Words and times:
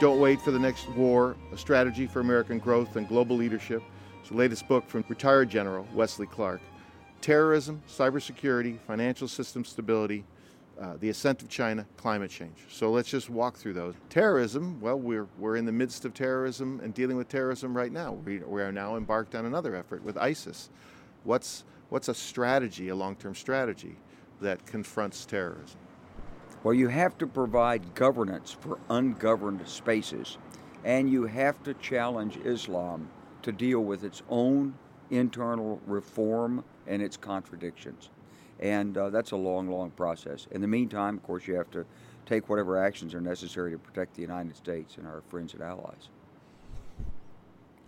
Don't 0.00 0.18
Wait 0.18 0.40
for 0.40 0.50
the 0.50 0.58
Next 0.58 0.88
War 0.92 1.36
A 1.52 1.58
Strategy 1.58 2.06
for 2.06 2.20
American 2.20 2.58
Growth 2.58 2.96
and 2.96 3.06
Global 3.06 3.36
Leadership. 3.36 3.82
It's 4.20 4.30
the 4.30 4.34
latest 4.34 4.66
book 4.66 4.88
from 4.88 5.04
retired 5.10 5.50
General 5.50 5.86
Wesley 5.92 6.26
Clark. 6.26 6.62
Terrorism, 7.20 7.82
cybersecurity, 7.86 8.78
financial 8.86 9.28
system 9.28 9.62
stability, 9.62 10.24
uh, 10.80 10.94
the 11.00 11.10
ascent 11.10 11.42
of 11.42 11.50
China, 11.50 11.84
climate 11.98 12.30
change. 12.30 12.56
So 12.70 12.90
let's 12.90 13.10
just 13.10 13.28
walk 13.28 13.58
through 13.58 13.74
those. 13.74 13.94
Terrorism, 14.08 14.80
well, 14.80 14.98
we're, 14.98 15.26
we're 15.38 15.56
in 15.56 15.66
the 15.66 15.72
midst 15.72 16.06
of 16.06 16.14
terrorism 16.14 16.80
and 16.82 16.94
dealing 16.94 17.18
with 17.18 17.28
terrorism 17.28 17.76
right 17.76 17.92
now. 17.92 18.12
We, 18.24 18.38
we 18.38 18.62
are 18.62 18.72
now 18.72 18.96
embarked 18.96 19.34
on 19.34 19.44
another 19.44 19.76
effort 19.76 20.02
with 20.02 20.16
ISIS. 20.16 20.70
What's, 21.24 21.64
what's 21.90 22.08
a 22.08 22.14
strategy, 22.14 22.88
a 22.88 22.94
long 22.94 23.16
term 23.16 23.34
strategy, 23.34 23.96
that 24.40 24.64
confronts 24.64 25.26
terrorism? 25.26 25.76
Well, 26.62 26.74
you 26.74 26.88
have 26.88 27.16
to 27.18 27.26
provide 27.26 27.94
governance 27.94 28.52
for 28.52 28.78
ungoverned 28.90 29.66
spaces, 29.66 30.36
and 30.84 31.10
you 31.10 31.24
have 31.24 31.62
to 31.62 31.74
challenge 31.74 32.36
Islam 32.44 33.08
to 33.42 33.52
deal 33.52 33.80
with 33.80 34.04
its 34.04 34.22
own 34.28 34.74
internal 35.10 35.80
reform 35.86 36.62
and 36.86 37.00
its 37.00 37.16
contradictions. 37.16 38.10
And 38.58 38.96
uh, 38.98 39.08
that's 39.08 39.30
a 39.30 39.36
long, 39.36 39.68
long 39.70 39.90
process. 39.92 40.46
In 40.50 40.60
the 40.60 40.68
meantime, 40.68 41.16
of 41.16 41.22
course, 41.22 41.46
you 41.46 41.54
have 41.54 41.70
to 41.70 41.86
take 42.26 42.50
whatever 42.50 42.76
actions 42.76 43.14
are 43.14 43.20
necessary 43.22 43.72
to 43.72 43.78
protect 43.78 44.14
the 44.14 44.22
United 44.22 44.54
States 44.54 44.98
and 44.98 45.06
our 45.06 45.22
friends 45.28 45.54
and 45.54 45.62
allies. 45.62 46.10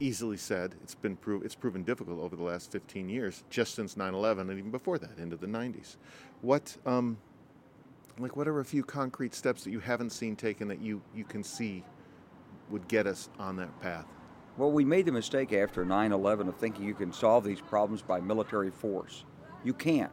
Easily 0.01 0.39
said. 0.39 0.75
It's 0.83 0.95
been 0.95 1.19
it's 1.45 1.55
proven 1.55 1.85
difficult 1.85 2.21
over 2.21 2.35
the 2.35 2.43
last 2.43 2.73
15 2.73 3.09
years, 3.11 3.45
just 3.51 3.75
since 3.75 3.97
9/11, 3.97 4.41
and 4.41 4.59
even 4.59 4.71
before 4.71 4.99
that, 4.99 5.19
into 5.19 5.37
the 5.37 5.47
90s. 5.47 5.97
What, 6.41 6.77
um, 6.87 7.18
like, 8.18 8.37
what 8.37 8.49
are 8.49 8.60
a 8.60 8.65
few 8.65 8.82
concrete 8.82 9.35
steps 9.35 9.65
that 9.65 9.71
you 9.71 9.80
haven't 9.80 10.10
seen 10.10 10.37
taken 10.37 10.68
that 10.68 10.80
you 10.80 11.02
you 11.15 11.24
can 11.24 11.43
see 11.43 11.85
would 12.71 12.87
get 12.88 13.07
us 13.07 13.29
on 13.38 13.57
that 13.57 13.80
path? 13.80 14.07
Well, 14.57 14.71
we 14.71 14.85
made 14.85 15.07
the 15.07 15.13
mistake 15.13 15.52
after 15.52 15.85
9 15.85 16.13
11 16.13 16.49
of 16.49 16.57
thinking 16.57 16.85
you 16.85 16.95
can 16.95 17.13
solve 17.13 17.45
these 17.45 17.60
problems 17.60 18.02
by 18.02 18.21
military 18.21 18.71
force. 18.71 19.24
You 19.65 19.74
can't 19.74 20.13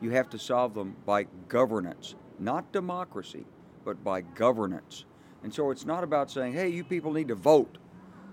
you 0.00 0.10
have 0.10 0.30
to 0.30 0.38
solve 0.38 0.74
them 0.74 0.96
by 1.04 1.24
governance, 1.48 2.14
not 2.38 2.72
democracy, 2.72 3.44
but 3.84 4.02
by 4.02 4.22
governance. 4.22 5.04
And 5.42 5.52
so 5.52 5.70
it's 5.70 5.86
not 5.86 6.04
about 6.04 6.30
saying, 6.30 6.54
hey, 6.54 6.68
you 6.68 6.84
people 6.84 7.12
need 7.12 7.28
to 7.28 7.34
vote. 7.34 7.78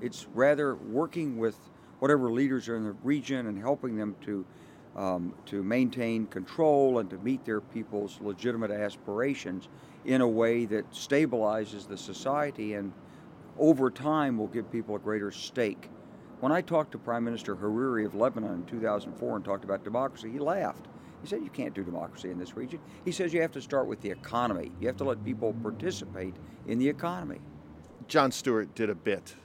It's 0.02 0.28
rather 0.34 0.76
working 0.76 1.38
with 1.38 1.58
whatever 2.00 2.32
leaders 2.32 2.70
are 2.70 2.78
in 2.78 2.84
the 2.84 2.92
region 3.04 3.48
and 3.48 3.58
helping 3.58 3.98
them 3.98 4.16
to, 4.22 4.46
um, 4.98 5.34
to 5.46 5.64
maintain 5.64 6.26
control 6.28 7.00
and 7.00 7.10
to 7.10 7.18
meet 7.20 7.46
their 7.46 7.62
people's 7.62 8.20
legitimate 8.22 8.72
aspirations 8.72 9.70
in 10.06 10.22
a 10.22 10.28
way 10.28 10.66
that 10.66 10.90
stabilizes 10.92 11.88
the 11.88 11.98
society 11.98 12.74
and 12.74 12.92
over 13.60 13.90
time 13.90 14.38
will 14.38 14.48
give 14.48 14.72
people 14.72 14.96
a 14.96 15.00
greater 15.00 15.32
stake. 15.32 15.90
When 16.40 16.52
I 16.52 16.62
talked 16.62 16.92
to 16.92 16.98
Prime 16.98 17.24
Minister 17.24 17.56
Hariri 17.56 18.06
of 18.06 18.16
Lebanon 18.16 18.54
in 18.54 18.66
2004 18.66 19.36
and 19.36 19.46
talked 19.46 19.64
about 19.64 19.84
democracy, 19.84 20.32
he 20.32 20.40
laughed. 20.40 20.86
He 21.22 21.28
said 21.28 21.42
you 21.42 21.50
can't 21.50 21.74
do 21.74 21.84
democracy 21.84 22.30
in 22.30 22.38
this 22.38 22.56
region. 22.56 22.80
He 23.06 23.12
says 23.12 23.34
you 23.34 23.42
have 23.42 23.52
to 23.54 23.62
start 23.62 23.88
with 23.88 24.02
the 24.02 24.12
economy. 24.12 24.72
You 24.80 24.88
have 24.88 24.98
to 24.98 25.04
let 25.04 25.24
people 25.26 25.54
participate 25.64 26.36
in 26.68 26.78
the 26.78 26.88
economy. 26.88 27.40
Jon 28.08 28.32
Stewart 28.32 28.74
did 28.76 28.90
a 28.90 28.96
bit, 28.96 29.36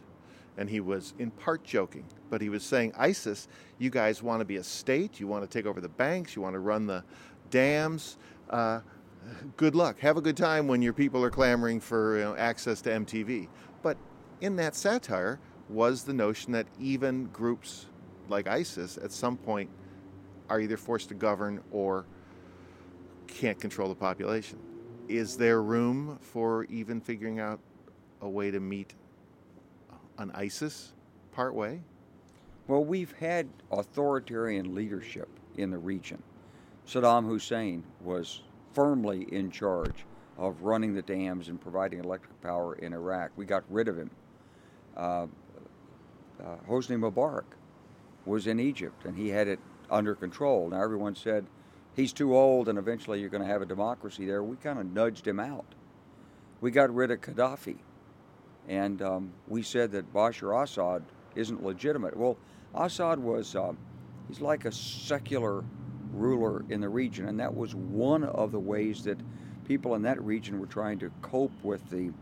and 0.57 0.69
he 0.69 0.81
was 0.81 1.15
in 1.19 1.31
part 1.31 1.65
joking, 1.65 2.05
but 2.31 2.41
he 2.41 2.49
was 2.49 2.63
saying, 2.63 2.93
ISIS, 2.97 3.49
you 3.79 3.91
guys 3.91 4.23
want 4.23 4.41
to 4.41 4.45
be 4.45 4.57
a 4.57 4.63
state, 4.63 5.19
you 5.19 5.27
want 5.27 5.43
to 5.43 5.49
take 5.49 5.67
over 5.67 5.81
the 5.81 5.89
banks, 5.89 6.37
you 6.37 6.43
want 6.43 6.55
to 6.55 6.59
run 6.59 6.87
the 6.87 7.05
dams. 7.51 8.19
Uh, 8.51 8.81
good 9.57 9.75
luck. 9.75 9.99
Have 10.01 10.17
a 10.17 10.21
good 10.21 10.37
time 10.37 10.69
when 10.69 10.83
your 10.83 10.93
people 10.93 11.25
are 11.25 11.31
clamoring 11.31 11.81
for 11.81 12.19
you 12.19 12.25
know, 12.25 12.37
access 12.37 12.81
to 12.83 12.91
MTV. 12.91 13.49
But 13.83 13.97
in 14.41 14.57
that 14.57 14.75
satire 14.75 15.41
was 15.69 16.05
the 16.05 16.13
notion 16.13 16.53
that 16.53 16.67
even 16.79 17.27
groups 17.27 17.87
like 18.29 18.47
ISIS 18.47 18.99
at 18.99 19.13
some 19.13 19.37
point 19.37 19.71
are 20.49 20.61
either 20.61 20.77
forced 20.77 21.09
to 21.09 21.15
govern 21.15 21.63
or 21.71 22.05
can't 23.27 23.59
control 23.59 23.89
the 23.89 23.95
population. 23.95 24.59
Is 25.09 25.37
there 25.37 25.63
room 25.63 26.19
for 26.21 26.65
even 26.65 27.01
figuring 27.01 27.41
out 27.41 27.61
a 28.21 28.29
way 28.29 28.51
to 28.51 28.61
meet 28.61 28.95
an 30.19 30.31
ISIS 30.33 30.93
part 31.33 31.55
way? 31.55 31.81
Well, 32.69 32.85
we've 32.85 33.13
had 33.13 33.49
authoritarian 33.71 34.75
leadership 34.75 35.29
in 35.57 35.71
the 35.71 35.79
region. 35.79 36.23
Saddam 36.87 37.27
Hussein 37.27 37.85
was 38.01 38.43
firmly 38.73 39.27
in 39.33 39.51
charge 39.51 40.05
of 40.39 40.63
running 40.63 40.95
the 40.95 41.03
dams 41.03 41.49
and 41.49 41.61
providing 41.61 42.01
electric 42.01 42.41
power 42.41 42.75
in 42.77 42.93
Iraq. 42.93 43.31
We 43.37 43.45
got 43.45 43.65
rid 43.69 43.89
of 43.89 43.99
him. 43.99 44.11
Uh, 44.97 45.27
uh, 46.43 46.57
Hosni 46.69 46.97
Mubarak 46.97 47.45
was 48.25 48.47
in 48.47 48.59
Egypt, 48.59 49.05
and 49.05 49.17
he 49.17 49.29
had 49.29 49.49
it 49.49 49.61
under 49.91 50.15
control. 50.15 50.71
Now, 50.71 50.83
everyone 50.83 51.15
said 51.15 51.47
he's 51.95 52.13
too 52.13 52.37
old 52.37 52.69
and 52.69 52.79
eventually 52.79 53.21
you're 53.21 53.29
going 53.29 53.43
to 53.43 53.49
have 53.49 53.63
a 53.63 53.67
democracy 53.67 54.27
there. 54.27 54.43
We 54.43 54.57
kind 54.57 54.79
of 54.79 54.87
nudged 54.87 55.27
him 55.27 55.39
out. 55.39 55.75
We 56.61 56.71
got 56.71 56.95
rid 56.95 57.11
of 57.11 57.21
Gaddafi. 57.21 57.77
And 58.69 59.03
um, 59.03 59.33
we 59.49 59.63
said 59.63 59.93
that 59.93 60.13
Bashar 60.13 60.63
Assad 60.63 61.03
isn't 61.35 61.63
legitimate. 61.65 62.17
Well, 62.17 62.37
Assad 62.75 63.19
was, 63.19 63.55
uh, 63.57 63.73
he's 64.29 64.41
like 64.41 64.65
a 64.65 64.73
secular 64.73 65.65
ruler 66.13 66.65
in 66.69 66.81
the 66.81 66.89
region, 66.89 67.29
and 67.29 67.41
that 67.41 67.55
was 67.55 67.75
one 67.75 68.25
of 68.25 68.53
the 68.53 68.61
ways 68.61 69.05
that 69.05 69.19
people 69.67 69.95
in 69.95 70.03
that 70.03 70.23
region 70.23 70.61
were 70.61 70.67
trying 70.67 70.99
to 70.99 71.11
cope 71.23 71.53
with 71.63 71.89
the 71.91 72.13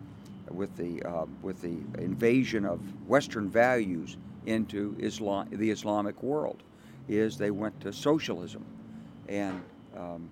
with 0.51 0.77
the 0.77 1.03
uh, 1.05 1.27
with 1.43 1.61
the 1.63 1.79
invasion 2.03 2.65
of 2.65 2.81
Western 3.07 3.49
values 3.49 4.17
into 4.47 4.97
Islam, 4.99 5.49
the 5.53 5.71
Islamic 5.71 6.23
world 6.23 6.63
is 7.09 7.37
they 7.37 7.51
went 7.51 7.81
to 7.81 7.93
socialism, 7.93 8.65
and 9.29 9.63
um, 9.97 10.29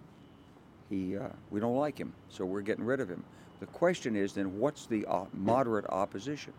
he 0.88 1.16
uh, 1.16 1.28
we 1.50 1.60
don't 1.60 1.76
like 1.76 1.98
him, 1.98 2.12
so 2.28 2.44
we're 2.44 2.60
getting 2.62 2.84
rid 2.84 3.00
of 3.00 3.08
him. 3.08 3.24
The 3.60 3.66
question 3.66 4.14
is 4.16 4.32
then, 4.32 4.58
what's 4.58 4.86
the 4.86 5.04
uh, 5.06 5.24
moderate 5.32 5.86
opposition? 5.88 6.52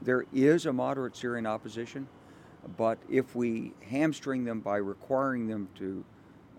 There 0.00 0.24
is 0.32 0.66
a 0.66 0.72
moderate 0.72 1.16
Syrian 1.16 1.46
opposition, 1.46 2.08
but 2.76 2.98
if 3.10 3.34
we 3.34 3.72
hamstring 3.88 4.44
them 4.44 4.60
by 4.60 4.76
requiring 4.76 5.46
them 5.46 5.68
to 5.76 6.04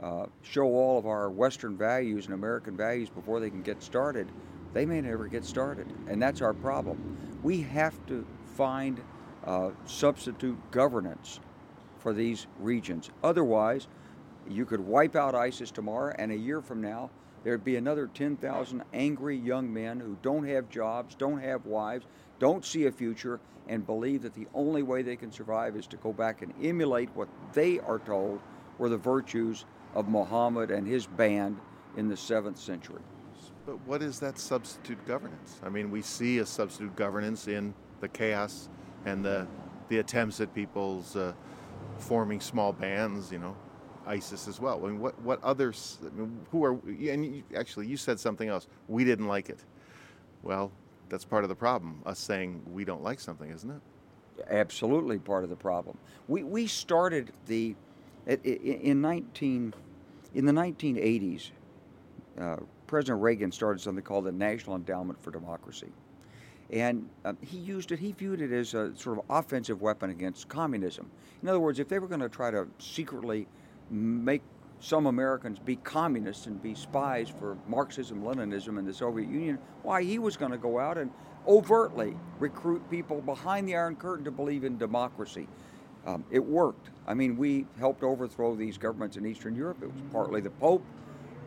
uh, 0.01 0.25
show 0.41 0.63
all 0.63 0.97
of 0.97 1.05
our 1.05 1.29
Western 1.29 1.77
values 1.77 2.25
and 2.25 2.33
American 2.33 2.77
values 2.77 3.09
before 3.09 3.39
they 3.39 3.49
can 3.49 3.61
get 3.61 3.81
started, 3.81 4.27
they 4.73 4.85
may 4.85 5.01
never 5.01 5.27
get 5.27 5.43
started, 5.43 5.87
and 6.07 6.21
that's 6.21 6.41
our 6.41 6.53
problem. 6.53 7.17
We 7.41 7.61
have 7.63 8.05
to 8.07 8.25
find 8.55 9.01
uh, 9.45 9.71
substitute 9.85 10.57
governance 10.71 11.39
for 11.97 12.13
these 12.13 12.47
regions. 12.59 13.09
Otherwise, 13.23 13.87
you 14.47 14.65
could 14.65 14.79
wipe 14.79 15.15
out 15.15 15.35
ISIS 15.35 15.71
tomorrow, 15.71 16.13
and 16.17 16.31
a 16.31 16.37
year 16.37 16.61
from 16.61 16.81
now, 16.81 17.09
there'd 17.43 17.63
be 17.63 17.75
another 17.75 18.07
10,000 18.13 18.83
angry 18.93 19.37
young 19.37 19.71
men 19.71 19.99
who 19.99 20.17
don't 20.21 20.45
have 20.47 20.69
jobs, 20.69 21.15
don't 21.15 21.39
have 21.39 21.65
wives, 21.65 22.05
don't 22.39 22.65
see 22.65 22.85
a 22.85 22.91
future, 22.91 23.39
and 23.67 23.85
believe 23.85 24.21
that 24.23 24.33
the 24.33 24.47
only 24.53 24.81
way 24.81 25.01
they 25.01 25.15
can 25.15 25.31
survive 25.31 25.75
is 25.75 25.87
to 25.87 25.97
go 25.97 26.11
back 26.11 26.41
and 26.41 26.53
emulate 26.61 27.09
what 27.13 27.27
they 27.53 27.79
are 27.79 27.99
told 27.99 28.39
were 28.77 28.89
the 28.89 28.97
virtues 28.97 29.65
of 29.93 30.07
Muhammad 30.07 30.71
and 30.71 30.87
his 30.87 31.05
band 31.05 31.57
in 31.97 32.07
the 32.07 32.15
7th 32.15 32.57
century. 32.57 33.01
But 33.65 33.79
what 33.85 34.01
is 34.01 34.19
that 34.19 34.39
substitute 34.39 35.05
governance? 35.05 35.59
I 35.63 35.69
mean, 35.69 35.91
we 35.91 36.01
see 36.01 36.39
a 36.39 36.45
substitute 36.45 36.95
governance 36.95 37.47
in 37.47 37.73
the 37.99 38.07
chaos 38.07 38.69
and 39.05 39.23
the, 39.23 39.47
the 39.89 39.99
attempts 39.99 40.39
at 40.41 40.53
people's. 40.55 41.15
Uh, 41.15 41.33
forming 41.99 42.39
small 42.39 42.73
bands, 42.73 43.31
you 43.31 43.39
know, 43.39 43.55
ISIS 44.09 44.47
as 44.47 44.59
well. 44.59 44.83
I 44.83 44.87
mean, 44.87 44.99
what 44.99 45.21
what 45.21 45.41
others? 45.43 45.99
I 46.03 46.09
mean, 46.09 46.39
who 46.51 46.65
are? 46.65 46.73
And 46.73 47.25
you, 47.25 47.43
actually, 47.55 47.87
you 47.87 47.95
said 47.95 48.19
something 48.19 48.49
else. 48.49 48.67
We 48.87 49.05
didn't 49.05 49.27
like 49.27 49.49
it. 49.49 49.59
Well, 50.41 50.71
that's 51.09 51.25
part 51.25 51.43
of 51.43 51.49
the 51.49 51.55
problem. 51.55 52.01
Us 52.05 52.19
saying 52.19 52.61
we 52.71 52.83
don't 52.83 53.03
like 53.03 53.19
something, 53.19 53.49
isn't 53.51 53.69
it? 53.69 53.81
Absolutely, 54.49 55.19
part 55.19 55.43
of 55.43 55.49
the 55.49 55.55
problem. 55.55 55.97
We 56.27 56.43
we 56.43 56.65
started 56.65 57.31
the 57.45 57.75
in 58.25 59.01
nineteen 59.01 59.73
in 60.33 60.45
the 60.45 60.53
nineteen 60.53 60.97
eighties. 60.97 61.51
Uh, 62.39 62.57
President 62.87 63.21
Reagan 63.21 63.51
started 63.51 63.79
something 63.79 64.03
called 64.03 64.25
the 64.25 64.31
National 64.31 64.75
Endowment 64.75 65.21
for 65.21 65.29
Democracy. 65.29 65.91
And 66.71 67.09
um, 67.25 67.37
he 67.41 67.57
used 67.57 67.91
it, 67.91 67.99
he 67.99 68.11
viewed 68.11 68.41
it 68.41 68.51
as 68.51 68.73
a 68.73 68.95
sort 68.95 69.17
of 69.17 69.25
offensive 69.29 69.81
weapon 69.81 70.11
against 70.11 70.47
communism. 70.47 71.09
In 71.41 71.49
other 71.49 71.59
words, 71.59 71.79
if 71.79 71.87
they 71.87 71.99
were 71.99 72.07
going 72.07 72.21
to 72.21 72.29
try 72.29 72.51
to 72.51 72.67
secretly 72.77 73.47
make 73.89 74.41
some 74.79 75.07
Americans 75.07 75.59
be 75.59 75.75
communists 75.77 76.45
and 76.45 76.61
be 76.61 76.73
spies 76.73 77.29
for 77.29 77.57
Marxism, 77.67 78.23
Leninism, 78.23 78.77
and 78.77 78.87
the 78.87 78.93
Soviet 78.93 79.29
Union, 79.29 79.59
why 79.83 80.03
he 80.03 80.19
was 80.19 80.37
going 80.37 80.51
to 80.51 80.57
go 80.57 80.79
out 80.79 80.97
and 80.97 81.11
overtly 81.47 82.15
recruit 82.39 82.89
people 82.89 83.21
behind 83.21 83.67
the 83.67 83.75
Iron 83.75 83.95
Curtain 83.95 84.23
to 84.25 84.31
believe 84.31 84.63
in 84.63 84.77
democracy. 84.77 85.47
Um, 86.05 86.23
it 86.31 86.39
worked. 86.39 86.89
I 87.07 87.13
mean, 87.13 87.37
we 87.37 87.65
helped 87.77 88.03
overthrow 88.03 88.55
these 88.55 88.77
governments 88.77 89.17
in 89.17 89.25
Eastern 89.25 89.55
Europe. 89.55 89.83
It 89.83 89.91
was 89.91 90.01
partly 90.11 90.39
the 90.39 90.49
Pope, 90.49 90.85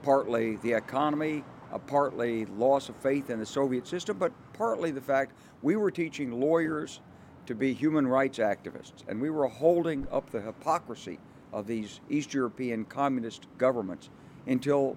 partly 0.02 0.56
the 0.56 0.74
economy, 0.74 1.42
uh, 1.72 1.78
partly 1.78 2.44
loss 2.46 2.90
of 2.90 2.96
faith 2.96 3.30
in 3.30 3.38
the 3.38 3.46
Soviet 3.46 3.86
system, 3.86 4.18
but 4.18 4.32
partly 4.52 4.90
the 4.90 5.00
fact 5.00 5.32
we 5.62 5.76
were 5.76 5.90
teaching 5.90 6.38
lawyers 6.38 7.00
to 7.46 7.54
be 7.54 7.72
human 7.72 8.06
rights 8.06 8.38
activists, 8.38 9.08
and 9.08 9.20
we 9.20 9.30
were 9.30 9.48
holding 9.48 10.06
up 10.12 10.30
the 10.30 10.40
hypocrisy 10.40 11.18
of 11.52 11.66
these 11.66 12.00
East 12.08 12.32
European 12.34 12.84
communist 12.84 13.46
governments 13.58 14.10
until 14.46 14.96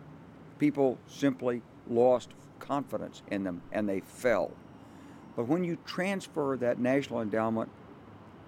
people 0.57 0.97
simply 1.07 1.61
lost 1.87 2.29
confidence 2.59 3.21
in 3.29 3.43
them 3.43 3.61
and 3.71 3.87
they 3.87 3.99
fell. 3.99 4.51
But 5.35 5.47
when 5.47 5.63
you 5.63 5.77
transfer 5.85 6.57
that 6.57 6.79
national 6.79 7.21
endowment 7.21 7.69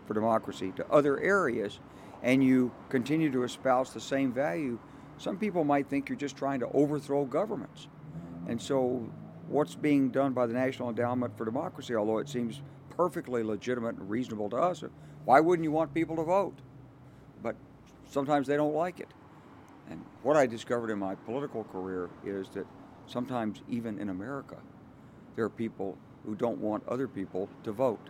for 0.06 0.14
democracy 0.14 0.72
to 0.78 0.90
other 0.90 1.20
areas 1.20 1.80
and 2.24 2.44
you 2.44 2.72
continue 2.90 3.32
to 3.32 3.44
espouse 3.44 3.94
the 3.94 4.00
same 4.00 4.32
value, 4.32 4.80
some 5.18 5.38
people 5.38 5.64
might 5.64 5.90
think 5.90 6.10
you're 6.10 6.18
just 6.18 6.38
trying 6.38 6.60
to 6.62 6.68
overthrow 6.70 7.26
governments. 7.26 7.88
And 8.48 8.62
so, 8.62 9.06
what's 9.50 9.76
being 9.76 10.10
done 10.10 10.34
by 10.34 10.46
the 10.46 10.54
National 10.54 10.90
Endowment 10.90 11.38
for 11.38 11.44
Democracy, 11.44 11.96
although 11.96 12.20
it 12.20 12.30
seems 12.30 12.62
perfectly 12.90 13.44
legitimate 13.44 13.96
and 13.96 14.10
reasonable 14.10 14.50
to 14.50 14.58
us, 14.58 14.84
why 15.26 15.40
wouldn't 15.40 15.64
you 15.64 15.72
want 15.72 15.94
people 15.94 16.16
to 16.16 16.24
vote? 16.24 16.58
Sometimes 18.10 18.48
they 18.48 18.56
don't 18.56 18.74
like 18.74 19.00
it. 19.00 19.10
And 19.90 20.04
what 20.24 20.38
I 20.38 20.46
discovered 20.46 20.90
in 20.90 21.00
my 21.00 21.16
political 21.16 21.64
career 21.66 22.10
is 22.26 22.50
that 22.50 22.66
sometimes, 23.06 23.62
even 23.70 24.00
in 24.00 24.10
America, 24.10 24.58
there 25.36 25.46
are 25.46 25.50
people 25.50 25.98
who 26.26 26.36
don't 26.36 26.60
want 26.60 26.88
other 26.88 27.08
people 27.08 27.48
to 27.64 27.72
vote. 27.72 28.10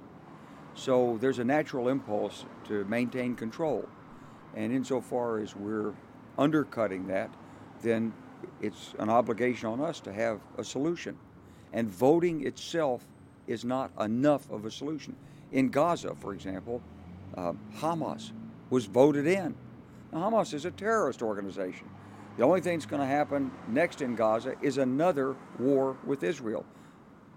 So 0.74 1.18
there's 1.20 1.40
a 1.40 1.44
natural 1.44 1.90
impulse 1.90 2.46
to 2.68 2.86
maintain 2.86 3.36
control. 3.36 3.88
And 4.56 4.72
insofar 4.72 5.40
as 5.40 5.56
we're 5.56 5.94
undercutting 6.38 7.08
that, 7.08 7.30
then 7.82 8.14
it's 8.62 8.94
an 9.00 9.10
obligation 9.10 9.70
on 9.70 9.82
us 9.82 10.00
to 10.02 10.14
have 10.14 10.40
a 10.58 10.64
solution. 10.64 11.18
And 11.74 11.90
voting 11.90 12.46
itself 12.46 13.06
is 13.48 13.66
not 13.66 13.92
enough 14.00 14.50
of 14.50 14.66
a 14.66 14.72
solution. 14.72 15.16
In 15.52 15.70
Gaza, 15.70 16.16
for 16.16 16.34
example, 16.34 16.82
uh, 17.36 17.54
Hamas 17.78 18.32
was 18.70 18.86
voted 18.86 19.28
in. 19.28 19.56
Now, 20.12 20.30
Hamas 20.30 20.54
is 20.54 20.66
a 20.66 20.72
terrorist 20.72 21.22
organization. 21.22 21.90
The 22.38 22.44
only 22.44 22.62
thing 22.62 22.78
that's 22.78 22.86
going 22.86 23.02
to 23.02 23.08
happen 23.08 23.52
next 23.68 24.02
in 24.02 24.16
Gaza 24.16 24.56
is 24.62 24.78
another 24.78 25.36
war 25.60 25.98
with 26.06 26.24
Israel. 26.24 26.66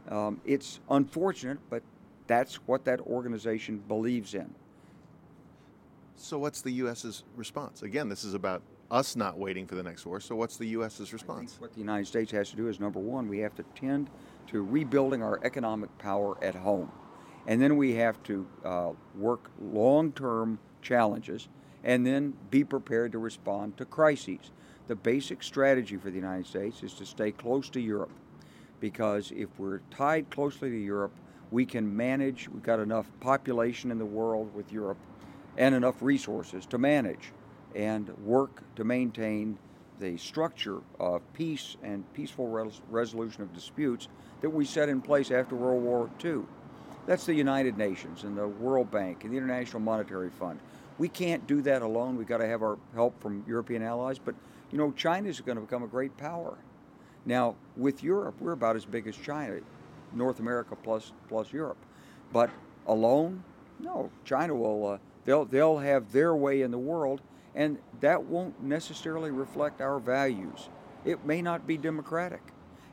Um, 0.09 0.41
it's 0.45 0.81
unfortunate, 0.91 1.59
but 1.71 1.83
that's 2.27 2.57
what 2.67 2.85
that 2.85 3.01
organization 3.01 3.83
believes 3.89 4.35
in. 4.35 4.55
So, 6.17 6.39
what's 6.39 6.61
the 6.61 6.73
U.S.'s 6.73 7.25
response? 7.35 7.83
Again, 7.83 8.09
this 8.09 8.25
is 8.25 8.35
about 8.35 8.63
us 8.91 9.17
not 9.17 9.39
waiting 9.39 9.67
for 9.67 9.75
the 9.75 9.83
next 9.83 10.05
war. 10.05 10.21
So, 10.21 10.37
what's 10.37 10.59
the 10.59 10.67
U.S.'s 10.69 11.13
response? 11.13 11.57
what 11.59 11.73
the 11.73 11.81
United 11.81 12.07
States 12.07 12.31
has 12.33 12.51
to 12.51 12.57
do 12.57 12.69
is 12.69 12.79
number 12.79 13.01
one, 13.01 13.27
we 13.27 13.39
have 13.39 13.55
to 13.57 13.65
tend 13.75 14.11
to 14.49 14.63
rebuilding 14.63 15.23
our 15.23 15.41
economic 15.45 15.97
power 15.99 16.37
at 16.45 16.55
home. 16.55 16.93
And 17.47 17.61
then 17.61 17.77
we 17.79 17.95
have 17.95 18.23
to 18.25 18.47
uh, 18.65 18.91
work 19.17 19.51
long 19.61 20.13
term 20.13 20.59
challenges 20.83 21.49
and 21.85 22.07
then 22.07 22.35
be 22.51 22.65
prepared 22.65 23.13
to 23.13 23.19
respond 23.19 23.77
to 23.77 23.85
crises. 23.85 24.51
The 24.89 24.97
basic 24.97 25.43
strategy 25.43 25.97
for 25.97 26.11
the 26.11 26.17
United 26.17 26.47
States 26.47 26.83
is 26.83 26.95
to 26.95 27.07
stay 27.07 27.31
close 27.31 27.69
to 27.71 27.81
Europe 27.81 28.11
because 28.81 29.33
if 29.37 29.49
we're 29.59 29.81
tied 29.91 30.31
closely 30.31 30.71
to 30.71 30.77
Europe, 30.77 31.13
we 31.51 31.67
can 31.67 31.97
manage, 31.97 32.49
we've 32.49 32.63
got 32.63 32.81
enough 32.81 33.07
population 33.21 33.91
in 33.91 33.99
the 33.99 34.05
world 34.05 34.55
with 34.55 34.73
Europe 34.73 34.99
and 35.57 35.75
enough 35.75 36.01
resources 36.01 36.65
to 36.67 36.79
manage 36.79 37.33
and 37.75 38.09
work 38.25 38.63
to 38.77 38.85
maintain 38.85 39.59
the 39.99 40.17
structure 40.17 40.79
of 40.99 41.21
peace 41.35 41.77
and 41.83 42.11
peaceful 42.15 42.49
res- 42.49 42.81
resolution 42.89 43.43
of 43.43 43.55
disputes 43.55 44.09
that 44.41 44.51
we 44.51 44.65
set 44.65 44.89
in 44.89 45.01
place 45.01 45.31
after 45.31 45.55
World 45.55 45.83
War 45.83 46.11
II. 46.25 46.41
That's 47.07 47.27
the 47.27 47.35
United 47.35 47.77
Nations 47.77 48.25
and 48.25 48.37
the 48.37 48.49
World 48.49 48.91
Bank 48.91 49.25
and 49.25 49.33
the 49.33 49.37
International 49.37 49.81
Monetary 49.81 50.31
Fund. 50.31 50.61
We 51.01 51.09
can't 51.09 51.47
do 51.47 51.63
that 51.63 51.81
alone. 51.81 52.17
We've 52.17 52.27
got 52.27 52.39
to 52.39 52.47
have 52.47 52.61
our 52.61 52.77
help 52.93 53.19
from 53.23 53.43
European 53.49 53.83
allies. 53.83 54.19
But, 54.19 54.35
you 54.71 54.77
know, 54.77 54.93
China 54.93 55.31
is 55.31 55.41
going 55.41 55.57
to 55.57 55.63
become 55.63 55.83
a 55.83 55.87
great 55.87 56.15
power. 56.19 56.59
Now, 57.25 57.57
with 57.75 58.03
Europe, 58.03 58.35
we're 58.39 58.53
about 58.53 58.77
as 58.77 58.85
big 58.85 59.07
as 59.07 59.17
China, 59.17 59.61
North 60.13 60.41
America 60.41 60.77
plus 60.77 61.13
plus 61.27 61.55
Europe. 61.55 61.79
But 62.35 62.51
alone, 62.87 63.43
no. 63.79 64.11
China 64.27 64.55
will 64.55 64.87
uh, 64.87 64.99
they'll 65.25 65.47
they'll 65.47 65.79
have 65.79 66.13
their 66.13 66.37
way 66.37 66.61
in 66.61 66.71
the 66.71 66.79
world, 66.79 67.23
and 67.55 67.79
that 68.01 68.25
won't 68.25 68.63
necessarily 68.63 69.31
reflect 69.31 69.81
our 69.81 70.01
values. 70.01 70.69
It 71.07 71.25
may 71.25 71.41
not 71.41 71.67
be 71.67 71.79
democratic, 71.79 72.43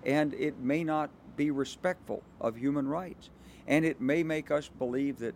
and 0.06 0.34
it 0.34 0.58
may 0.60 0.86
not 0.86 1.10
be 1.36 1.52
respectful 1.52 2.24
of 2.40 2.56
human 2.56 2.88
rights, 2.88 3.32
and 3.68 3.84
it 3.84 4.00
may 4.00 4.24
make 4.24 4.50
us 4.50 4.70
believe 4.70 5.20
that 5.20 5.36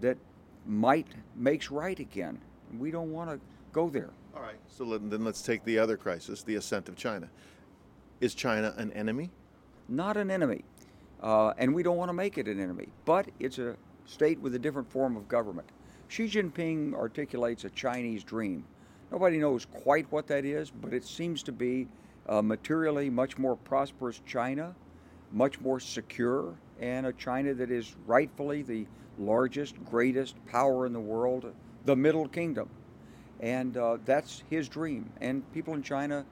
that 0.00 0.18
might 0.66 1.08
makes 1.34 1.70
right 1.70 1.98
again. 1.98 2.38
We 2.78 2.90
don't 2.90 3.12
want 3.12 3.30
to 3.30 3.40
go 3.72 3.88
there. 3.88 4.10
All 4.34 4.42
right. 4.42 4.56
So 4.68 4.98
then 4.98 5.24
let's 5.24 5.42
take 5.42 5.64
the 5.64 5.78
other 5.78 5.96
crisis, 5.96 6.42
the 6.42 6.56
ascent 6.56 6.88
of 6.88 6.96
China. 6.96 7.28
Is 8.20 8.34
China 8.34 8.74
an 8.76 8.92
enemy? 8.92 9.30
Not 9.88 10.16
an 10.16 10.30
enemy. 10.30 10.64
Uh, 11.22 11.52
and 11.58 11.74
we 11.74 11.82
don't 11.82 11.96
want 11.96 12.08
to 12.08 12.14
make 12.14 12.38
it 12.38 12.46
an 12.46 12.60
enemy, 12.60 12.88
but 13.04 13.28
it's 13.40 13.58
a 13.58 13.76
state 14.04 14.40
with 14.40 14.54
a 14.54 14.58
different 14.58 14.90
form 14.90 15.16
of 15.16 15.28
government. 15.28 15.68
Xi 16.08 16.28
Jinping 16.28 16.94
articulates 16.94 17.64
a 17.64 17.70
Chinese 17.70 18.22
dream. 18.22 18.64
Nobody 19.10 19.38
knows 19.38 19.64
quite 19.64 20.10
what 20.12 20.26
that 20.28 20.44
is, 20.44 20.70
but 20.70 20.92
it 20.92 21.04
seems 21.04 21.42
to 21.44 21.52
be 21.52 21.88
a 22.26 22.42
materially 22.42 23.08
much 23.08 23.38
more 23.38 23.56
prosperous 23.56 24.20
China, 24.26 24.74
much 25.32 25.60
more 25.60 25.80
secure, 25.80 26.54
and 26.80 27.06
a 27.06 27.12
China 27.12 27.54
that 27.54 27.70
is 27.70 27.94
rightfully 28.06 28.62
the 28.62 28.86
largest, 29.18 29.82
greatest 29.84 30.34
power 30.46 30.86
in 30.86 30.92
the 30.92 31.00
world, 31.00 31.52
the 31.84 31.96
Middle 31.96 32.28
Kingdom. 32.28 32.68
And 33.40 33.76
uh, 33.76 33.98
that's 34.04 34.42
his 34.50 34.68
dream. 34.68 35.10
And 35.20 35.50
people 35.52 35.74
in 35.74 35.82
China, 35.82 36.24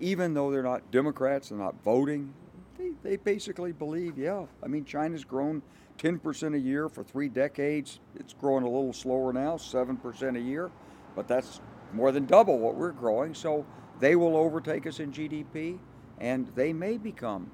even 0.00 0.34
though 0.34 0.50
they're 0.50 0.62
not 0.62 0.90
Democrats, 0.90 1.48
they're 1.48 1.58
not 1.58 1.82
voting, 1.82 2.32
they, 2.78 2.90
they 3.02 3.16
basically 3.16 3.72
believe, 3.72 4.18
yeah, 4.18 4.44
I 4.62 4.68
mean, 4.68 4.84
China's 4.84 5.24
grown 5.24 5.62
10% 5.98 6.54
a 6.54 6.58
year 6.58 6.88
for 6.88 7.02
three 7.02 7.28
decades. 7.28 7.98
It's 8.14 8.32
growing 8.32 8.64
a 8.64 8.68
little 8.68 8.92
slower 8.92 9.32
now, 9.32 9.56
7% 9.56 10.36
a 10.36 10.40
year, 10.40 10.70
but 11.16 11.26
that's 11.28 11.60
more 11.92 12.12
than 12.12 12.26
double 12.26 12.58
what 12.58 12.76
we're 12.76 12.92
growing. 12.92 13.34
So 13.34 13.66
they 13.98 14.16
will 14.16 14.36
overtake 14.36 14.86
us 14.86 15.00
in 15.00 15.12
GDP, 15.12 15.78
and 16.18 16.46
they 16.54 16.72
may 16.72 16.96
become, 16.98 17.50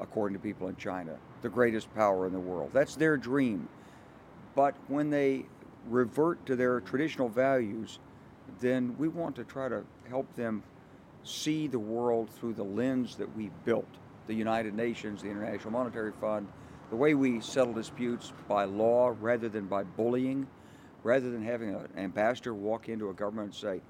according 0.00 0.36
to 0.36 0.42
people 0.42 0.68
in 0.68 0.76
China, 0.76 1.16
the 1.42 1.48
greatest 1.48 1.92
power 1.94 2.26
in 2.26 2.32
the 2.32 2.40
world. 2.40 2.70
That's 2.72 2.94
their 2.94 3.16
dream. 3.16 3.68
But 4.54 4.74
when 4.88 5.10
they 5.10 5.46
revert 5.88 6.44
to 6.46 6.56
their 6.56 6.80
traditional 6.80 7.28
values, 7.28 7.98
then 8.60 8.94
we 8.98 9.08
want 9.08 9.36
to 9.36 9.44
try 9.44 9.68
to 9.68 9.84
help 10.08 10.32
them 10.34 10.62
see 11.22 11.66
the 11.66 11.78
world 11.78 12.28
through 12.30 12.54
the 12.54 12.64
lens 12.64 13.16
that 13.16 13.34
we 13.36 13.50
built 13.64 13.88
the 14.26 14.34
United 14.34 14.74
Nations, 14.74 15.22
the 15.22 15.28
International 15.28 15.70
Monetary 15.70 16.12
Fund, 16.20 16.46
the 16.90 16.96
way 16.96 17.14
we 17.14 17.40
settle 17.40 17.72
disputes 17.72 18.32
by 18.48 18.64
law 18.64 19.14
rather 19.20 19.48
than 19.48 19.66
by 19.66 19.82
bullying, 19.82 20.46
rather 21.02 21.30
than 21.30 21.42
having 21.42 21.74
an 21.74 21.88
ambassador 21.96 22.54
walk 22.54 22.88
into 22.88 23.10
a 23.10 23.14
government 23.14 23.46
and 23.46 23.54
say, 23.54 23.80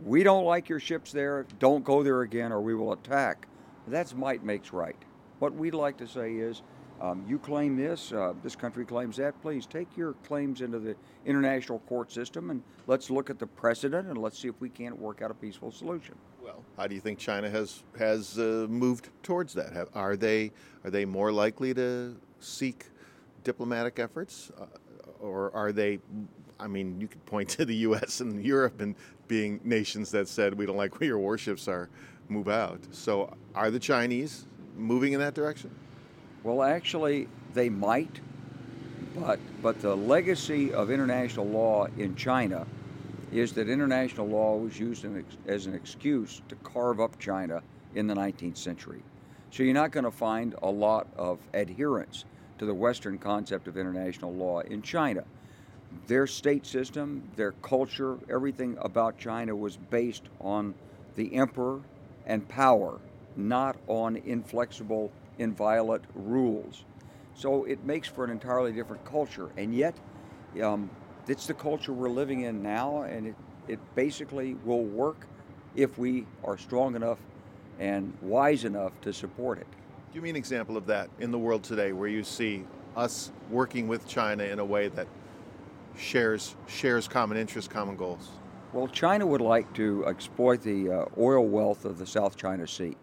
We 0.00 0.22
don't 0.22 0.44
like 0.44 0.68
your 0.68 0.80
ships 0.80 1.12
there, 1.12 1.46
don't 1.58 1.84
go 1.84 2.02
there 2.02 2.22
again, 2.22 2.52
or 2.52 2.60
we 2.60 2.74
will 2.74 2.92
attack. 2.92 3.46
That's 3.86 4.14
might 4.14 4.44
makes 4.44 4.72
right. 4.72 4.96
What 5.42 5.56
we'd 5.56 5.74
like 5.74 5.96
to 5.96 6.06
say 6.06 6.34
is, 6.34 6.62
um, 7.00 7.24
you 7.26 7.36
claim 7.36 7.76
this, 7.76 8.12
uh, 8.12 8.32
this 8.44 8.54
country 8.54 8.86
claims 8.86 9.16
that. 9.16 9.42
Please 9.42 9.66
take 9.66 9.88
your 9.96 10.12
claims 10.22 10.60
into 10.60 10.78
the 10.78 10.94
international 11.26 11.80
court 11.80 12.12
system 12.12 12.50
and 12.50 12.62
let's 12.86 13.10
look 13.10 13.28
at 13.28 13.40
the 13.40 13.48
precedent 13.48 14.06
and 14.06 14.18
let's 14.18 14.38
see 14.38 14.46
if 14.46 14.54
we 14.60 14.68
can't 14.68 14.96
work 14.96 15.20
out 15.20 15.32
a 15.32 15.34
peaceful 15.34 15.72
solution. 15.72 16.14
Well, 16.40 16.62
how 16.76 16.86
do 16.86 16.94
you 16.94 17.00
think 17.00 17.18
China 17.18 17.50
has 17.50 17.82
has 17.98 18.38
uh, 18.38 18.68
moved 18.70 19.08
towards 19.24 19.52
that? 19.54 19.72
Have, 19.72 19.88
are 19.96 20.16
they 20.16 20.52
are 20.84 20.90
they 20.90 21.04
more 21.04 21.32
likely 21.32 21.74
to 21.74 22.14
seek 22.38 22.86
diplomatic 23.42 23.98
efforts, 23.98 24.52
uh, 24.60 24.66
or 25.18 25.52
are 25.56 25.72
they? 25.72 25.98
I 26.60 26.68
mean, 26.68 27.00
you 27.00 27.08
could 27.08 27.26
point 27.26 27.48
to 27.48 27.64
the 27.64 27.74
U.S. 27.88 28.20
and 28.20 28.44
Europe 28.44 28.80
and 28.80 28.94
being 29.26 29.58
nations 29.64 30.12
that 30.12 30.28
said 30.28 30.54
we 30.54 30.66
don't 30.66 30.76
like 30.76 31.00
where 31.00 31.08
your 31.08 31.18
warships 31.18 31.66
are, 31.66 31.88
move 32.28 32.48
out. 32.48 32.78
So, 32.92 33.34
are 33.56 33.72
the 33.72 33.80
Chinese 33.80 34.46
moving 34.76 35.12
in 35.12 35.20
that 35.20 35.34
direction? 35.34 35.70
Well, 36.42 36.62
actually, 36.62 37.28
they 37.54 37.68
might, 37.68 38.20
but 39.14 39.38
but 39.62 39.80
the 39.80 39.96
legacy 39.96 40.72
of 40.72 40.90
international 40.90 41.46
law 41.46 41.86
in 41.96 42.16
China 42.16 42.66
is 43.32 43.52
that 43.52 43.68
international 43.68 44.26
law 44.26 44.56
was 44.56 44.78
used 44.78 45.06
as 45.46 45.66
an 45.66 45.74
excuse 45.74 46.42
to 46.48 46.54
carve 46.56 47.00
up 47.00 47.18
China 47.18 47.62
in 47.94 48.06
the 48.06 48.14
19th 48.14 48.58
century. 48.58 49.02
So 49.50 49.62
you're 49.62 49.74
not 49.74 49.90
going 49.90 50.04
to 50.04 50.10
find 50.10 50.54
a 50.62 50.70
lot 50.70 51.06
of 51.16 51.38
adherence 51.54 52.24
to 52.58 52.66
the 52.66 52.74
Western 52.74 53.18
concept 53.18 53.68
of 53.68 53.76
international 53.76 54.32
law 54.32 54.60
in 54.60 54.82
China. 54.82 55.24
Their 56.06 56.26
state 56.26 56.66
system, 56.66 57.28
their 57.36 57.52
culture, 57.52 58.18
everything 58.30 58.76
about 58.80 59.18
China 59.18 59.54
was 59.54 59.76
based 59.76 60.24
on 60.40 60.74
the 61.16 61.34
emperor 61.34 61.80
and 62.26 62.48
power 62.48 62.98
not 63.36 63.76
on 63.86 64.16
inflexible, 64.16 65.10
inviolate 65.38 66.02
rules. 66.14 66.84
So 67.34 67.64
it 67.64 67.84
makes 67.84 68.08
for 68.08 68.24
an 68.24 68.30
entirely 68.30 68.72
different 68.72 69.04
culture. 69.04 69.50
And 69.56 69.74
yet, 69.74 69.94
um, 70.62 70.90
it's 71.28 71.46
the 71.46 71.54
culture 71.54 71.92
we're 71.92 72.08
living 72.08 72.42
in 72.42 72.62
now, 72.62 73.02
and 73.02 73.28
it, 73.28 73.34
it 73.68 73.78
basically 73.94 74.54
will 74.64 74.84
work 74.84 75.26
if 75.74 75.98
we 75.98 76.26
are 76.44 76.58
strong 76.58 76.94
enough 76.94 77.18
and 77.78 78.12
wise 78.20 78.64
enough 78.64 78.92
to 79.00 79.12
support 79.12 79.58
it. 79.58 79.66
Give 80.12 80.22
me 80.22 80.30
an 80.30 80.36
example 80.36 80.76
of 80.76 80.86
that 80.86 81.08
in 81.20 81.30
the 81.30 81.38
world 81.38 81.62
today 81.62 81.92
where 81.92 82.08
you 82.08 82.22
see 82.22 82.64
us 82.96 83.32
working 83.50 83.88
with 83.88 84.06
China 84.06 84.44
in 84.44 84.58
a 84.58 84.64
way 84.64 84.88
that 84.88 85.06
shares 85.96 86.54
shares 86.66 87.08
common 87.08 87.38
interests, 87.38 87.72
common 87.72 87.96
goals. 87.96 88.28
Well, 88.72 88.88
China 88.88 89.26
would 89.26 89.40
like 89.40 89.72
to 89.74 90.06
exploit 90.06 90.62
the 90.62 90.90
uh, 90.90 91.04
oil 91.18 91.46
wealth 91.46 91.84
of 91.84 91.98
the 91.98 92.06
South 92.06 92.36
China 92.36 92.66
Sea. 92.66 92.96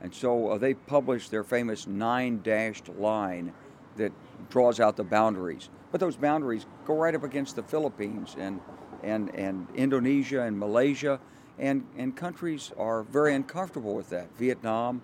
And 0.00 0.14
so 0.14 0.50
uh, 0.50 0.58
they 0.58 0.74
published 0.74 1.30
their 1.30 1.44
famous 1.44 1.86
nine 1.86 2.40
dashed 2.42 2.88
line 2.98 3.52
that 3.96 4.12
draws 4.48 4.80
out 4.80 4.96
the 4.96 5.04
boundaries. 5.04 5.68
But 5.90 6.00
those 6.00 6.16
boundaries 6.16 6.66
go 6.86 6.94
right 6.94 7.14
up 7.14 7.24
against 7.24 7.56
the 7.56 7.62
Philippines 7.62 8.36
and, 8.38 8.60
and, 9.02 9.34
and 9.34 9.66
Indonesia 9.74 10.42
and 10.42 10.58
Malaysia. 10.58 11.20
And, 11.58 11.84
and 11.96 12.14
countries 12.14 12.70
are 12.78 13.02
very 13.02 13.34
uncomfortable 13.34 13.94
with 13.94 14.08
that. 14.10 14.28
Vietnam, 14.38 15.02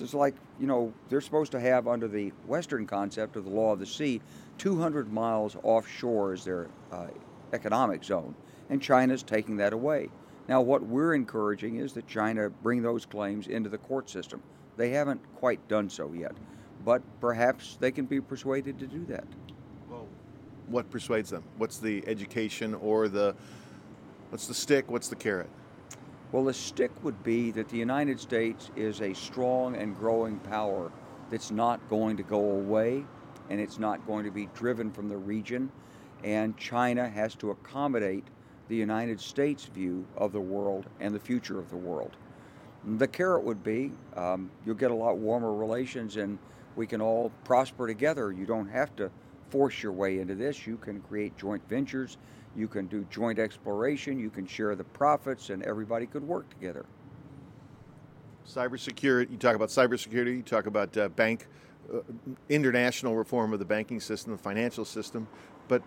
it's 0.00 0.14
like, 0.14 0.34
you 0.58 0.66
know, 0.66 0.92
they're 1.08 1.20
supposed 1.20 1.52
to 1.52 1.60
have, 1.60 1.86
under 1.86 2.08
the 2.08 2.32
Western 2.46 2.86
concept 2.86 3.36
of 3.36 3.44
the 3.44 3.50
law 3.50 3.72
of 3.72 3.78
the 3.78 3.86
sea, 3.86 4.20
200 4.58 5.12
miles 5.12 5.56
offshore 5.62 6.32
as 6.32 6.44
their 6.44 6.68
uh, 6.90 7.06
economic 7.52 8.02
zone. 8.02 8.34
And 8.70 8.82
China's 8.82 9.22
taking 9.22 9.56
that 9.58 9.72
away. 9.72 10.08
Now, 10.48 10.60
what 10.60 10.82
we're 10.82 11.14
encouraging 11.14 11.76
is 11.76 11.92
that 11.92 12.06
China 12.06 12.50
bring 12.50 12.82
those 12.82 13.06
claims 13.06 13.46
into 13.46 13.68
the 13.68 13.78
court 13.78 14.10
system. 14.10 14.42
They 14.76 14.90
haven't 14.90 15.20
quite 15.36 15.66
done 15.68 15.88
so 15.88 16.12
yet, 16.12 16.32
but 16.84 17.02
perhaps 17.20 17.76
they 17.78 17.92
can 17.92 18.06
be 18.06 18.20
persuaded 18.20 18.78
to 18.80 18.86
do 18.86 19.04
that. 19.06 19.24
Well, 19.88 20.08
what 20.66 20.90
persuades 20.90 21.30
them? 21.30 21.44
What's 21.58 21.78
the 21.78 22.02
education 22.06 22.74
or 22.74 23.08
the 23.08 23.34
what's 24.30 24.46
the 24.46 24.54
stick? 24.54 24.90
What's 24.90 25.08
the 25.08 25.16
carrot? 25.16 25.50
Well, 26.32 26.44
the 26.44 26.54
stick 26.54 26.90
would 27.04 27.22
be 27.22 27.50
that 27.52 27.68
the 27.68 27.76
United 27.76 28.18
States 28.18 28.70
is 28.74 29.02
a 29.02 29.12
strong 29.12 29.76
and 29.76 29.96
growing 29.96 30.38
power 30.38 30.90
that's 31.30 31.50
not 31.50 31.86
going 31.90 32.16
to 32.16 32.22
go 32.22 32.40
away 32.40 33.04
and 33.50 33.60
it's 33.60 33.78
not 33.78 34.06
going 34.06 34.24
to 34.24 34.30
be 34.30 34.48
driven 34.54 34.90
from 34.90 35.08
the 35.08 35.16
region, 35.16 35.70
and 36.24 36.56
China 36.56 37.06
has 37.06 37.34
to 37.34 37.50
accommodate 37.50 38.24
the 38.72 38.78
United 38.78 39.20
States' 39.20 39.66
view 39.66 40.02
of 40.16 40.32
the 40.32 40.40
world 40.40 40.86
and 40.98 41.14
the 41.14 41.20
future 41.20 41.58
of 41.58 41.68
the 41.68 41.76
world. 41.76 42.16
The 42.96 43.06
carrot 43.06 43.44
would 43.44 43.62
be 43.62 43.92
um, 44.16 44.50
you'll 44.64 44.76
get 44.76 44.90
a 44.90 44.94
lot 44.94 45.18
warmer 45.18 45.52
relations 45.52 46.16
and 46.16 46.38
we 46.74 46.86
can 46.86 47.02
all 47.02 47.30
prosper 47.44 47.86
together. 47.86 48.32
You 48.32 48.46
don't 48.46 48.68
have 48.68 48.96
to 48.96 49.10
force 49.50 49.82
your 49.82 49.92
way 49.92 50.20
into 50.20 50.34
this. 50.34 50.66
You 50.66 50.78
can 50.78 51.02
create 51.02 51.36
joint 51.36 51.62
ventures, 51.68 52.16
you 52.56 52.66
can 52.66 52.86
do 52.86 53.06
joint 53.10 53.38
exploration, 53.38 54.18
you 54.18 54.30
can 54.30 54.46
share 54.46 54.74
the 54.74 54.84
profits, 54.84 55.50
and 55.50 55.62
everybody 55.64 56.06
could 56.06 56.26
work 56.26 56.48
together. 56.48 56.86
Cybersecurity, 58.48 59.32
you 59.32 59.36
talk 59.36 59.54
about 59.54 59.68
cybersecurity, 59.68 60.36
you 60.36 60.42
talk 60.42 60.64
about 60.64 60.96
uh, 60.96 61.10
bank, 61.10 61.46
uh, 61.92 61.98
international 62.48 63.16
reform 63.16 63.52
of 63.52 63.58
the 63.58 63.66
banking 63.66 64.00
system, 64.00 64.32
the 64.32 64.38
financial 64.38 64.86
system, 64.86 65.28
but 65.68 65.82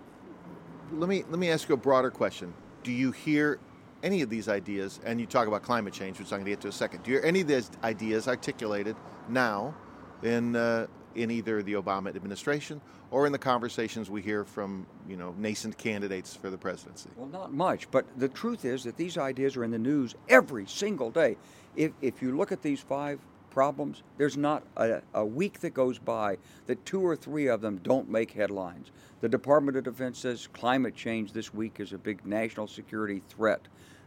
let 0.94 1.10
me, 1.10 1.24
let 1.32 1.40
me 1.40 1.50
ask 1.50 1.68
you 1.68 1.74
a 1.74 1.80
broader 1.80 2.12
question 2.12 2.54
do 2.86 2.92
you 2.92 3.12
hear 3.12 3.60
any 4.04 4.22
of 4.22 4.30
these 4.30 4.48
ideas, 4.48 5.00
and 5.04 5.20
you 5.20 5.26
talk 5.26 5.48
about 5.48 5.64
climate 5.64 5.92
change, 5.92 6.20
which 6.20 6.32
I'm 6.32 6.40
going 6.40 6.46
to 6.46 6.52
get 6.52 6.62
to 6.62 6.68
in 6.68 6.70
a 6.70 6.74
second, 6.74 7.04
do 7.04 7.12
you 7.12 7.18
hear 7.18 7.26
any 7.26 7.42
of 7.42 7.48
these 7.48 7.72
ideas 7.84 8.28
articulated 8.28 8.96
now 9.28 9.76
in, 10.22 10.56
uh, 10.56 10.86
in 11.16 11.32
either 11.32 11.64
the 11.64 11.74
Obama 11.74 12.16
administration 12.16 12.80
or 13.10 13.26
in 13.26 13.32
the 13.32 13.40
conversations 13.40 14.10
we 14.10 14.22
hear 14.22 14.44
from 14.44 14.86
you 15.08 15.16
know 15.16 15.34
nascent 15.38 15.78
candidates 15.78 16.36
for 16.36 16.50
the 16.50 16.58
presidency? 16.58 17.10
Well, 17.16 17.28
not 17.28 17.52
much, 17.52 17.90
but 17.90 18.06
the 18.18 18.28
truth 18.28 18.66
is 18.66 18.84
that 18.84 18.98
these 18.98 19.18
ideas 19.18 19.58
are 19.58 19.64
in 19.64 19.72
the 19.72 19.80
news 19.80 20.14
every 20.30 20.68
single 20.68 21.10
day. 21.10 21.38
If, 21.76 21.92
if 22.02 22.22
you 22.22 22.36
look 22.38 22.52
at 22.52 22.62
these 22.62 22.80
five 22.80 23.20
problems, 23.56 24.04
there's 24.18 24.36
not 24.36 24.64
a, 24.76 25.02
a, 25.14 25.26
week 25.26 25.62
that 25.62 25.74
goes 25.74 25.98
by 25.98 26.38
that 26.66 26.86
two 26.86 27.00
or 27.00 27.16
three 27.16 27.48
of 27.48 27.62
them 27.62 27.80
don't 27.84 28.10
make 28.10 28.32
headlines. 28.32 28.92
The 29.22 29.30
Department 29.30 29.78
of 29.78 29.86
Defense 29.86 30.20
says 30.20 30.50
climate 30.52 30.94
change 30.94 31.32
this 31.32 31.54
week 31.54 31.80
is 31.80 31.94
a 31.94 31.98
big 31.98 32.26
national 32.26 32.68
security 32.68 33.24
threat. 33.30 33.62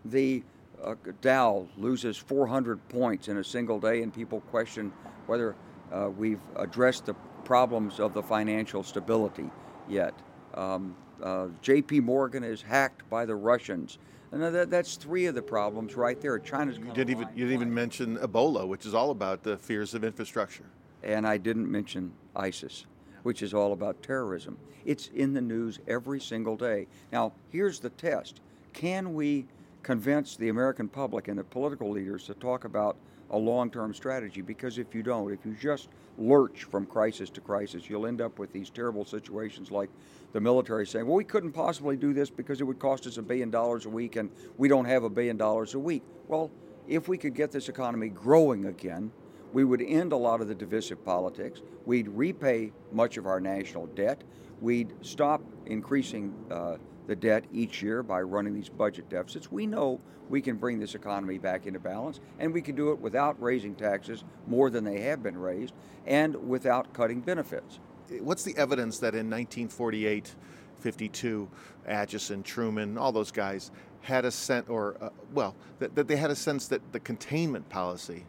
The 0.04 0.42
uh, 0.84 0.96
Dow 1.22 1.66
loses 1.78 2.18
400 2.18 2.86
points 2.90 3.28
in 3.28 3.38
a 3.38 3.42
single 3.42 3.80
day, 3.80 4.02
and 4.02 4.12
people 4.12 4.42
question 4.42 4.92
whether 5.26 5.56
uh, 5.90 6.10
we've 6.14 6.42
addressed 6.56 7.06
the 7.06 7.14
problems 7.46 8.00
of 8.00 8.12
the 8.12 8.22
financial 8.22 8.82
stability 8.82 9.50
yet. 9.88 10.12
Um, 10.52 10.94
uh, 11.22 11.46
J.P. 11.62 12.00
Morgan 12.00 12.44
is 12.44 12.60
hacked 12.60 13.08
by 13.08 13.24
the 13.24 13.34
Russians. 13.34 13.96
And 14.30 14.42
that, 14.42 14.70
that's 14.70 14.96
three 14.96 15.26
of 15.26 15.34
the 15.34 15.42
problems 15.42 15.96
right 15.96 16.20
there. 16.20 16.38
China's 16.38 16.78
you 16.78 16.92
didn't 16.92 17.10
even 17.10 17.28
you 17.34 17.46
didn't 17.46 17.54
even 17.54 17.74
mention 17.74 18.18
Ebola, 18.18 18.66
which 18.66 18.84
is 18.84 18.94
all 18.94 19.10
about 19.10 19.42
the 19.42 19.56
fears 19.56 19.94
of 19.94 20.04
infrastructure. 20.04 20.64
And 21.02 21.26
I 21.26 21.38
didn't 21.38 21.70
mention 21.70 22.12
ISIS, 22.36 22.86
which 23.22 23.42
is 23.42 23.54
all 23.54 23.72
about 23.72 24.02
terrorism. 24.02 24.58
It's 24.84 25.08
in 25.14 25.32
the 25.32 25.40
news 25.40 25.78
every 25.86 26.20
single 26.20 26.56
day. 26.56 26.86
Now, 27.12 27.32
here's 27.50 27.80
the 27.80 27.90
test: 27.90 28.40
Can 28.72 29.14
we 29.14 29.46
convince 29.82 30.36
the 30.36 30.50
American 30.50 30.88
public 30.88 31.28
and 31.28 31.38
the 31.38 31.44
political 31.44 31.90
leaders 31.90 32.24
to 32.24 32.34
talk 32.34 32.64
about 32.64 32.96
a 33.30 33.38
long-term 33.38 33.94
strategy? 33.94 34.42
Because 34.42 34.78
if 34.78 34.94
you 34.94 35.02
don't, 35.02 35.32
if 35.32 35.44
you 35.46 35.54
just 35.54 35.88
lurch 36.18 36.64
from 36.64 36.84
crisis 36.84 37.30
to 37.30 37.40
crisis, 37.40 37.88
you'll 37.88 38.06
end 38.06 38.20
up 38.20 38.38
with 38.38 38.52
these 38.52 38.70
terrible 38.70 39.04
situations 39.04 39.70
like 39.70 39.88
the 40.32 40.40
military 40.40 40.86
saying, 40.86 41.06
well, 41.06 41.16
we 41.16 41.24
couldn't 41.24 41.52
possibly 41.52 41.96
do 41.96 42.12
this 42.12 42.28
because 42.28 42.60
it 42.60 42.64
would 42.64 42.78
cost 42.78 43.06
us 43.06 43.16
a 43.16 43.22
billion 43.22 43.50
dollars 43.50 43.86
a 43.86 43.88
week 43.88 44.16
and 44.16 44.30
we 44.56 44.68
don't 44.68 44.84
have 44.84 45.04
a 45.04 45.10
billion 45.10 45.36
dollars 45.36 45.74
a 45.74 45.78
week. 45.78 46.02
Well, 46.26 46.50
if 46.86 47.08
we 47.08 47.16
could 47.16 47.34
get 47.34 47.52
this 47.52 47.68
economy 47.68 48.08
growing 48.08 48.66
again, 48.66 49.10
we 49.52 49.64
would 49.64 49.80
end 49.80 50.12
a 50.12 50.16
lot 50.16 50.40
of 50.40 50.48
the 50.48 50.54
divisive 50.54 51.04
politics. 51.04 51.62
We'd 51.86 52.08
repay 52.08 52.72
much 52.92 53.16
of 53.16 53.26
our 53.26 53.40
national 53.40 53.86
debt. 53.86 54.22
We'd 54.60 54.92
stop 55.00 55.42
increasing 55.68 56.34
uh, 56.50 56.76
the 57.06 57.16
debt 57.16 57.44
each 57.52 57.82
year 57.82 58.02
by 58.02 58.20
running 58.20 58.54
these 58.54 58.68
budget 58.68 59.08
deficits. 59.08 59.50
We 59.50 59.66
know 59.66 60.00
we 60.28 60.42
can 60.42 60.56
bring 60.56 60.78
this 60.78 60.94
economy 60.94 61.38
back 61.38 61.66
into 61.66 61.78
balance, 61.78 62.20
and 62.38 62.52
we 62.52 62.60
can 62.60 62.74
do 62.74 62.90
it 62.90 62.98
without 62.98 63.40
raising 63.40 63.74
taxes 63.74 64.24
more 64.46 64.68
than 64.68 64.84
they 64.84 65.00
have 65.02 65.22
been 65.22 65.38
raised 65.38 65.72
and 66.06 66.36
without 66.48 66.92
cutting 66.92 67.20
benefits 67.20 67.78
what's 68.20 68.42
the 68.42 68.56
evidence 68.56 68.98
that 68.98 69.14
in 69.14 69.28
1948, 69.30 70.34
52, 70.80 71.48
Acheson, 71.88 72.42
Truman, 72.42 72.98
all 72.98 73.12
those 73.12 73.30
guys 73.30 73.70
had 74.00 74.24
a 74.24 74.30
sense, 74.30 74.68
or 74.68 74.96
uh, 75.00 75.10
well, 75.32 75.54
that, 75.78 75.94
that, 75.94 76.08
they 76.08 76.16
had 76.16 76.30
a 76.30 76.36
sense 76.36 76.68
that 76.68 76.92
the 76.92 77.00
containment 77.00 77.68
policy 77.68 78.24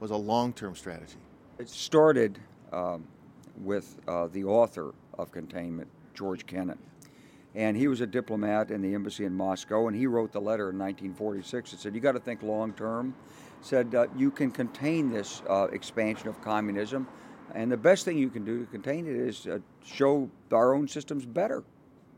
was 0.00 0.10
a 0.10 0.16
long-term 0.16 0.74
strategy. 0.74 1.16
It 1.58 1.68
started 1.68 2.38
um, 2.72 3.06
with 3.62 4.00
uh, 4.08 4.26
the 4.28 4.44
author 4.44 4.92
of 5.16 5.30
Containment, 5.30 5.88
George 6.14 6.46
Kennan. 6.46 6.78
And 7.54 7.76
he 7.76 7.86
was 7.86 8.00
a 8.00 8.06
diplomat 8.06 8.70
in 8.70 8.82
the 8.82 8.94
embassy 8.94 9.24
in 9.24 9.34
Moscow, 9.34 9.86
and 9.86 9.96
he 9.96 10.06
wrote 10.06 10.32
the 10.32 10.40
letter 10.40 10.70
in 10.70 10.78
1946 10.78 11.70
that 11.70 11.80
said, 11.80 11.94
You 11.94 12.00
got 12.00 12.12
to 12.12 12.20
think 12.20 12.42
long 12.42 12.72
term. 12.72 13.14
Said, 13.60 13.94
uh, 13.94 14.06
You 14.16 14.30
can 14.30 14.50
contain 14.50 15.10
this 15.10 15.42
uh, 15.48 15.68
expansion 15.72 16.28
of 16.28 16.40
communism 16.42 17.06
and 17.54 17.70
the 17.70 17.76
best 17.76 18.04
thing 18.04 18.18
you 18.18 18.30
can 18.30 18.44
do 18.44 18.60
to 18.60 18.66
contain 18.66 19.06
it 19.06 19.14
is 19.14 19.46
uh, 19.46 19.58
show 19.84 20.28
our 20.52 20.74
own 20.74 20.88
systems 20.88 21.24
better 21.24 21.62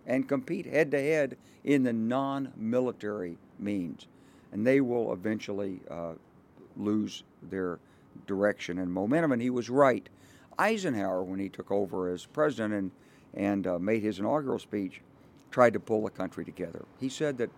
and 0.06 0.28
compete 0.28 0.66
head 0.66 0.90
to 0.92 0.98
head 0.98 1.36
in 1.64 1.82
the 1.82 1.92
non 1.92 2.52
military 2.56 3.38
means. 3.58 4.06
And 4.52 4.66
they 4.66 4.80
will 4.80 5.12
eventually 5.12 5.80
uh, 5.90 6.12
lose 6.76 7.24
their 7.42 7.78
direction 8.26 8.78
and 8.78 8.90
momentum. 8.90 9.32
And 9.32 9.42
he 9.42 9.50
was 9.50 9.68
right. 9.68 10.08
Eisenhower, 10.58 11.22
when 11.22 11.38
he 11.38 11.50
took 11.50 11.70
over 11.70 12.08
as 12.08 12.24
president 12.24 12.72
and, 12.72 12.90
and 13.36 13.66
uh, 13.66 13.78
made 13.78 14.02
his 14.02 14.18
inaugural 14.18 14.58
speech, 14.58 15.02
tried 15.50 15.72
to 15.74 15.80
pull 15.80 16.04
the 16.04 16.10
country 16.10 16.44
together. 16.44 16.84
He 16.98 17.08
said 17.08 17.38
that 17.38 17.50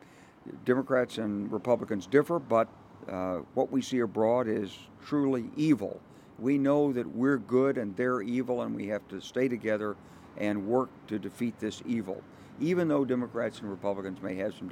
Democrats 0.64 1.18
and 1.18 1.50
Republicans 1.50 2.06
differ, 2.06 2.38
but 2.38 2.68
uh, 3.08 3.38
what 3.54 3.70
we 3.70 3.80
see 3.80 4.00
abroad 4.00 4.49
is 4.49 4.76
truly 5.04 5.50
evil 5.56 6.00
we 6.38 6.56
know 6.56 6.92
that 6.92 7.06
we're 7.06 7.38
good 7.38 7.78
and 7.78 7.97
they're 7.97 8.23
evil, 8.23 8.62
and 8.62 8.75
we 8.75 8.87
have 8.88 9.06
to 9.08 9.20
stay 9.20 9.49
together 9.49 9.97
and 10.37 10.66
work 10.66 10.88
to 11.08 11.18
defeat 11.18 11.58
this 11.58 11.82
evil. 11.85 12.23
Even 12.61 12.88
though 12.88 13.04
Democrats 13.04 13.61
and 13.61 13.70
Republicans 13.70 14.20
may 14.23 14.35
have 14.37 14.54
some 14.54 14.70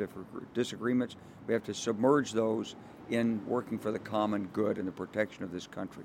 disagreements, 0.55 1.17
we 1.47 1.55
have 1.55 1.65
to 1.65 1.75
submerge 1.75 2.33
those 2.33 2.77
in 3.11 3.45
working 3.47 3.79
for 3.79 3.93
the 3.93 3.99
common 3.99 4.47
good 4.53 4.79
and 4.79 4.87
the 4.87 4.93
protection 4.93 5.45
of 5.45 5.53
this 5.53 5.67
country. 5.67 6.05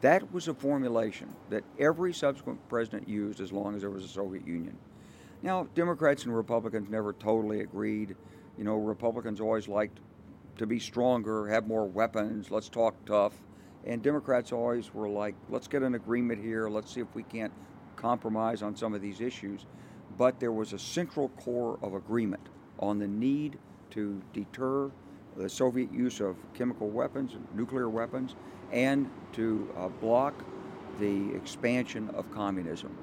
That 0.00 0.32
was 0.32 0.48
a 0.48 0.54
formulation 0.54 1.34
that 1.48 1.64
every 1.78 2.12
subsequent 2.12 2.68
president 2.68 3.08
used 3.08 3.40
as 3.40 3.52
long 3.52 3.74
as 3.74 3.80
there 3.80 3.90
was 3.90 4.04
a 4.04 4.08
Soviet 4.08 4.46
Union. 4.46 4.76
Now, 5.42 5.68
Democrats 5.74 6.24
and 6.24 6.36
Republicans 6.36 6.90
never 6.90 7.12
totally 7.12 7.60
agreed. 7.60 8.14
You 8.58 8.64
know, 8.64 8.76
Republicans 8.76 9.40
always 9.40 9.68
liked 9.68 10.00
to 10.58 10.66
be 10.66 10.78
stronger, 10.78 11.46
have 11.48 11.66
more 11.66 11.84
weapons, 11.86 12.50
let's 12.50 12.68
talk 12.68 12.94
tough. 13.04 13.34
And 13.86 14.02
Democrats 14.02 14.52
always 14.52 14.92
were 14.92 15.08
like, 15.08 15.34
let's 15.48 15.68
get 15.68 15.82
an 15.82 15.94
agreement 15.94 16.42
here, 16.42 16.68
let's 16.68 16.92
see 16.92 17.00
if 17.00 17.14
we 17.14 17.22
can't 17.22 17.52
compromise 17.94 18.62
on 18.62 18.74
some 18.74 18.94
of 18.94 19.00
these 19.00 19.20
issues. 19.20 19.66
But 20.18 20.40
there 20.40 20.52
was 20.52 20.72
a 20.72 20.78
central 20.78 21.28
core 21.30 21.78
of 21.82 21.94
agreement 21.94 22.48
on 22.78 22.98
the 22.98 23.06
need 23.06 23.58
to 23.90 24.20
deter 24.32 24.90
the 25.36 25.48
Soviet 25.48 25.92
use 25.92 26.20
of 26.20 26.36
chemical 26.54 26.88
weapons, 26.88 27.34
and 27.34 27.46
nuclear 27.54 27.90
weapons, 27.90 28.34
and 28.72 29.10
to 29.32 29.68
uh, 29.76 29.88
block 29.88 30.44
the 30.98 31.34
expansion 31.34 32.10
of 32.14 32.30
communism. 32.32 32.96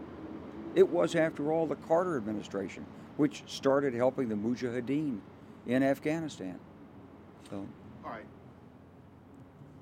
It 0.76 0.88
was, 0.88 1.16
after 1.16 1.52
all, 1.52 1.68
the 1.68 1.76
Carter 1.76 2.18
administration 2.18 2.86
which 3.18 3.44
started 3.46 3.94
helping 3.94 4.30
the 4.30 4.36
Mujahideen 4.36 5.20
in 5.68 5.84
Afghanistan. 5.84 6.60
So, 7.50 7.68
all 8.04 8.12
right. 8.12 8.26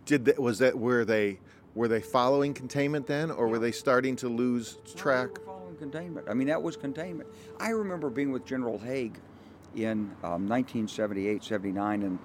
Did 0.06 0.26
they, 0.26 0.34
was 0.38 0.60
that 0.60 0.78
where 0.78 1.06
they 1.06 1.40
were 1.74 1.88
they 1.88 2.02
following 2.02 2.54
containment 2.54 3.08
then, 3.08 3.32
or 3.32 3.46
yeah. 3.46 3.52
were 3.52 3.60
they 3.60 3.72
starting 3.72 4.16
to 4.18 4.28
lose 4.28 4.78
track? 4.96 5.30
No, 5.38 5.44
following 5.46 5.78
containment. 5.78 6.28
I 6.30 6.34
mean, 6.34 6.48
that 6.48 6.62
was 6.62 6.76
containment. 6.76 7.30
I 7.60 7.70
remember 7.70 8.10
being 8.10 8.32
with 8.32 8.46
General 8.46 8.78
Haig 8.78 9.18
in 9.76 10.12
um, 10.24 10.48
1978, 10.50 11.44
79, 11.44 12.04
and 12.04 12.20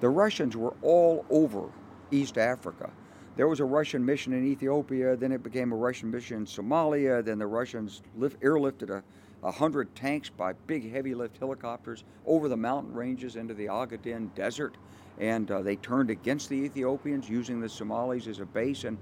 the 0.00 0.08
Russians 0.08 0.56
were 0.56 0.74
all 0.82 1.24
over 1.30 1.68
East 2.12 2.38
Africa. 2.38 2.90
There 3.34 3.48
was 3.48 3.60
a 3.60 3.64
Russian 3.64 4.04
mission 4.04 4.34
in 4.34 4.46
Ethiopia, 4.46 5.16
then 5.16 5.32
it 5.32 5.42
became 5.42 5.72
a 5.72 5.76
Russian 5.76 6.10
mission 6.10 6.38
in 6.38 6.46
Somalia, 6.46 7.24
then 7.24 7.38
the 7.38 7.46
Russians 7.46 8.02
lift, 8.16 8.38
airlifted 8.42 8.90
a, 8.90 9.02
a 9.42 9.50
hundred 9.50 9.94
tanks 9.94 10.28
by 10.28 10.52
big 10.66 10.92
heavy 10.92 11.14
lift 11.14 11.38
helicopters 11.38 12.04
over 12.26 12.48
the 12.48 12.56
mountain 12.56 12.92
ranges 12.92 13.36
into 13.36 13.54
the 13.54 13.66
Ogaden 13.66 14.34
Desert, 14.34 14.76
and 15.18 15.50
uh, 15.50 15.62
they 15.62 15.76
turned 15.76 16.10
against 16.10 16.50
the 16.50 16.56
Ethiopians 16.56 17.26
using 17.26 17.58
the 17.58 17.68
Somalis 17.68 18.26
as 18.26 18.40
a 18.40 18.46
base. 18.46 18.84
And 18.84 18.98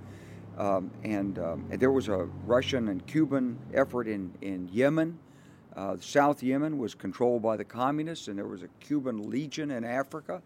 um, 0.59 0.91
and, 1.05 1.39
um, 1.39 1.65
there 1.71 1.93
was 1.93 2.09
a 2.09 2.29
Russian 2.45 2.89
and 2.89 3.07
Cuban 3.07 3.59
effort 3.73 4.07
in 4.07 4.33
in 4.43 4.69
Yemen. 4.73 5.19
Uh, 5.75 5.97
South 6.01 6.43
Yemen 6.43 6.77
was 6.77 6.95
controlled 6.95 7.43
by 7.43 7.57
the 7.57 7.65
communists, 7.65 8.29
and 8.29 8.37
there 8.37 8.47
was 8.47 8.63
a 8.63 8.69
Cuban 8.81 9.31
legion 9.31 9.71
in 9.71 9.85
Africa. 9.85 10.43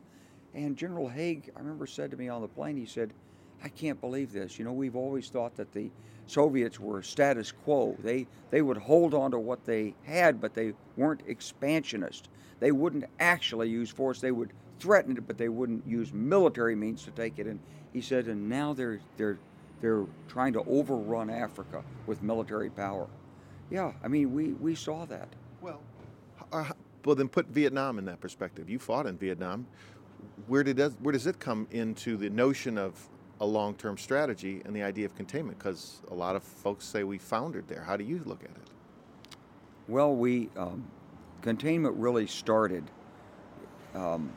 And 0.54 0.76
General 0.76 1.08
Haig, 1.08 1.50
I 1.56 1.58
remember, 1.58 1.86
said 1.86 2.10
to 2.12 2.16
me 2.16 2.28
on 2.28 2.42
the 2.42 2.48
plane, 2.48 2.76
he 2.76 2.86
said, 2.86 3.12
I 3.64 3.68
can't 3.68 3.99
believe 3.99 4.30
this. 4.30 4.59
You 4.59 4.66
know, 4.66 4.75
we've 4.75 4.94
always 4.94 5.30
thought 5.30 5.56
that 5.56 5.73
the 5.73 5.90
Soviets 6.26 6.78
were 6.78 7.02
status 7.02 7.50
quo. 7.50 7.97
They, 8.02 8.26
they 8.50 8.61
would 8.61 8.76
hold 8.76 9.14
on 9.14 9.30
to 9.30 9.38
what 9.38 9.64
they 9.64 9.94
had, 10.04 10.38
but 10.38 10.52
they 10.52 10.75
weren't 10.99 11.23
expansionist. 11.26 12.28
They 12.61 12.73
wouldn't 12.73 13.06
actually 13.21 13.71
use 13.71 13.88
force. 13.88 14.21
They 14.21 14.33
would 14.33 14.52
threaten 14.78 15.16
it, 15.16 15.26
but 15.26 15.38
they 15.38 15.49
wouldn't 15.49 15.87
use 15.87 16.12
military 16.12 16.76
means 16.76 17.04
to 17.04 17.11
take 17.12 17.38
it. 17.38 17.47
And 17.47 17.59
he 17.94 18.02
said, 18.02 18.26
and 18.26 18.49
now 18.50 18.75
they're, 18.75 19.00
they're, 19.16 19.38
they're 19.80 20.04
trying 20.28 20.52
to 20.52 20.62
overrun 20.64 21.30
Africa 21.30 21.83
with 22.06 22.23
military 22.23 22.71
power. 22.71 23.06
Yeah, 23.71 23.92
I 24.02 24.09
mean, 24.09 24.35
we, 24.35 24.52
we 24.52 24.75
saw 24.75 25.06
that. 25.06 25.28
Well, 25.62 25.80
uh, 26.52 26.71
well, 27.06 27.16
then 27.16 27.28
put 27.28 27.47
Vietnam 27.47 27.99
in 27.99 28.04
that 28.04 28.21
perspective. 28.21 28.68
You 28.68 28.78
fought 28.78 29.06
in 29.06 29.16
Vietnam. 29.16 29.66
Where 30.49 30.62
did 30.62 30.78
where 31.02 31.12
does 31.12 31.26
it 31.26 31.38
come 31.38 31.66
into 31.71 32.16
the 32.16 32.30
notion 32.30 32.76
of 32.78 33.09
a 33.44 33.46
long-term 33.46 33.98
strategy 33.98 34.62
and 34.64 34.74
the 34.74 34.82
idea 34.82 35.04
of 35.04 35.14
containment? 35.14 35.58
Because 35.58 36.00
a 36.10 36.14
lot 36.14 36.34
of 36.34 36.42
folks 36.42 36.84
say 36.84 37.04
we 37.04 37.18
foundered 37.18 37.68
there. 37.68 37.82
How 37.82 37.96
do 37.96 38.02
you 38.02 38.22
look 38.24 38.42
at 38.42 38.50
it? 38.50 39.36
Well, 39.86 40.16
we 40.16 40.48
um, 40.56 40.84
containment 41.42 41.94
really 41.96 42.26
started 42.26 42.90
um, 43.94 44.32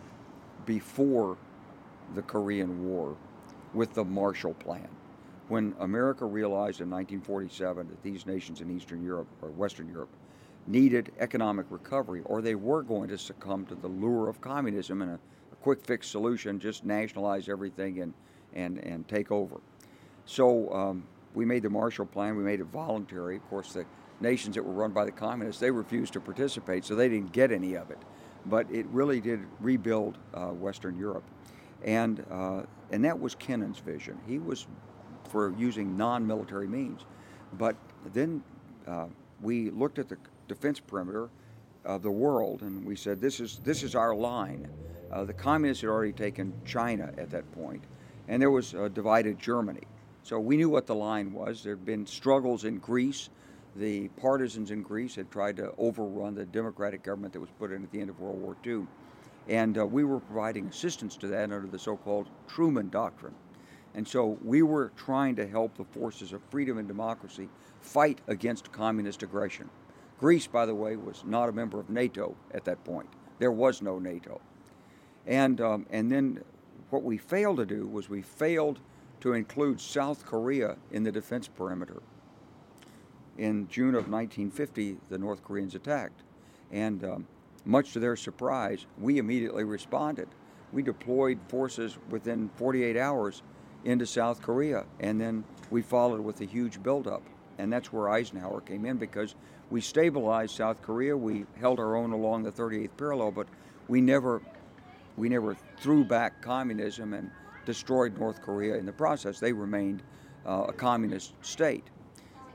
before 0.65 1.37
the 2.15 2.21
Korean 2.21 2.85
War 2.85 3.15
with 3.73 3.93
the 3.93 4.03
Marshall 4.03 4.53
Plan. 4.55 4.89
When 5.47 5.73
America 5.79 6.25
realized 6.25 6.81
in 6.81 6.89
1947 6.89 7.87
that 7.87 8.03
these 8.03 8.25
nations 8.25 8.59
in 8.59 8.69
Eastern 8.69 9.01
Europe 9.01 9.27
or 9.41 9.49
Western 9.51 9.87
Europe 9.87 10.09
needed 10.67 11.13
economic 11.19 11.65
recovery, 11.69 12.21
or 12.25 12.41
they 12.41 12.55
were 12.55 12.81
going 12.81 13.07
to 13.07 13.17
succumb 13.17 13.65
to 13.67 13.75
the 13.75 13.87
lure 13.87 14.27
of 14.27 14.41
communism 14.41 15.01
and 15.01 15.11
a, 15.11 15.19
a 15.53 15.55
quick 15.61 15.81
fix 15.81 16.09
solution, 16.09 16.59
just 16.59 16.83
nationalize 16.83 17.47
everything 17.47 18.01
and, 18.01 18.13
and, 18.57 18.79
and 18.79 19.07
take 19.07 19.31
over. 19.31 19.61
So 20.25 20.73
um, 20.73 21.03
we 21.33 21.45
made 21.45 21.63
the 21.63 21.69
Marshall 21.69 22.05
Plan, 22.05 22.35
we 22.35 22.43
made 22.43 22.59
it 22.59 22.65
voluntary. 22.65 23.37
Of 23.37 23.49
course, 23.49 23.71
the 23.71 23.85
nations 24.19 24.55
that 24.55 24.63
were 24.63 24.73
run 24.73 24.91
by 24.91 25.05
the 25.05 25.11
communists, 25.11 25.61
they 25.61 25.71
refused 25.71 26.13
to 26.13 26.19
participate, 26.19 26.83
so 26.83 26.95
they 26.95 27.07
didn't 27.07 27.31
get 27.31 27.51
any 27.51 27.75
of 27.75 27.91
it. 27.91 27.99
But 28.45 28.69
it 28.71 28.85
really 28.87 29.21
did 29.21 29.41
rebuild 29.59 30.17
uh, 30.33 30.47
Western 30.47 30.97
Europe. 30.97 31.23
And, 31.83 32.25
uh, 32.31 32.63
and 32.91 33.05
that 33.05 33.17
was 33.19 33.35
Kennan's 33.35 33.79
vision. 33.79 34.17
He 34.27 34.39
was 34.39 34.67
for 35.29 35.53
using 35.57 35.95
non 35.95 36.25
military 36.25 36.67
means. 36.67 37.01
But 37.53 37.75
then 38.13 38.41
uh, 38.87 39.07
we 39.41 39.69
looked 39.69 39.99
at 39.99 40.09
the 40.09 40.17
defense 40.47 40.79
perimeter 40.79 41.29
of 41.85 42.01
the 42.01 42.11
world 42.11 42.61
and 42.61 42.85
we 42.85 42.95
said, 42.95 43.21
this 43.21 43.39
is, 43.39 43.59
this 43.63 43.83
is 43.83 43.95
our 43.95 44.15
line. 44.15 44.67
Uh, 45.11 45.23
the 45.23 45.33
communists 45.33 45.81
had 45.81 45.89
already 45.89 46.11
taken 46.11 46.53
China 46.65 47.13
at 47.17 47.29
that 47.29 47.49
point, 47.53 47.83
and 48.27 48.41
there 48.41 48.51
was 48.51 48.73
a 48.73 48.89
divided 48.89 49.39
Germany. 49.39 49.83
So 50.23 50.39
we 50.39 50.57
knew 50.57 50.69
what 50.69 50.87
the 50.87 50.95
line 50.95 51.31
was. 51.31 51.63
There 51.63 51.75
had 51.75 51.85
been 51.85 52.05
struggles 52.05 52.65
in 52.65 52.79
Greece. 52.79 53.29
The 53.75 54.09
partisans 54.09 54.71
in 54.71 54.81
Greece 54.81 55.15
had 55.15 55.31
tried 55.31 55.57
to 55.57 55.73
overrun 55.77 56.35
the 56.35 56.45
democratic 56.45 57.03
government 57.03 57.33
that 57.33 57.39
was 57.39 57.49
put 57.57 57.71
in 57.71 57.83
at 57.83 57.91
the 57.91 58.01
end 58.01 58.09
of 58.09 58.19
World 58.19 58.41
War 58.41 58.57
II. 58.65 58.87
And 59.47 59.77
uh, 59.77 59.85
we 59.85 60.03
were 60.03 60.19
providing 60.19 60.67
assistance 60.67 61.15
to 61.17 61.27
that 61.27 61.51
under 61.51 61.67
the 61.67 61.79
so 61.79 61.95
called 61.95 62.27
Truman 62.47 62.89
Doctrine. 62.89 63.35
And 63.95 64.07
so 64.07 64.37
we 64.43 64.61
were 64.61 64.91
trying 64.97 65.35
to 65.37 65.47
help 65.47 65.77
the 65.77 65.85
forces 65.85 66.33
of 66.33 66.41
freedom 66.49 66.77
and 66.77 66.87
democracy 66.87 67.47
fight 67.79 68.19
against 68.27 68.71
communist 68.71 69.23
aggression. 69.23 69.69
Greece, 70.19 70.47
by 70.47 70.65
the 70.65 70.75
way, 70.75 70.95
was 70.95 71.23
not 71.25 71.47
a 71.47 71.51
member 71.51 71.79
of 71.79 71.89
NATO 71.89 72.35
at 72.51 72.65
that 72.65 72.83
point. 72.83 73.07
There 73.39 73.51
was 73.51 73.81
no 73.81 73.99
NATO. 73.99 74.41
And, 75.25 75.61
um, 75.61 75.85
and 75.89 76.11
then 76.11 76.43
what 76.89 77.03
we 77.03 77.17
failed 77.17 77.57
to 77.57 77.65
do 77.65 77.87
was 77.87 78.09
we 78.09 78.21
failed 78.21 78.79
to 79.21 79.33
include 79.33 79.81
South 79.81 80.25
Korea 80.25 80.77
in 80.91 81.03
the 81.03 81.11
defense 81.11 81.47
perimeter. 81.47 82.01
In 83.37 83.67
June 83.67 83.89
of 83.89 84.09
1950, 84.09 84.97
the 85.09 85.17
North 85.17 85.43
Koreans 85.43 85.75
attacked. 85.75 86.23
And 86.71 87.03
um, 87.03 87.27
much 87.65 87.93
to 87.93 87.99
their 87.99 88.15
surprise, 88.15 88.85
we 88.97 89.17
immediately 89.17 89.63
responded. 89.63 90.27
We 90.71 90.81
deployed 90.81 91.39
forces 91.47 91.97
within 92.09 92.49
48 92.55 92.97
hours 92.97 93.41
into 93.85 94.05
South 94.05 94.41
Korea. 94.41 94.85
And 94.99 95.19
then 95.19 95.43
we 95.69 95.81
followed 95.81 96.21
with 96.21 96.41
a 96.41 96.45
huge 96.45 96.81
buildup. 96.81 97.21
And 97.57 97.71
that's 97.71 97.91
where 97.91 98.09
Eisenhower 98.09 98.61
came 98.61 98.85
in 98.85 98.97
because 98.97 99.35
we 99.69 99.81
stabilized 99.81 100.55
South 100.55 100.81
Korea. 100.81 101.15
We 101.17 101.45
held 101.59 101.79
our 101.79 101.95
own 101.95 102.11
along 102.11 102.43
the 102.43 102.51
38th 102.51 102.91
parallel, 102.97 103.31
but 103.31 103.47
we 103.87 104.01
never, 104.01 104.41
we 105.15 105.29
never 105.29 105.57
threw 105.77 106.03
back 106.03 106.41
communism 106.41 107.13
and 107.13 107.31
destroyed 107.65 108.17
North 108.17 108.41
Korea 108.41 108.75
in 108.75 108.85
the 108.85 108.93
process. 108.93 109.39
They 109.39 109.53
remained 109.53 110.03
uh, 110.45 110.65
a 110.69 110.73
communist 110.73 111.33
state. 111.41 111.85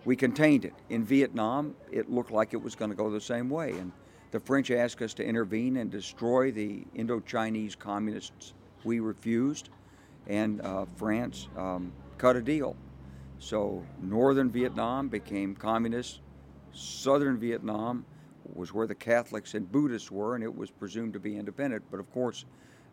We 0.05 0.17
contained 0.17 0.65
it. 0.65 0.75
In 0.91 1.05
Vietnam, 1.05 1.75
it 1.91 2.11
looked 2.11 2.31
like 2.31 2.55
it 2.55 2.63
was 2.63 2.75
going 2.75 2.91
to 2.91 2.97
go 2.97 3.11
the 3.11 3.21
same 3.21 3.49
way. 3.49 3.73
And 3.73 3.93
the 4.33 4.41
French 4.41 4.71
asked 4.71 5.01
us 5.03 5.15
to 5.15 5.25
intervene 5.25 5.77
and 5.77 5.91
destroy 5.91 6.51
the 6.51 6.85
Indo 6.95 7.21
Chinese 7.21 7.77
communists. 7.77 8.55
We 8.85 8.99
refused 9.01 9.69
and 10.27 10.61
uh, 10.63 10.87
France 10.97 11.49
um, 11.57 11.93
cut 12.19 12.37
a 12.37 12.43
deal. 12.43 12.77
So 13.39 13.85
northern 14.01 14.51
Vietnam 14.51 15.09
became 15.09 15.55
communist. 15.55 16.21
Southern 16.73 17.39
Vietnam 17.39 18.05
was 18.55 18.73
where 18.73 18.87
the 18.87 18.95
Catholics 18.95 19.55
and 19.55 19.71
Buddhists 19.71 20.11
were, 20.11 20.35
and 20.35 20.43
it 20.43 20.55
was 20.55 20.71
presumed 20.71 21.13
to 21.13 21.21
be 21.21 21.37
independent. 21.37 21.83
But 21.91 22.01
of 22.01 22.11
course, 22.13 22.45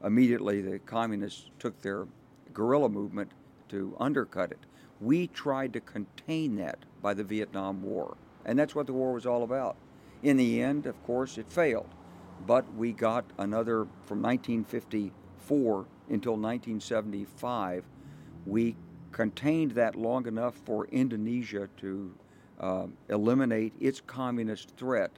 immediately 0.03 0.61
the 0.61 0.79
communists 0.79 1.49
took 1.59 1.81
their 1.81 2.07
guerrilla 2.53 2.89
movement 2.89 3.31
to 3.69 3.95
undercut 3.99 4.51
it. 4.51 4.59
We 5.01 5.27
tried 5.27 5.73
to 5.73 5.79
contain 5.79 6.55
that 6.57 6.79
by 7.01 7.13
the 7.13 7.23
Vietnam 7.23 7.81
War, 7.81 8.17
and 8.45 8.57
that's 8.57 8.75
what 8.75 8.87
the 8.87 8.93
war 8.93 9.13
was 9.13 9.25
all 9.25 9.43
about. 9.43 9.75
In 10.23 10.37
the 10.37 10.61
end, 10.61 10.85
of 10.85 11.01
course, 11.03 11.37
it 11.37 11.49
failed, 11.49 11.89
but 12.45 12.71
we 12.73 12.91
got 12.91 13.25
another 13.37 13.87
from 14.05 14.21
1954 14.21 15.85
until 16.09 16.33
1975. 16.33 17.85
We 18.45 18.75
contained 19.11 19.71
that 19.71 19.95
long 19.95 20.27
enough 20.27 20.55
for 20.65 20.85
Indonesia 20.87 21.69
to 21.77 22.13
uh, 22.59 22.87
eliminate 23.07 23.73
its 23.79 24.01
communist 24.01 24.75
threat. 24.75 25.11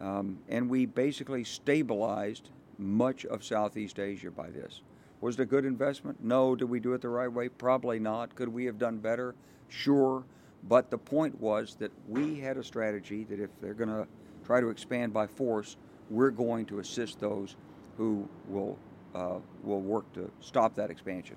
Um, 0.00 0.38
and 0.48 0.68
we 0.68 0.86
basically 0.86 1.44
stabilized 1.44 2.50
much 2.80 3.24
of 3.26 3.44
Southeast 3.44 3.98
Asia 3.98 4.30
by 4.30 4.50
this. 4.50 4.82
Was 5.20 5.38
it 5.38 5.42
a 5.42 5.46
good 5.46 5.64
investment? 5.64 6.22
No. 6.22 6.56
Did 6.56 6.70
we 6.70 6.80
do 6.80 6.94
it 6.94 7.02
the 7.02 7.08
right 7.08 7.30
way? 7.30 7.48
Probably 7.48 7.98
not. 7.98 8.34
Could 8.34 8.48
we 8.48 8.64
have 8.64 8.78
done 8.78 8.98
better? 8.98 9.34
Sure. 9.68 10.24
But 10.68 10.90
the 10.90 10.98
point 10.98 11.38
was 11.40 11.76
that 11.76 11.92
we 12.08 12.38
had 12.38 12.56
a 12.56 12.64
strategy 12.64 13.24
that 13.24 13.40
if 13.40 13.50
they're 13.60 13.74
going 13.74 13.90
to 13.90 14.06
try 14.44 14.60
to 14.60 14.68
expand 14.68 15.12
by 15.12 15.26
force, 15.26 15.76
we're 16.08 16.30
going 16.30 16.66
to 16.66 16.80
assist 16.80 17.20
those 17.20 17.56
who 17.96 18.28
will 18.48 18.78
uh, 19.14 19.38
will 19.62 19.80
work 19.80 20.10
to 20.12 20.30
stop 20.40 20.74
that 20.76 20.90
expansion. 20.90 21.36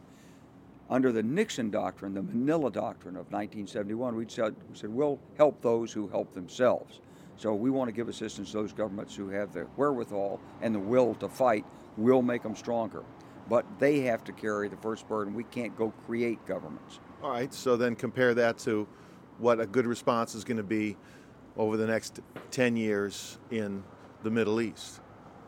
Under 0.89 1.11
the 1.11 1.23
Nixon 1.23 1.71
doctrine, 1.71 2.13
the 2.13 2.21
Manila 2.21 2.69
doctrine 2.69 3.15
of 3.15 3.31
1971, 3.31 4.15
we 4.15 4.25
said, 4.27 4.55
we 4.69 4.75
said 4.77 4.89
we'll 4.89 5.19
help 5.37 5.61
those 5.61 5.91
who 5.91 6.07
help 6.07 6.33
themselves. 6.33 6.99
So 7.37 7.53
we 7.53 7.69
want 7.69 7.89
to 7.89 7.91
give 7.91 8.09
assistance 8.09 8.51
to 8.51 8.57
those 8.57 8.73
governments 8.73 9.15
who 9.15 9.29
have 9.29 9.53
the 9.53 9.61
wherewithal 9.77 10.39
and 10.61 10.73
the 10.73 10.79
will 10.79 11.15
to 11.15 11.29
fight. 11.29 11.65
We'll 11.97 12.21
make 12.21 12.43
them 12.43 12.55
stronger. 12.55 13.03
But 13.49 13.65
they 13.79 14.01
have 14.01 14.23
to 14.25 14.31
carry 14.31 14.69
the 14.69 14.77
first 14.77 15.07
burden. 15.07 15.33
We 15.33 15.43
can't 15.43 15.75
go 15.77 15.91
create 16.05 16.45
governments. 16.45 16.99
All 17.21 17.31
right, 17.31 17.53
so 17.53 17.75
then 17.75 17.95
compare 17.95 18.33
that 18.35 18.57
to 18.59 18.87
what 19.39 19.59
a 19.59 19.65
good 19.65 19.85
response 19.85 20.35
is 20.35 20.43
going 20.43 20.57
to 20.57 20.63
be 20.63 20.95
over 21.57 21.77
the 21.77 21.87
next 21.87 22.19
10 22.51 22.77
years 22.77 23.37
in 23.51 23.83
the 24.23 24.31
Middle 24.31 24.61
East. 24.61 25.01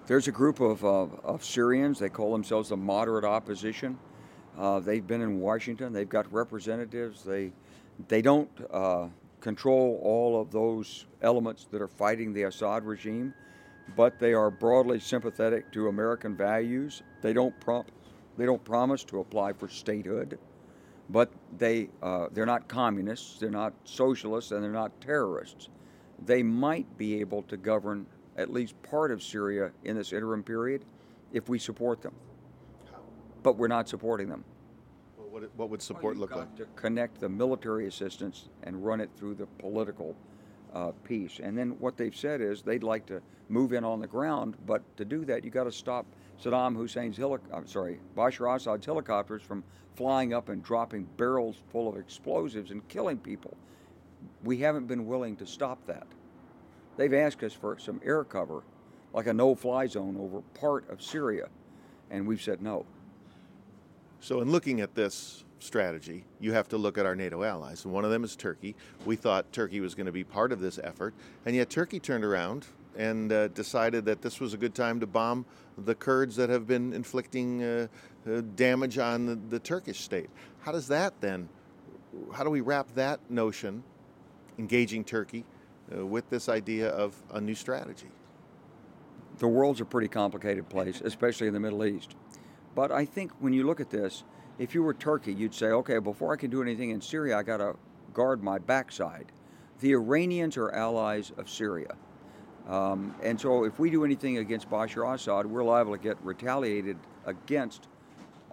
There's 0.08 0.28
a 0.28 0.32
group 0.32 0.60
of, 0.60 0.86
uh, 0.86 1.08
of 1.24 1.44
Syrians, 1.44 1.98
they 2.00 2.10
call 2.10 2.32
themselves 2.32 2.70
the 2.70 2.78
moderate 2.78 3.26
opposition. 3.26 3.98
Uh, 4.58 4.80
they've 4.80 5.06
been 5.06 5.22
in 5.22 5.40
Washington, 5.40 5.94
they've 5.94 6.08
got 6.08 6.32
representatives. 6.32 7.24
They, 7.24 7.52
they 8.08 8.22
don't 8.22 8.50
uh, 8.72 9.08
control 9.46 10.00
all 10.02 10.42
of 10.42 10.50
those 10.50 11.06
elements 11.22 11.68
that 11.70 11.80
are 11.80 11.88
fighting 11.88 12.34
the 12.34 12.42
Assad 12.42 12.84
regime, 12.84 13.32
but 13.96 14.18
they 14.18 14.34
are 14.34 14.50
broadly 14.50 15.00
sympathetic 15.00 15.72
to 15.72 15.88
American 15.88 16.36
values. 16.36 17.04
They 17.22 17.32
don't, 17.32 17.58
prom- 17.60 17.86
they 18.38 18.48
don't 18.48 18.64
promise 18.64 19.04
to 19.04 19.20
apply 19.20 19.54
for 19.54 19.68
statehood, 19.68 20.40
but 21.12 21.32
they, 21.60 21.90
uh, 22.02 22.30
they're 22.32 22.48
not 22.48 22.68
communists, 22.68 23.38
they're 23.38 23.52
not 23.52 23.76
socialists, 23.84 24.50
and 24.50 24.64
they're 24.64 24.72
not 24.72 25.00
terrorists. 25.00 25.70
They 26.26 26.42
might 26.42 26.98
be 26.98 27.20
able 27.20 27.44
to 27.44 27.56
govern 27.56 28.08
at 28.38 28.52
least 28.52 28.74
part 28.82 29.12
of 29.12 29.22
Syria 29.22 29.70
in 29.84 29.96
this 29.96 30.12
interim 30.12 30.42
period 30.42 30.86
if 31.34 31.50
we 31.50 31.60
support 31.60 32.02
them. 32.02 32.16
But 33.44 33.58
we're 33.58 33.68
not 33.68 33.88
supporting 33.88 34.28
them. 34.28 34.44
What, 35.36 35.50
what 35.58 35.70
would 35.70 35.82
support 35.82 36.16
look 36.16 36.34
like? 36.34 36.56
To 36.56 36.66
connect 36.78 37.20
the 37.20 37.28
military 37.28 37.88
assistance 37.88 38.48
and 38.64 38.86
run 38.86 39.02
it 39.02 39.10
through 39.18 39.36
the 39.36 39.48
political 39.48 40.16
uh, 40.74 40.92
piece. 41.04 41.42
And 41.44 41.58
then 41.58 41.72
what 41.72 41.98
they've 41.98 42.16
said 42.16 42.40
is 42.40 42.62
they'd 42.62 42.84
like 42.84 43.06
to 43.08 43.22
move 43.50 43.74
in 43.74 43.84
on 43.84 44.00
the 44.00 44.08
ground, 44.08 44.56
but 44.66 44.82
to 44.96 45.04
do 45.04 45.26
that, 45.26 45.44
you 45.44 45.50
got 45.50 45.66
to 45.66 45.74
stop 45.74 46.06
Saddam 46.42 46.74
Hussein's 46.74 47.20
I'm 47.20 47.68
sorry, 47.68 48.00
Bashar 48.16 48.56
Assad's 48.56 48.86
helicopters 48.86 49.42
from 49.42 49.66
flying 49.98 50.34
up 50.34 50.48
and 50.48 50.64
dropping 50.64 51.04
barrels 51.18 51.58
full 51.70 51.90
of 51.90 51.98
explosives 51.98 52.72
and 52.72 52.88
killing 52.88 53.18
people. 53.18 53.58
We 54.46 54.60
haven't 54.60 54.88
been 54.88 55.06
willing 55.06 55.36
to 55.36 55.46
stop 55.46 55.86
that. 55.88 56.08
They've 56.96 57.14
asked 57.14 57.44
us 57.44 57.52
for 57.52 57.78
some 57.78 58.00
air 58.06 58.24
cover, 58.24 58.64
like 59.12 59.28
a 59.28 59.34
no-fly 59.34 59.88
zone 59.88 60.16
over 60.18 60.40
part 60.58 60.90
of 60.90 61.02
Syria, 61.02 61.50
and 62.10 62.26
we've 62.26 62.42
said 62.42 62.62
no. 62.62 62.86
So, 64.20 64.42
in 64.42 64.52
looking 64.52 64.82
at 64.82 64.96
this 64.96 65.44
strategy, 65.60 66.24
you 66.40 66.54
have 66.54 66.68
to 66.70 66.78
look 66.78 66.98
at 66.98 67.06
our 67.06 67.16
NATO 67.16 67.44
allies, 67.44 67.86
and 67.86 67.94
one 67.94 68.06
of 68.06 68.12
them 68.12 68.24
is 68.24 68.36
Turkey. 68.36 68.76
We 69.06 69.16
thought 69.16 69.52
Turkey 69.52 69.80
was 69.80 69.96
going 69.96 70.06
to 70.06 70.12
be 70.12 70.24
part 70.24 70.52
of 70.52 70.60
this 70.60 70.80
effort, 70.84 71.14
and 71.46 71.56
yet 71.56 71.70
Turkey 71.70 72.00
turned 72.00 72.24
around 72.24 72.66
and 72.98 73.32
uh, 73.32 73.50
decided 73.50 74.06
that 74.06 74.22
this 74.22 74.40
was 74.40 74.54
a 74.54 74.58
good 74.58 74.74
time 74.74 75.00
to 75.00 75.08
bomb 75.08 75.46
the 75.78 75.96
Kurds 75.96 76.36
that 76.38 76.50
have 76.50 76.66
been 76.66 76.94
inflicting 76.94 77.62
uh, 77.62 77.88
uh, 78.28 78.42
damage 78.56 78.98
on 78.98 79.26
the, 79.26 79.36
the, 79.50 79.60
Turkish 79.60 80.00
state. 80.00 80.30
How 80.62 80.72
does 80.72 80.88
that 80.88 81.14
then? 81.20 81.50
How 82.34 82.44
do 82.44 82.50
we 82.50 82.62
wrap 82.62 82.88
that 82.96 83.20
notion, 83.30 83.84
engaging 84.58 85.04
Turkey, 85.04 85.44
uh, 85.96 86.06
with 86.06 86.30
this 86.30 86.48
idea 86.48 86.90
of 86.90 87.22
a 87.34 87.42
new 87.42 87.56
strategy? 87.56 88.08
The 89.40 89.48
world's 89.48 89.82
a 89.82 89.86
pretty 89.86 90.08
complicated 90.08 90.70
place, 90.70 91.02
especially 91.04 91.48
in 91.48 91.54
the 91.54 91.60
Middle 91.60 91.84
East. 91.84 92.16
But 92.76 92.92
I 92.92 93.06
think 93.06 93.32
when 93.40 93.54
you 93.54 93.66
look 93.66 93.80
at 93.80 93.90
this, 93.90 94.24
if 94.60 94.76
you 94.76 94.84
were 94.84 94.94
Turkey, 94.94 95.34
you'd 95.34 95.54
say, 95.54 95.68
okay, 95.68 96.00
before 96.00 96.34
I 96.34 96.36
can 96.36 96.52
do 96.52 96.62
anything 96.62 96.92
in 96.92 97.02
Syria, 97.02 97.38
I 97.38 97.44
got 97.44 97.58
to 97.58 97.76
guard 98.14 98.44
my 98.44 98.60
backside. 98.60 99.32
The 99.80 99.94
Iranians 99.94 100.58
are 100.58 100.72
allies 100.72 101.32
of 101.38 101.50
Syria. 101.50 101.96
Um, 102.68 103.16
and 103.22 103.40
so 103.40 103.64
if 103.64 103.80
we 103.80 103.90
do 103.90 104.04
anything 104.04 104.38
against 104.38 104.70
Bashar 104.70 105.14
Assad, 105.14 105.46
we're 105.46 105.64
liable 105.64 105.94
to 105.94 106.02
get 106.02 106.18
retaliated 106.24 106.98
against 107.26 107.88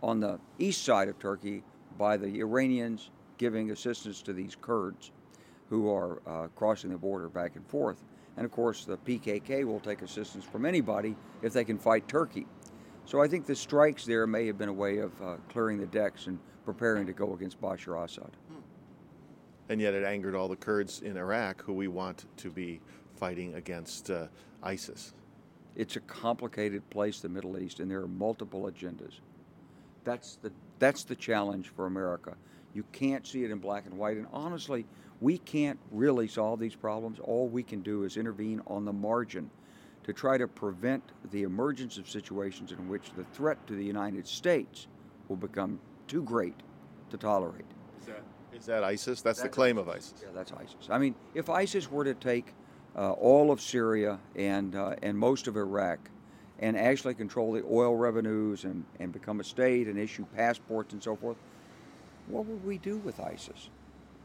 on 0.03 0.21
the 0.21 0.39
east 0.59 0.85
side 0.85 1.09
of 1.09 1.19
Turkey 1.19 1.63
by 1.99 2.17
the 2.17 2.41
Iranians 2.41 3.11
giving 3.39 3.71
assistance 3.71 4.23
to 4.23 4.33
these 4.33 4.57
Kurds 4.61 5.13
who 5.69 5.91
are 5.91 6.21
uh, 6.27 6.49
crossing 6.49 6.91
the 6.91 6.99
border 6.99 7.29
back 7.29 7.57
and 7.57 7.67
forth. 7.67 8.05
And 8.37 8.45
of 8.45 8.53
course, 8.53 8.85
the 8.85 8.99
PKK 8.99 9.65
will 9.65 9.81
take 9.81 10.03
assistance 10.03 10.45
from 10.45 10.67
anybody 10.67 11.17
if 11.43 11.53
they 11.53 11.65
can 11.65 11.79
fight 11.79 12.07
Turkey. 12.09 12.47
So 13.05 13.21
I 13.21 13.29
think 13.29 13.47
the 13.47 13.57
strikes 13.57 14.05
there 14.05 14.27
may 14.27 14.47
have 14.47 14.59
been 14.59 14.69
a 14.69 14.73
way 14.73 14.99
of 14.99 15.12
uh, 15.23 15.37
clearing 15.49 15.79
the 15.79 15.87
decks 15.87 16.27
and 16.27 16.38
preparing 16.65 17.07
to 17.07 17.12
go 17.12 17.35
against 17.35 17.61
Bashar 17.61 18.05
Assad. 18.05 18.31
And 19.69 19.81
yet 19.81 19.95
it 19.95 20.05
angered 20.05 20.35
all 20.35 20.49
the 20.49 20.57
Kurds 20.57 21.01
in 21.01 21.17
Iraq 21.17 21.62
who 21.62 21.73
we 21.73 21.88
want 21.88 22.27
to 22.38 22.51
be 22.51 22.81
fighting 23.17 23.55
against 23.55 24.11
uh, 24.11 24.27
ISIS. 24.62 25.15
It's 25.75 25.97
a 25.97 26.01
complicated 26.01 26.88
place, 26.91 27.21
the 27.21 27.29
Middle 27.29 27.59
East, 27.59 27.81
and 27.81 27.91
there 27.91 28.03
are 28.03 28.09
multiple 28.09 28.71
agendas. 28.71 29.21
That's 30.05 30.37
the, 30.37 30.53
that's 30.79 31.05
the 31.05 31.15
challenge 31.15 31.69
for 31.69 31.87
America. 31.87 32.35
You 32.75 32.85
can't 32.93 33.27
see 33.27 33.45
it 33.45 33.51
in 33.51 33.59
black 33.59 33.87
and 33.87 33.97
white. 33.97 34.17
And 34.17 34.27
honestly, 34.33 34.85
we 35.21 35.38
can't 35.38 35.79
really 35.91 36.29
solve 36.29 36.59
these 36.59 36.75
problems. 36.75 37.19
All 37.21 37.49
we 37.49 37.62
can 37.62 37.81
do 37.81 38.05
is 38.05 38.17
intervene 38.17 38.61
on 38.67 38.85
the 38.85 38.93
margin 38.93 39.51
to 40.05 40.12
try 40.12 40.37
to 40.37 40.49
prevent 40.49 41.03
the 41.31 41.43
emergence 41.43 41.99
of 41.99 42.09
situations 42.09 42.73
in 42.73 42.88
which 42.88 43.12
the 43.17 43.25
threat 43.25 43.65
to 43.67 43.75
the 43.75 43.85
United 43.85 44.27
States 44.27 44.88
will 45.29 45.37
become 45.37 45.79
too 46.09 46.23
great 46.23 46.55
to 47.11 47.17
tolerate. 47.17 47.65
Is 48.01 48.07
that, 48.07 48.23
is 48.53 48.67
that 48.67 48.85
ISIS? 48.85 49.07
That's, 49.07 49.23
that's, 49.23 49.43
the 49.43 49.49
claim 49.49 49.79
of 49.79 49.88
ISIS. 49.88 50.15
Yeah, 50.23 50.29
that's 50.35 50.53
ISIS. 50.53 50.88
I 50.91 50.99
mean, 50.99 51.15
if 51.35 51.49
ISIS 51.49 51.91
were 51.91 52.05
to 52.05 52.15
take 52.15 52.55
uh, 52.97 53.12
all 53.12 53.51
of 53.51 53.61
Syria 53.61 54.19
and, 54.37 54.75
uh, 54.75 54.97
and 55.03 55.17
most 55.17 55.47
of 55.47 55.57
Iraq 55.57 56.11
and 56.59 56.77
actually 56.77 57.15
control 57.15 57.53
the 57.53 57.65
oil 57.71 57.97
revenues 57.97 58.65
and, 58.65 58.85
and 59.01 59.12
become 59.12 59.41
a 59.41 59.45
state 59.45 59.88
and 59.88 59.99
issue 59.99 60.25
passports 60.37 60.93
and 60.93 61.03
so 61.03 61.17
forth, 61.17 61.37
what 62.29 62.47
would 62.47 62.65
we 62.65 62.79
do 62.79 62.99
with 62.99 63.21
ISIS? 63.21 63.71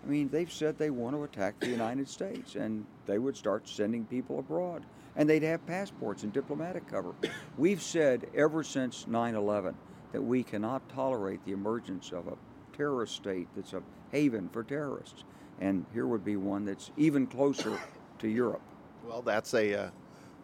I 0.08 0.10
mean, 0.10 0.30
they've 0.30 0.52
said 0.52 0.78
they 0.78 0.90
want 0.90 1.18
to 1.18 1.24
attack 1.24 1.60
the 1.60 1.68
United 1.68 2.08
States, 2.08 2.56
and 2.56 2.86
they 3.06 3.20
would 3.20 3.36
start 3.36 3.68
sending 3.68 4.06
people 4.06 4.40
abroad, 4.40 4.86
and 5.18 5.30
they'd 5.30 5.44
have 5.44 5.66
passports 5.66 6.24
and 6.24 6.32
diplomatic 6.32 6.88
cover. 6.88 7.14
We've 7.58 7.82
said 7.82 8.28
ever 8.34 8.64
since 8.64 9.06
9 9.06 9.36
11 9.36 9.76
that 10.14 10.22
we 10.22 10.44
cannot 10.44 10.88
tolerate 10.88 11.44
the 11.44 11.52
emergence 11.52 12.14
of 12.14 12.28
a 12.28 12.38
terrorist 12.76 13.16
state 13.16 13.50
that's 13.54 13.74
a 13.74 13.84
haven 14.14 14.48
for 14.48 14.64
terrorists. 14.64 15.26
And 15.60 15.86
here 15.94 16.08
would 16.08 16.24
be 16.24 16.38
one 16.38 16.64
that's 16.64 16.90
even 16.96 17.28
closer 17.28 17.78
to 18.20 18.30
Europe. 18.30 18.62
Well, 19.06 19.22
that's 19.22 19.54
a, 19.54 19.74
uh, 19.74 19.90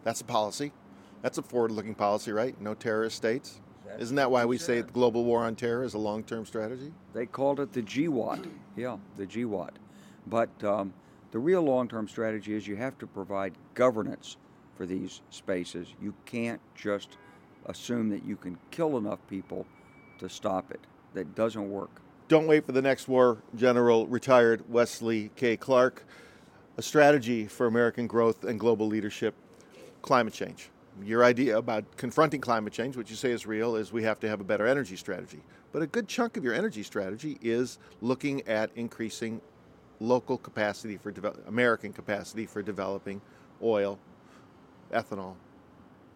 that's 0.02 0.20
a 0.20 0.24
policy. 0.24 0.72
That's 1.22 1.38
a 1.38 1.42
forward 1.42 1.70
looking 1.70 1.94
policy, 1.94 2.32
right? 2.32 2.60
No 2.60 2.74
terrorist 2.74 3.16
states. 3.16 3.62
Isn't 3.98 4.16
that 4.16 4.30
why 4.30 4.44
we 4.44 4.58
say 4.58 4.80
the 4.80 4.90
global 4.90 5.24
war 5.24 5.44
on 5.44 5.54
terror 5.54 5.84
is 5.84 5.94
a 5.94 5.98
long 5.98 6.24
term 6.24 6.44
strategy? 6.46 6.92
They 7.12 7.26
called 7.26 7.60
it 7.60 7.72
the 7.72 7.82
GWOT. 7.82 8.46
Yeah, 8.76 8.96
the 9.16 9.26
GWOT. 9.26 9.70
But 10.26 10.64
um, 10.64 10.92
the 11.30 11.38
real 11.38 11.62
long 11.62 11.88
term 11.88 12.08
strategy 12.08 12.54
is 12.54 12.66
you 12.66 12.76
have 12.76 12.98
to 12.98 13.06
provide 13.06 13.54
governance 13.74 14.36
for 14.76 14.86
these 14.86 15.22
spaces. 15.30 15.88
You 16.02 16.14
can't 16.26 16.60
just 16.74 17.16
assume 17.66 18.08
that 18.10 18.24
you 18.24 18.36
can 18.36 18.58
kill 18.70 18.98
enough 18.98 19.20
people 19.28 19.66
to 20.18 20.28
stop 20.28 20.70
it. 20.70 20.80
That 21.14 21.34
doesn't 21.34 21.70
work. 21.70 22.02
Don't 22.26 22.46
wait 22.46 22.64
for 22.64 22.72
the 22.72 22.82
next 22.82 23.06
war, 23.06 23.38
General 23.54 24.06
retired 24.06 24.68
Wesley 24.68 25.30
K. 25.36 25.56
Clark. 25.56 26.04
A 26.76 26.82
strategy 26.82 27.46
for 27.46 27.66
American 27.66 28.08
growth 28.08 28.42
and 28.42 28.58
global 28.58 28.88
leadership, 28.88 29.34
climate 30.02 30.34
change 30.34 30.70
your 31.02 31.24
idea 31.24 31.58
about 31.58 31.96
confronting 31.96 32.40
climate 32.40 32.72
change, 32.72 32.96
which 32.96 33.10
you 33.10 33.16
say 33.16 33.32
is 33.32 33.46
real, 33.46 33.76
is 33.76 33.92
we 33.92 34.02
have 34.04 34.20
to 34.20 34.28
have 34.28 34.40
a 34.40 34.44
better 34.44 34.66
energy 34.66 34.96
strategy. 34.96 35.40
But 35.72 35.82
a 35.82 35.86
good 35.86 36.06
chunk 36.08 36.36
of 36.36 36.44
your 36.44 36.54
energy 36.54 36.82
strategy 36.82 37.38
is 37.42 37.78
looking 38.00 38.46
at 38.46 38.70
increasing 38.76 39.40
local 40.00 40.38
capacity 40.38 40.96
for 40.96 41.12
American 41.46 41.92
capacity 41.92 42.46
for 42.46 42.62
developing 42.62 43.20
oil, 43.62 43.98
ethanol, 44.92 45.34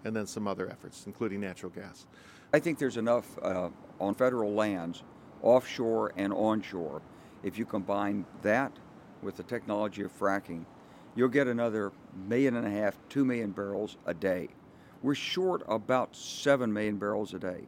and 0.04 0.14
then 0.14 0.26
some 0.26 0.46
other 0.46 0.70
efforts, 0.70 1.04
including 1.06 1.40
natural 1.40 1.72
gas. 1.72 2.06
I 2.52 2.60
think 2.60 2.78
there's 2.78 2.96
enough 2.96 3.26
uh, 3.42 3.70
on 4.00 4.14
federal 4.14 4.52
lands, 4.52 5.02
offshore 5.42 6.12
and 6.16 6.32
onshore. 6.32 7.02
If 7.42 7.58
you 7.58 7.66
combine 7.66 8.24
that 8.42 8.72
with 9.22 9.36
the 9.36 9.42
technology 9.42 10.02
of 10.02 10.16
fracking, 10.16 10.64
you'll 11.14 11.28
get 11.28 11.46
another 11.46 11.92
million 12.28 12.56
and 12.56 12.66
a 12.66 12.70
half, 12.70 12.96
two 13.08 13.24
million 13.24 13.50
barrels 13.50 13.96
a 14.06 14.14
day 14.14 14.48
we're 15.02 15.14
short 15.14 15.62
about 15.68 16.14
7 16.14 16.72
million 16.72 16.96
barrels 16.96 17.34
a 17.34 17.38
day. 17.38 17.62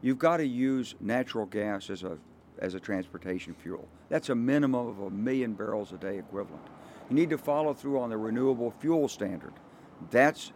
You've 0.00 0.18
got 0.18 0.38
to 0.38 0.46
use 0.46 0.94
natural 1.00 1.46
gas 1.46 1.90
as 1.90 2.02
a, 2.02 2.18
as 2.58 2.74
a 2.74 2.80
transportation 2.80 3.54
fuel. 3.54 3.88
That's 4.08 4.30
a 4.30 4.34
minimum 4.34 4.88
of 4.88 5.00
a 5.00 5.10
million 5.10 5.54
barrels 5.54 5.92
a 5.92 5.96
day 5.96 6.18
equivalent. 6.18 6.66
You 7.08 7.14
need 7.14 7.30
to 7.30 7.38
follow 7.38 7.72
through 7.72 8.00
on 8.00 8.10
the 8.10 8.16
renewable 8.16 8.72
fuel 8.80 9.08
standard. 9.08 9.52
That's 10.10 10.52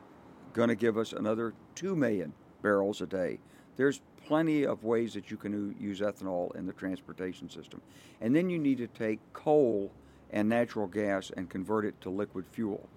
going 0.52 0.68
to 0.68 0.74
give 0.74 0.98
us 0.98 1.12
another 1.12 1.54
2 1.76 1.94
million 1.94 2.32
barrels 2.62 3.00
a 3.02 3.06
day. 3.06 3.38
There's 3.76 4.00
plenty 4.26 4.66
of 4.66 4.82
ways 4.82 5.14
that 5.14 5.30
you 5.30 5.36
can 5.36 5.76
use 5.78 6.00
ethanol 6.00 6.54
in 6.56 6.66
the 6.66 6.72
transportation 6.72 7.48
system. 7.48 7.80
And 8.20 8.34
then 8.34 8.50
you 8.50 8.58
need 8.58 8.78
to 8.78 8.88
take 8.88 9.20
coal 9.32 9.92
and 10.30 10.48
natural 10.48 10.86
gas 10.86 11.30
and 11.36 11.48
convert 11.48 11.84
it 11.84 12.00
to 12.00 12.10
liquid 12.10 12.46
fuel. 12.50 12.88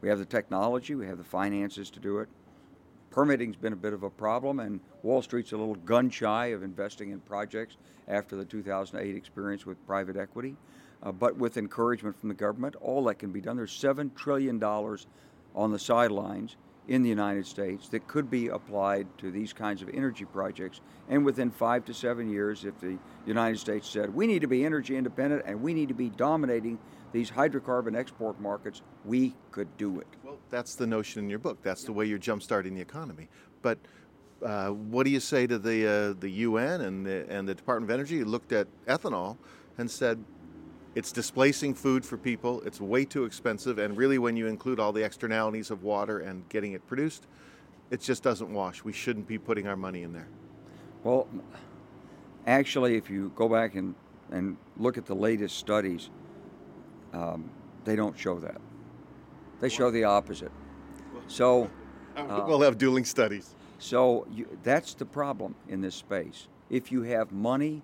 We 0.00 0.08
have 0.08 0.18
the 0.18 0.24
technology, 0.24 0.94
we 0.94 1.06
have 1.06 1.18
the 1.18 1.24
finances 1.24 1.90
to 1.90 2.00
do 2.00 2.18
it. 2.18 2.28
Permitting's 3.10 3.56
been 3.56 3.72
a 3.72 3.76
bit 3.76 3.92
of 3.92 4.02
a 4.02 4.10
problem, 4.10 4.60
and 4.60 4.80
Wall 5.02 5.22
Street's 5.22 5.52
a 5.52 5.56
little 5.56 5.74
gun 5.74 6.10
shy 6.10 6.46
of 6.46 6.62
investing 6.62 7.10
in 7.10 7.20
projects 7.20 7.76
after 8.06 8.36
the 8.36 8.44
2008 8.44 9.16
experience 9.16 9.66
with 9.66 9.84
private 9.86 10.16
equity. 10.16 10.56
Uh, 11.02 11.12
but 11.12 11.36
with 11.36 11.56
encouragement 11.56 12.18
from 12.18 12.28
the 12.28 12.34
government, 12.34 12.74
all 12.80 13.04
that 13.04 13.18
can 13.18 13.30
be 13.30 13.40
done. 13.40 13.56
There's 13.56 13.72
$7 13.72 14.14
trillion 14.16 14.62
on 14.62 15.72
the 15.72 15.78
sidelines 15.78 16.56
in 16.88 17.02
the 17.02 17.08
United 17.08 17.46
States 17.46 17.88
that 17.88 18.08
could 18.08 18.30
be 18.30 18.48
applied 18.48 19.06
to 19.18 19.30
these 19.30 19.52
kinds 19.52 19.82
of 19.82 19.90
energy 19.90 20.24
projects. 20.24 20.80
And 21.08 21.24
within 21.24 21.50
five 21.50 21.84
to 21.84 21.94
seven 21.94 22.30
years, 22.30 22.64
if 22.64 22.80
the 22.80 22.98
United 23.26 23.58
States 23.58 23.88
said, 23.88 24.12
we 24.12 24.26
need 24.26 24.40
to 24.40 24.48
be 24.48 24.64
energy 24.64 24.96
independent 24.96 25.42
and 25.46 25.62
we 25.62 25.74
need 25.74 25.88
to 25.88 25.94
be 25.94 26.08
dominating 26.08 26.78
these 27.12 27.30
hydrocarbon 27.30 27.96
export 27.96 28.40
markets, 28.40 28.82
we 29.04 29.34
could 29.50 29.74
do 29.76 30.00
it. 30.00 30.06
Well, 30.22 30.38
that's 30.50 30.74
the 30.74 30.86
notion 30.86 31.24
in 31.24 31.30
your 31.30 31.38
book. 31.38 31.58
That's 31.62 31.84
the 31.84 31.92
way 31.92 32.06
you're 32.06 32.18
jumpstarting 32.18 32.74
the 32.74 32.80
economy. 32.80 33.28
But 33.62 33.78
uh, 34.44 34.68
what 34.68 35.04
do 35.04 35.10
you 35.10 35.20
say 35.20 35.46
to 35.46 35.58
the 35.58 35.86
uh, 35.86 36.20
the 36.20 36.30
UN 36.30 36.82
and 36.82 37.04
the, 37.04 37.26
and 37.28 37.48
the 37.48 37.54
Department 37.54 37.90
of 37.90 37.94
Energy 37.94 38.22
looked 38.24 38.52
at 38.52 38.68
ethanol 38.86 39.36
and 39.78 39.90
said 39.90 40.22
it's 40.94 41.12
displacing 41.12 41.74
food 41.74 42.04
for 42.04 42.16
people, 42.16 42.60
it's 42.62 42.80
way 42.80 43.04
too 43.04 43.24
expensive, 43.24 43.78
and 43.78 43.96
really, 43.96 44.18
when 44.18 44.36
you 44.36 44.46
include 44.46 44.80
all 44.80 44.92
the 44.92 45.04
externalities 45.04 45.70
of 45.70 45.82
water 45.82 46.20
and 46.20 46.48
getting 46.48 46.72
it 46.72 46.86
produced, 46.86 47.26
it 47.90 48.00
just 48.00 48.22
doesn't 48.22 48.52
wash. 48.52 48.82
We 48.84 48.92
shouldn't 48.92 49.28
be 49.28 49.38
putting 49.38 49.66
our 49.66 49.76
money 49.76 50.02
in 50.02 50.12
there. 50.12 50.28
Well, 51.04 51.28
actually, 52.46 52.96
if 52.96 53.08
you 53.08 53.32
go 53.36 53.48
back 53.48 53.76
and, 53.76 53.94
and 54.30 54.56
look 54.76 54.98
at 54.98 55.06
the 55.06 55.14
latest 55.14 55.58
studies, 55.58 56.10
um, 57.12 57.50
they 57.84 57.96
don't 57.96 58.18
show 58.18 58.38
that. 58.40 58.60
They 59.60 59.68
show 59.68 59.90
the 59.90 60.04
opposite. 60.04 60.52
So, 61.26 61.70
Uh, 62.16 62.44
we'll 62.46 62.60
have 62.62 62.78
dueling 62.78 63.04
studies. 63.04 63.54
so 63.78 64.26
you, 64.32 64.46
that's 64.64 64.94
the 64.94 65.04
problem 65.06 65.54
in 65.68 65.80
this 65.80 65.94
space. 65.94 66.48
If 66.68 66.90
you 66.90 67.02
have 67.02 67.30
money, 67.32 67.82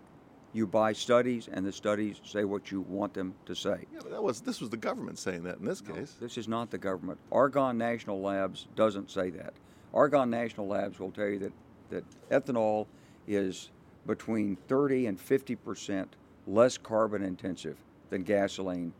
you 0.53 0.67
buy 0.67 0.93
studies, 0.93 1.49
and 1.53 1.65
the 1.65 1.73
studies 1.73 2.21
say 2.25 2.45
what 2.45 2.71
you 2.73 2.81
want 2.83 3.15
them 3.15 3.35
to 3.47 3.55
say. 3.55 3.87
Yeah, 3.93 4.01
but 4.03 4.11
that 4.11 4.23
was 4.23 4.41
this 4.41 4.61
was 4.61 4.71
the 4.71 4.77
government 4.77 5.19
saying 5.19 5.43
that 5.45 5.59
in 5.59 5.65
this 5.65 5.81
case. 5.81 6.17
This 6.21 6.37
is 6.39 6.49
not 6.49 6.71
the 6.71 6.79
government. 6.79 7.19
Argonne 7.33 7.79
National 7.79 8.21
Labs 8.21 8.67
doesn't 8.77 9.11
say 9.11 9.31
that. 9.31 9.55
Argonne 9.93 10.31
National 10.31 10.67
Labs 10.67 10.99
will 10.99 11.11
tell 11.13 11.29
you 11.29 11.39
that, 11.39 11.53
that 11.91 12.05
ethanol 12.31 12.87
is 13.29 13.71
between 14.07 14.57
30 14.69 15.07
and 15.07 15.21
50 15.21 15.57
percent 15.57 16.17
less 16.47 16.77
carbon 16.79 17.23
intensive 17.23 17.77
than 18.11 18.23
gasoline, 18.23 18.93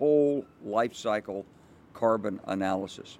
whole 0.00 0.44
life 0.64 0.96
cycle 0.96 1.44
carbon 1.92 2.40
analysis. 2.46 3.18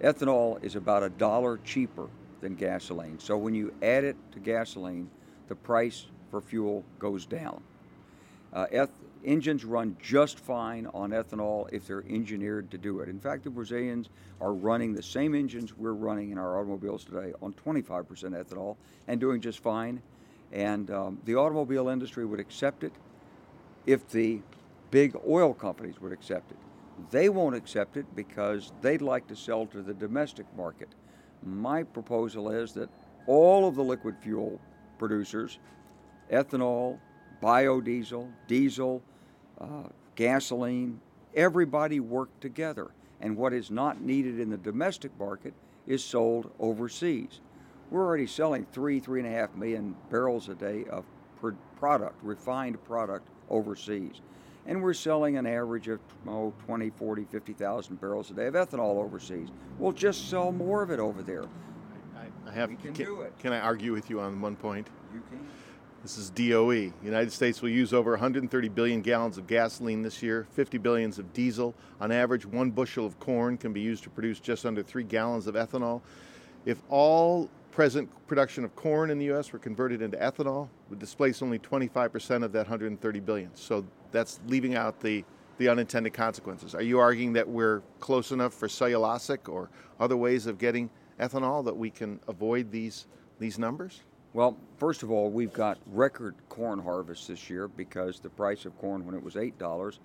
Ethanol 0.00 0.62
is 0.64 0.74
about 0.74 1.02
a 1.02 1.10
dollar 1.10 1.58
cheaper 1.58 2.08
than 2.40 2.54
gasoline. 2.54 3.18
So 3.20 3.36
when 3.36 3.54
you 3.54 3.72
add 3.82 4.04
it 4.04 4.16
to 4.32 4.38
gasoline, 4.40 5.10
the 5.48 5.54
price 5.54 6.06
for 6.30 6.40
fuel 6.40 6.84
goes 6.98 7.26
down. 7.26 7.62
Uh, 8.54 8.66
eth- 8.72 9.04
engines 9.26 9.62
run 9.62 9.94
just 10.02 10.40
fine 10.40 10.86
on 10.94 11.10
ethanol 11.10 11.70
if 11.70 11.86
they're 11.86 12.04
engineered 12.08 12.70
to 12.70 12.78
do 12.78 13.00
it. 13.00 13.08
In 13.10 13.20
fact, 13.20 13.44
the 13.44 13.50
Brazilians 13.50 14.08
are 14.40 14.54
running 14.54 14.94
the 14.94 15.02
same 15.02 15.34
engines 15.34 15.76
we're 15.76 15.92
running 15.92 16.30
in 16.30 16.38
our 16.38 16.58
automobiles 16.58 17.04
today 17.04 17.34
on 17.42 17.52
25% 17.52 18.06
ethanol 18.06 18.76
and 19.06 19.20
doing 19.20 19.42
just 19.42 19.58
fine. 19.62 20.00
And 20.50 20.90
um, 20.90 21.18
the 21.26 21.34
automobile 21.36 21.88
industry 21.88 22.24
would 22.24 22.40
accept 22.40 22.84
it 22.84 22.92
if 23.84 24.08
the 24.08 24.40
big 24.90 25.16
oil 25.28 25.54
companies 25.54 26.00
would 26.00 26.12
accept 26.12 26.50
it. 26.50 26.58
They 27.10 27.28
won't 27.28 27.56
accept 27.56 27.96
it 27.96 28.06
because 28.14 28.72
they'd 28.82 29.02
like 29.02 29.26
to 29.28 29.36
sell 29.36 29.66
to 29.66 29.82
the 29.82 29.94
domestic 29.94 30.46
market. 30.56 30.88
My 31.42 31.82
proposal 31.82 32.50
is 32.50 32.72
that 32.74 32.90
all 33.26 33.66
of 33.66 33.74
the 33.74 33.82
liquid 33.82 34.16
fuel 34.20 34.60
producers, 34.98 35.58
ethanol, 36.30 36.98
biodiesel, 37.42 38.30
diesel, 38.46 39.02
uh, 39.60 39.84
gasoline, 40.14 41.00
everybody 41.34 42.00
work 42.00 42.28
together. 42.40 42.90
And 43.20 43.36
what 43.36 43.52
is 43.52 43.70
not 43.70 44.00
needed 44.00 44.40
in 44.40 44.50
the 44.50 44.58
domestic 44.58 45.10
market 45.18 45.54
is 45.86 46.04
sold 46.04 46.50
overseas. 46.58 47.40
We're 47.90 48.04
already 48.04 48.26
selling 48.26 48.66
three, 48.72 49.00
three 49.00 49.20
and 49.20 49.28
a 49.28 49.32
half 49.32 49.54
million 49.54 49.96
barrels 50.10 50.48
a 50.48 50.54
day 50.54 50.84
of 50.90 51.04
product, 51.78 52.22
refined 52.22 52.82
product 52.84 53.26
overseas. 53.48 54.20
And 54.66 54.82
we're 54.82 54.94
selling 54.94 55.36
an 55.36 55.46
average 55.46 55.88
of 55.88 56.00
oh, 56.28 56.52
20, 56.66 56.90
40, 56.90 57.24
50,000 57.24 58.00
barrels 58.00 58.30
a 58.30 58.34
day 58.34 58.46
of 58.46 58.54
ethanol 58.54 59.02
overseas. 59.02 59.48
We'll 59.78 59.92
just 59.92 60.28
sell 60.28 60.52
more 60.52 60.82
of 60.82 60.90
it 60.90 61.00
over 61.00 61.22
there. 61.22 61.44
I, 62.16 62.48
I 62.48 62.52
have. 62.52 62.70
We 62.70 62.76
can 62.76 62.92
do 62.92 63.22
it. 63.22 63.36
Can 63.38 63.52
I 63.52 63.60
argue 63.60 63.92
with 63.92 64.10
you 64.10 64.20
on 64.20 64.40
one 64.40 64.56
point? 64.56 64.88
You 65.12 65.22
can. 65.30 65.40
This 66.02 66.16
is 66.16 66.30
DOE. 66.30 66.94
United 67.02 67.30
States 67.30 67.60
will 67.60 67.68
use 67.68 67.92
over 67.92 68.12
130 68.12 68.68
billion 68.70 69.02
gallons 69.02 69.36
of 69.36 69.46
gasoline 69.46 70.00
this 70.00 70.22
year, 70.22 70.46
50 70.52 70.78
billions 70.78 71.18
of 71.18 71.30
diesel. 71.34 71.74
On 72.00 72.10
average, 72.10 72.46
one 72.46 72.70
bushel 72.70 73.04
of 73.04 73.20
corn 73.20 73.58
can 73.58 73.74
be 73.74 73.82
used 73.82 74.02
to 74.04 74.10
produce 74.10 74.40
just 74.40 74.64
under 74.64 74.82
three 74.82 75.04
gallons 75.04 75.46
of 75.46 75.56
ethanol. 75.56 76.00
If 76.64 76.80
all 76.88 77.50
present 77.70 78.08
production 78.26 78.64
of 78.64 78.74
corn 78.76 79.10
in 79.10 79.18
the 79.18 79.26
U.S. 79.26 79.52
were 79.52 79.58
converted 79.58 80.00
into 80.00 80.16
ethanol, 80.16 80.68
would 80.88 80.98
displace 80.98 81.42
only 81.42 81.58
25% 81.58 82.44
of 82.44 82.52
that 82.52 82.60
130 82.60 83.20
billion. 83.20 83.50
So 83.54 83.84
that's 84.12 84.40
leaving 84.46 84.74
out 84.74 85.00
the 85.00 85.24
the 85.58 85.68
unintended 85.68 86.14
consequences. 86.14 86.74
Are 86.74 86.82
you 86.82 86.98
arguing 86.98 87.34
that 87.34 87.46
we're 87.46 87.82
close 88.00 88.32
enough 88.32 88.54
for 88.54 88.66
cellulosic 88.66 89.46
or 89.46 89.68
other 89.98 90.16
ways 90.16 90.46
of 90.46 90.56
getting 90.56 90.88
ethanol 91.18 91.62
that 91.66 91.76
we 91.76 91.90
can 91.90 92.18
avoid 92.28 92.70
these 92.70 93.06
these 93.38 93.58
numbers? 93.58 94.02
Well, 94.32 94.56
first 94.78 95.02
of 95.02 95.10
all, 95.10 95.28
we've 95.30 95.52
got 95.52 95.78
record 95.86 96.36
corn 96.48 96.78
harvest 96.78 97.28
this 97.28 97.50
year 97.50 97.68
because 97.68 98.20
the 98.20 98.30
price 98.30 98.64
of 98.64 98.78
corn, 98.78 99.04
when 99.04 99.14
it 99.14 99.22
was 99.22 99.36
eight 99.36 99.58
dollars, 99.58 99.98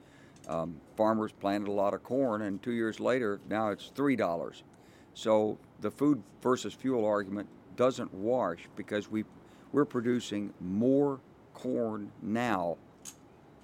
um, 0.48 0.76
farmers 0.98 1.32
planted 1.32 1.70
a 1.70 1.72
lot 1.72 1.94
of 1.94 2.04
corn, 2.04 2.42
and 2.42 2.62
two 2.62 2.72
years 2.72 3.00
later, 3.00 3.40
now 3.50 3.70
it's 3.70 3.92
three 3.96 4.16
dollars. 4.16 4.64
So 5.14 5.58
the 5.80 5.92
food 5.92 6.22
versus 6.42 6.74
fuel 6.74 7.06
argument 7.06 7.48
doesn't 7.78 8.14
wash 8.14 8.68
because 8.76 9.10
we 9.10 9.24
we're 9.72 9.86
producing 9.86 10.54
more 10.60 11.20
corn 11.54 12.12
now, 12.22 12.78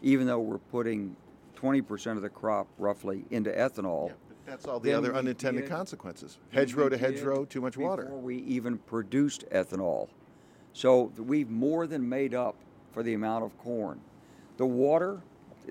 even 0.02 0.28
though 0.28 0.40
we're 0.40 0.58
putting 0.58 1.16
20% 1.56 2.16
of 2.16 2.22
the 2.22 2.30
crop 2.30 2.68
roughly 2.78 3.26
into 3.30 3.52
ethanol. 3.52 4.08
Yeah, 4.08 4.14
that's 4.46 4.66
all 4.66 4.80
the 4.80 4.94
other 4.94 5.16
unintended 5.16 5.70
consequences. 5.70 6.40
Hedgerow 6.52 6.90
to 6.90 6.98
hedgerow, 6.98 7.46
too 7.46 7.62
much 7.62 7.78
water. 7.78 8.04
Before 8.04 8.20
we 8.20 8.38
even 8.38 8.78
produced 8.80 9.46
ethanol. 9.52 10.10
So 10.74 11.12
we've 11.18 11.50
more 11.50 11.86
than 11.86 12.08
made 12.08 12.34
up 12.34 12.56
for 12.92 13.04
the 13.04 13.14
amount 13.14 13.44
of 13.44 13.58
corn. 13.60 14.00
The 14.58 14.66
water 14.66 15.22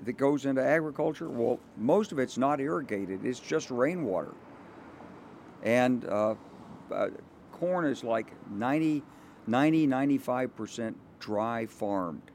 that 0.03 0.13
goes 0.13 0.45
into 0.45 0.63
agriculture, 0.63 1.29
well, 1.29 1.59
most 1.77 2.11
of 2.11 2.19
it's 2.19 2.37
not 2.37 2.59
irrigated, 2.59 3.25
it's 3.25 3.39
just 3.39 3.69
rainwater. 3.71 4.33
And 5.63 6.05
uh, 6.05 6.35
uh, 6.91 7.09
corn 7.51 7.85
is 7.85 8.03
like 8.03 8.31
90, 8.51 9.03
90, 9.47 9.87
95% 9.87 10.95
dry 11.19 11.65
farmed. 11.65 12.30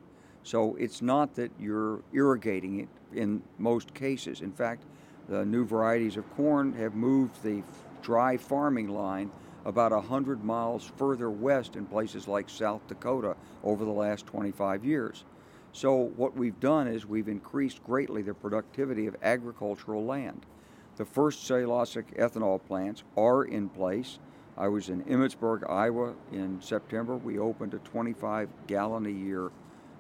So 0.47 0.77
it's 0.77 1.03
not 1.03 1.35
that 1.35 1.51
you're 1.59 2.03
irrigating 2.13 2.79
it 2.79 2.89
in 3.13 3.43
most 3.59 3.93
cases. 3.95 4.43
In 4.43 4.53
fact, 4.53 4.85
the 5.29 5.45
new 5.45 5.67
varieties 5.67 6.17
of 6.17 6.31
corn 6.37 6.73
have 6.75 6.95
moved 6.95 7.43
the 7.43 7.65
dry 8.01 8.37
farming 8.37 8.87
line 8.91 9.33
about 9.65 9.91
100 9.91 10.45
miles 10.45 10.89
further 10.97 11.31
west 11.33 11.75
in 11.75 11.85
places 11.85 12.29
like 12.29 12.49
South 12.49 12.87
Dakota 12.87 13.35
over 13.65 13.85
the 13.85 13.91
last 13.91 14.25
25 14.27 14.85
years. 14.85 15.25
So, 15.73 16.13
what 16.15 16.37
we've 16.37 16.61
done 16.61 16.87
is 16.87 17.05
we've 17.05 17.27
increased 17.27 17.83
greatly 17.83 18.23
the 18.23 18.33
productivity 18.33 19.09
of 19.09 19.17
agricultural 19.23 20.05
land. 20.05 20.47
The 20.95 21.05
first 21.05 21.41
cellulosic 21.41 22.17
ethanol 22.17 22.65
plants 22.65 23.03
are 23.17 23.43
in 23.43 23.69
place. 23.69 24.21
I 24.57 24.69
was 24.69 24.91
in 24.91 25.03
Emmetsburg, 25.07 25.69
Iowa 25.69 26.15
in 26.31 26.63
September. 26.63 27.17
We 27.17 27.37
opened 27.41 27.75
a 27.75 27.79
25 27.79 28.49
gallon 28.69 29.07
a 29.07 29.11
year, 29.11 29.51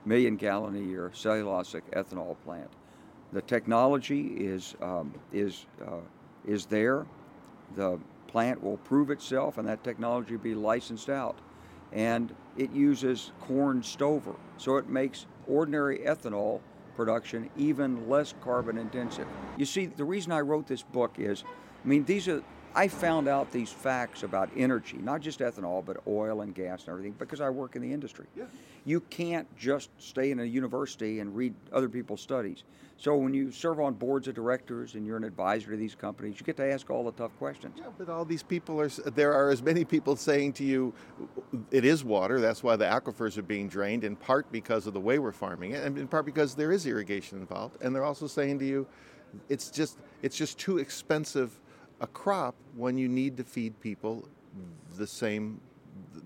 million 0.06 0.36
gallon 0.36 0.76
a 0.76 0.80
year 0.80 1.10
cellulosic 1.14 1.82
ethanol 1.92 2.36
plant. 2.44 2.70
The 3.32 3.42
technology 3.42 4.28
is, 4.38 4.74
um, 4.80 5.12
is, 5.32 5.66
uh, 5.84 6.00
is 6.46 6.66
there. 6.66 7.06
The 7.74 7.98
plant 8.28 8.62
will 8.62 8.76
prove 8.78 9.10
itself, 9.10 9.58
and 9.58 9.66
that 9.68 9.82
technology 9.82 10.36
will 10.36 10.42
be 10.44 10.54
licensed 10.54 11.10
out. 11.10 11.36
And 11.92 12.34
it 12.56 12.70
uses 12.72 13.32
corn 13.40 13.82
stover, 13.82 14.34
so 14.58 14.76
it 14.76 14.88
makes 14.88 15.26
ordinary 15.46 15.98
ethanol 15.98 16.60
production 16.96 17.50
even 17.56 18.08
less 18.08 18.34
carbon 18.42 18.78
intensive. 18.78 19.26
You 19.56 19.66
see, 19.66 19.86
the 19.86 20.04
reason 20.04 20.32
I 20.32 20.40
wrote 20.40 20.66
this 20.66 20.82
book 20.82 21.16
is, 21.18 21.44
I 21.84 21.88
mean, 21.88 22.04
these 22.04 22.26
are, 22.28 22.42
I 22.76 22.88
found 22.88 23.26
out 23.26 23.50
these 23.52 23.72
facts 23.72 24.22
about 24.22 24.50
energy, 24.54 24.98
not 24.98 25.22
just 25.22 25.40
ethanol, 25.40 25.82
but 25.82 25.96
oil 26.06 26.42
and 26.42 26.54
gas 26.54 26.82
and 26.82 26.90
everything, 26.90 27.14
because 27.18 27.40
I 27.40 27.48
work 27.48 27.74
in 27.74 27.80
the 27.80 27.90
industry. 27.90 28.26
Yeah. 28.36 28.44
You 28.84 29.00
can't 29.00 29.48
just 29.56 29.88
stay 29.98 30.30
in 30.30 30.40
a 30.40 30.44
university 30.44 31.20
and 31.20 31.34
read 31.34 31.54
other 31.72 31.88
people's 31.88 32.20
studies. 32.20 32.64
So 32.98 33.16
when 33.16 33.32
you 33.32 33.50
serve 33.50 33.80
on 33.80 33.94
boards 33.94 34.28
of 34.28 34.34
directors 34.34 34.94
and 34.94 35.06
you're 35.06 35.16
an 35.16 35.24
advisor 35.24 35.70
to 35.70 35.76
these 35.76 35.94
companies, 35.94 36.38
you 36.38 36.44
get 36.44 36.58
to 36.58 36.70
ask 36.70 36.90
all 36.90 37.04
the 37.04 37.12
tough 37.12 37.36
questions. 37.38 37.76
Yeah, 37.78 37.86
but 37.96 38.10
all 38.10 38.26
these 38.26 38.42
people 38.42 38.78
are. 38.80 38.88
There 38.88 39.32
are 39.32 39.50
as 39.50 39.62
many 39.62 39.84
people 39.84 40.16
saying 40.16 40.54
to 40.54 40.64
you, 40.64 40.94
"It 41.70 41.84
is 41.84 42.04
water." 42.04 42.40
That's 42.40 42.62
why 42.62 42.76
the 42.76 42.84
aquifers 42.84 43.36
are 43.38 43.42
being 43.42 43.68
drained, 43.68 44.04
in 44.04 44.16
part 44.16 44.50
because 44.52 44.86
of 44.86 44.94
the 44.94 45.00
way 45.00 45.18
we're 45.18 45.32
farming 45.32 45.72
it, 45.72 45.84
and 45.84 45.98
in 45.98 46.08
part 46.08 46.24
because 46.24 46.54
there 46.54 46.72
is 46.72 46.86
irrigation 46.86 47.38
involved. 47.38 47.82
And 47.82 47.94
they're 47.94 48.04
also 48.04 48.26
saying 48.26 48.58
to 48.60 48.64
you, 48.66 48.86
"It's 49.48 49.70
just, 49.70 49.98
it's 50.22 50.36
just 50.36 50.58
too 50.58 50.78
expensive 50.78 51.58
a 52.00 52.06
crop 52.06 52.54
when 52.76 52.98
you 52.98 53.08
need 53.08 53.36
to 53.36 53.44
feed 53.44 53.80
people 53.80 54.28
the 54.96 55.06
same." 55.06 55.60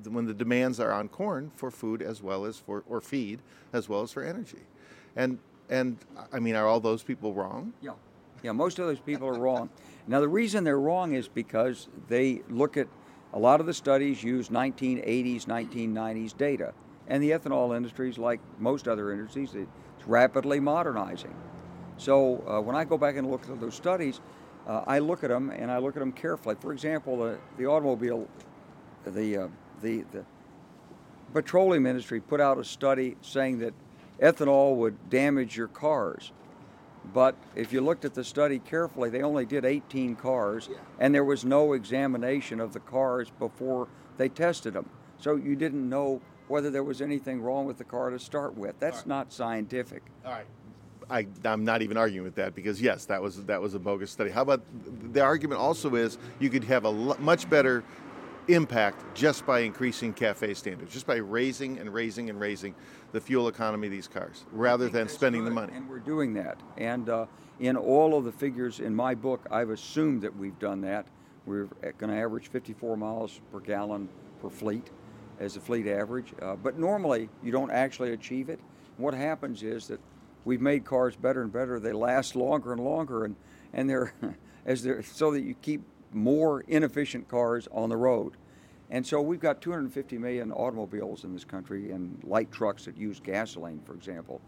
When 0.09 0.24
the 0.26 0.35
demands 0.35 0.80
are 0.80 0.92
on 0.92 1.09
corn 1.09 1.52
for 1.54 1.70
food 1.70 2.00
as 2.02 2.22
well 2.22 2.44
as 2.44 2.59
for 2.59 2.83
or 2.88 3.00
feed 3.00 3.40
as 3.72 3.88
well 3.88 4.02
as 4.02 4.12
for 4.12 4.22
energy, 4.22 4.62
and 5.14 5.38
and 5.68 5.98
I 6.33 6.40
mean, 6.40 6.56
are 6.56 6.66
all 6.66 6.80
those 6.80 7.02
people 7.02 7.33
wrong? 7.33 7.72
Yeah. 7.80 7.92
Yeah, 8.42 8.52
most 8.52 8.78
of 8.78 8.87
those 8.87 9.00
people 9.00 9.28
are 9.28 9.38
wrong. 9.38 9.68
Now, 10.06 10.20
the 10.20 10.28
reason 10.28 10.64
they're 10.64 10.80
wrong 10.80 11.12
is 11.12 11.28
because 11.28 11.88
they 12.09 12.40
look 12.48 12.76
at 12.76 12.88
a 13.33 13.38
lot 13.38 13.61
of 13.61 13.66
the 13.66 13.74
studies 13.74 14.22
use 14.22 14.48
1980s, 14.48 15.44
1990s 15.44 16.37
data. 16.37 16.72
And 17.06 17.22
the 17.22 17.30
ethanol 17.30 17.76
industry 17.76 18.09
is 18.09 18.18
like 18.18 18.40
most 18.59 18.88
other 18.88 19.12
industries, 19.12 19.54
it's 19.54 20.06
rapidly 20.06 20.59
modernizing. 20.59 21.35
So 21.98 22.42
uh, 22.48 22.61
when 22.61 22.74
I 22.74 22.85
go 22.85 22.96
back 22.96 23.16
and 23.16 23.30
look 23.30 23.48
at 23.48 23.61
those 23.61 23.74
studies, 23.74 24.20
uh, 24.70 24.85
I 24.87 25.00
look 25.00 25.24
at 25.24 25.30
them 25.30 25.50
and 25.50 25.68
I 25.68 25.78
look 25.78 25.96
at 25.96 26.00
them 26.00 26.12
carefully. 26.12 26.54
For 26.61 26.72
example, 26.72 27.16
the, 27.18 27.38
the 27.59 27.66
automobile, 27.66 28.28
the, 29.04 29.37
uh, 29.37 29.48
the, 29.83 30.04
the 30.12 30.24
petroleum 31.33 31.87
industry 31.87 32.20
put 32.20 32.40
out 32.40 32.56
a 32.56 32.64
study 32.64 33.16
saying 33.20 33.59
that 33.59 33.74
ethanol 34.20 34.76
would 34.76 35.11
damage 35.11 35.56
your 35.56 35.66
cars. 35.66 36.30
But 37.12 37.35
if 37.56 37.72
you 37.72 37.80
looked 37.80 38.04
at 38.04 38.14
the 38.14 38.22
study 38.22 38.61
carefully, 38.61 39.11
they 39.11 39.22
only 39.22 39.44
did 39.44 39.64
18 39.64 40.14
cars, 40.14 40.68
Yeah. 40.70 40.76
and 41.00 41.12
there 41.12 41.24
was 41.24 41.44
no 41.44 41.72
examination 41.72 42.61
of 42.61 42.72
the 42.72 42.80
cars 42.80 43.28
before 43.40 43.88
they 44.18 44.28
tested 44.28 44.74
them. 44.74 44.88
So 45.18 45.35
you 45.35 45.56
didn't 45.56 45.88
know 45.88 46.20
whether 46.46 46.70
there 46.70 46.85
was 46.85 47.00
anything 47.00 47.42
wrong 47.42 47.66
with 47.66 47.78
the 47.78 47.85
car 47.85 48.11
to 48.11 48.18
start 48.20 48.56
with. 48.56 48.78
That's 48.78 48.98
Right. 48.98 49.06
not 49.09 49.33
scientific. 49.33 50.02
All 50.24 50.33
right. 50.33 50.46
I, 51.10 51.26
I'm 51.44 51.64
not 51.64 51.82
even 51.82 51.96
arguing 51.96 52.24
with 52.24 52.36
that 52.36 52.54
because 52.54 52.80
yes, 52.80 53.04
that 53.06 53.20
was 53.20 53.44
that 53.44 53.60
was 53.60 53.74
a 53.74 53.78
bogus 53.78 54.10
study. 54.10 54.30
How 54.30 54.42
about 54.42 54.62
the 55.12 55.20
argument 55.20 55.60
also 55.60 55.94
is 55.96 56.18
you 56.38 56.50
could 56.50 56.64
have 56.64 56.84
a 56.84 56.92
much 56.92 57.50
better 57.50 57.82
impact 58.48 59.02
just 59.14 59.44
by 59.44 59.60
increasing 59.60 60.12
cafe 60.12 60.54
standards, 60.54 60.92
just 60.92 61.06
by 61.06 61.16
raising 61.16 61.78
and 61.78 61.92
raising 61.92 62.30
and 62.30 62.40
raising 62.40 62.74
the 63.12 63.20
fuel 63.20 63.48
economy 63.48 63.88
of 63.88 63.92
these 63.92 64.08
cars, 64.08 64.44
rather 64.52 64.88
than 64.88 65.08
spending 65.08 65.44
the 65.44 65.50
money. 65.50 65.72
And 65.74 65.88
we're 65.88 65.98
doing 65.98 66.32
that. 66.34 66.60
And 66.76 67.08
uh, 67.08 67.26
in 67.58 67.76
all 67.76 68.16
of 68.16 68.24
the 68.24 68.32
figures 68.32 68.80
in 68.80 68.94
my 68.94 69.14
book, 69.14 69.46
I've 69.50 69.70
assumed 69.70 70.22
that 70.22 70.34
we've 70.36 70.58
done 70.58 70.80
that. 70.82 71.06
We're 71.46 71.66
going 71.98 72.12
to 72.12 72.16
average 72.16 72.48
54 72.48 72.96
miles 72.96 73.40
per 73.50 73.60
gallon 73.60 74.08
per 74.40 74.48
fleet 74.48 74.90
as 75.40 75.56
a 75.56 75.60
fleet 75.60 75.86
average. 75.86 76.32
Uh, 76.40 76.54
but 76.56 76.78
normally, 76.78 77.28
you 77.42 77.50
don't 77.50 77.70
actually 77.70 78.12
achieve 78.12 78.48
it. 78.48 78.60
What 78.98 79.14
happens 79.14 79.62
is 79.62 79.88
that 79.88 80.00
we've 80.44 80.61
made 80.61 80.85
cars 80.85 81.16
better 81.16 81.42
and 81.42 81.53
better. 81.53 81.81
They 81.81 81.92
last 81.92 82.37
longer 82.37 82.72
and 82.72 82.83
longer, 82.83 83.24
and 83.24 83.37
and 83.72 83.88
they're 83.88 84.14
as 84.66 84.83
they're 84.83 85.03
so 85.03 85.31
that 85.33 85.42
you 85.42 85.55
keep 85.62 85.83
more 86.12 86.62
inefficient 86.62 87.29
cars 87.29 87.68
on 87.72 87.88
the 87.88 87.96
road. 87.96 88.35
And 88.90 89.07
so 89.07 89.20
we've 89.20 89.40
got 89.40 89.61
250 89.62 90.18
million 90.18 90.50
automobiles 90.50 91.22
in 91.22 91.33
this 91.33 91.44
country 91.44 91.92
and 91.92 92.18
light 92.24 92.50
trucks 92.50 92.87
that 92.87 92.96
use 92.96 93.20
gasoline, 93.20 93.81
for 93.85 93.94
example. 93.94 94.40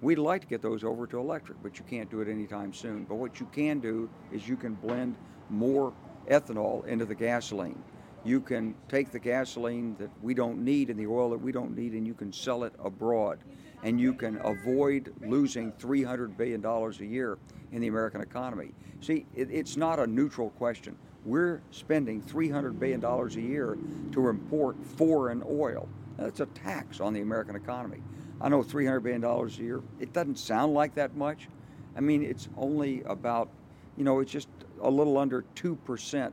We'd 0.00 0.18
like 0.18 0.42
to 0.42 0.46
get 0.46 0.62
those 0.62 0.84
over 0.84 1.08
to 1.08 1.18
electric, 1.18 1.60
but 1.60 1.78
you 1.78 1.84
can't 1.90 2.08
do 2.08 2.20
it 2.20 2.28
anytime 2.28 2.72
soon. 2.72 3.04
But 3.04 3.16
what 3.16 3.40
you 3.40 3.46
can 3.52 3.80
do 3.80 4.08
is 4.32 4.48
you 4.48 4.56
can 4.56 4.74
blend 4.74 5.16
more 5.50 5.92
ethanol 6.30 6.86
into 6.86 7.04
the 7.04 7.14
gasoline. 7.16 7.82
You 8.24 8.40
can 8.40 8.76
take 8.88 9.10
the 9.10 9.18
gasoline 9.18 9.96
that 9.98 10.10
we 10.22 10.34
don't 10.34 10.64
need 10.64 10.90
and 10.90 10.98
the 10.98 11.06
oil 11.08 11.30
that 11.30 11.38
we 11.38 11.50
don't 11.50 11.76
need, 11.76 11.94
and 11.94 12.06
you 12.06 12.14
can 12.14 12.32
sell 12.32 12.62
it 12.62 12.74
abroad. 12.78 13.40
And 13.82 14.00
you 14.00 14.12
can 14.12 14.40
avoid 14.44 15.12
losing 15.20 15.72
$300 15.72 16.36
billion 16.36 16.64
a 16.64 16.90
year 17.04 17.38
in 17.72 17.80
the 17.80 17.88
American 17.88 18.20
economy. 18.20 18.72
See, 19.00 19.26
it, 19.34 19.48
it's 19.50 19.76
not 19.76 19.98
a 19.98 20.06
neutral 20.06 20.50
question. 20.50 20.96
We're 21.24 21.62
spending 21.70 22.22
$300 22.22 22.78
billion 22.78 23.04
a 23.04 23.28
year 23.28 23.78
to 24.12 24.28
import 24.28 24.76
foreign 24.96 25.42
oil. 25.48 25.88
That's 26.16 26.40
a 26.40 26.46
tax 26.46 27.00
on 27.00 27.12
the 27.12 27.20
American 27.20 27.54
economy. 27.54 28.02
I 28.40 28.48
know 28.48 28.62
$300 28.62 29.02
billion 29.02 29.24
a 29.24 29.48
year, 29.62 29.82
it 29.98 30.12
doesn't 30.12 30.38
sound 30.38 30.74
like 30.74 30.94
that 30.94 31.16
much. 31.16 31.48
I 31.96 32.00
mean, 32.00 32.22
it's 32.22 32.48
only 32.56 33.02
about, 33.02 33.48
you 33.96 34.04
know, 34.04 34.20
it's 34.20 34.30
just 34.30 34.48
a 34.80 34.90
little 34.90 35.18
under 35.18 35.44
2% 35.56 36.32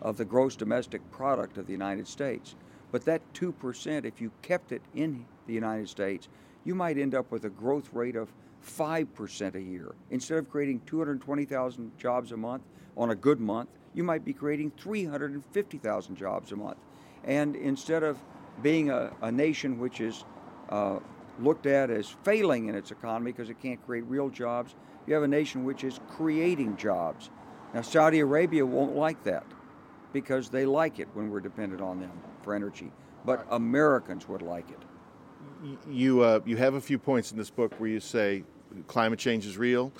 of 0.00 0.16
the 0.16 0.24
gross 0.24 0.56
domestic 0.56 1.08
product 1.10 1.58
of 1.58 1.66
the 1.66 1.72
United 1.72 2.06
States. 2.06 2.54
But 2.92 3.04
that 3.04 3.20
2%, 3.34 4.04
if 4.04 4.20
you 4.20 4.30
kept 4.42 4.72
it 4.72 4.82
in 4.94 5.26
the 5.46 5.52
United 5.52 5.88
States, 5.88 6.28
you 6.64 6.74
might 6.74 6.98
end 6.98 7.14
up 7.14 7.30
with 7.30 7.44
a 7.44 7.50
growth 7.50 7.92
rate 7.92 8.16
of 8.16 8.32
5% 8.66 9.54
a 9.54 9.60
year. 9.60 9.94
Instead 10.10 10.38
of 10.38 10.50
creating 10.50 10.82
220,000 10.86 11.98
jobs 11.98 12.32
a 12.32 12.36
month 12.36 12.62
on 12.96 13.10
a 13.10 13.14
good 13.14 13.40
month, 13.40 13.70
you 13.94 14.04
might 14.04 14.24
be 14.24 14.32
creating 14.32 14.72
350,000 14.76 16.16
jobs 16.16 16.52
a 16.52 16.56
month. 16.56 16.78
And 17.24 17.56
instead 17.56 18.02
of 18.02 18.18
being 18.62 18.90
a, 18.90 19.12
a 19.22 19.32
nation 19.32 19.78
which 19.78 20.00
is 20.00 20.24
uh, 20.68 20.98
looked 21.40 21.66
at 21.66 21.90
as 21.90 22.08
failing 22.22 22.68
in 22.68 22.74
its 22.74 22.90
economy 22.90 23.32
because 23.32 23.50
it 23.50 23.60
can't 23.60 23.84
create 23.86 24.04
real 24.06 24.28
jobs, 24.28 24.74
you 25.06 25.14
have 25.14 25.22
a 25.22 25.28
nation 25.28 25.64
which 25.64 25.82
is 25.82 25.98
creating 26.10 26.76
jobs. 26.76 27.30
Now, 27.74 27.82
Saudi 27.82 28.20
Arabia 28.20 28.66
won't 28.66 28.94
like 28.94 29.24
that 29.24 29.44
because 30.12 30.50
they 30.50 30.66
like 30.66 30.98
it 30.98 31.08
when 31.14 31.30
we're 31.30 31.40
dependent 31.40 31.80
on 31.80 32.00
them 32.00 32.12
for 32.42 32.54
energy. 32.54 32.90
But 33.24 33.46
Americans 33.50 34.28
would 34.28 34.42
like 34.42 34.70
it. 34.70 34.82
You 35.90 36.22
uh, 36.22 36.40
you 36.46 36.56
have 36.56 36.74
a 36.74 36.80
few 36.80 36.98
points 36.98 37.32
in 37.32 37.38
this 37.38 37.50
book 37.50 37.74
where 37.78 37.90
you 37.90 38.00
say 38.00 38.44
climate 38.86 39.18
change 39.18 39.44
is 39.44 39.58
real, 39.58 39.92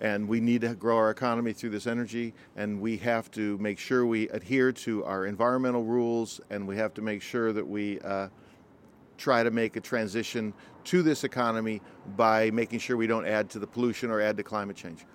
and 0.00 0.26
we 0.26 0.40
need 0.40 0.62
to 0.62 0.74
grow 0.74 0.96
our 0.96 1.10
economy 1.10 1.52
through 1.52 1.70
this 1.70 1.86
energy, 1.86 2.34
and 2.56 2.80
we 2.80 2.96
have 2.96 3.30
to 3.32 3.56
make 3.58 3.78
sure 3.78 4.06
we 4.06 4.28
adhere 4.30 4.72
to 4.72 5.04
our 5.04 5.26
environmental 5.26 5.84
rules, 5.84 6.40
and 6.50 6.66
we 6.66 6.76
have 6.76 6.94
to 6.94 7.02
make 7.02 7.22
sure 7.22 7.52
that 7.52 7.66
we 7.66 8.00
uh, 8.00 8.28
try 9.18 9.44
to 9.44 9.52
make 9.52 9.76
a 9.76 9.80
transition 9.80 10.52
to 10.82 11.02
this 11.02 11.22
economy 11.22 11.80
by 12.16 12.50
making 12.50 12.80
sure 12.80 12.96
we 12.96 13.06
don't 13.06 13.26
add 13.26 13.48
to 13.50 13.60
the 13.60 13.66
pollution 13.68 14.10
or 14.10 14.20
add 14.20 14.36
to 14.36 14.42
climate 14.42 14.76
change. 14.76 15.06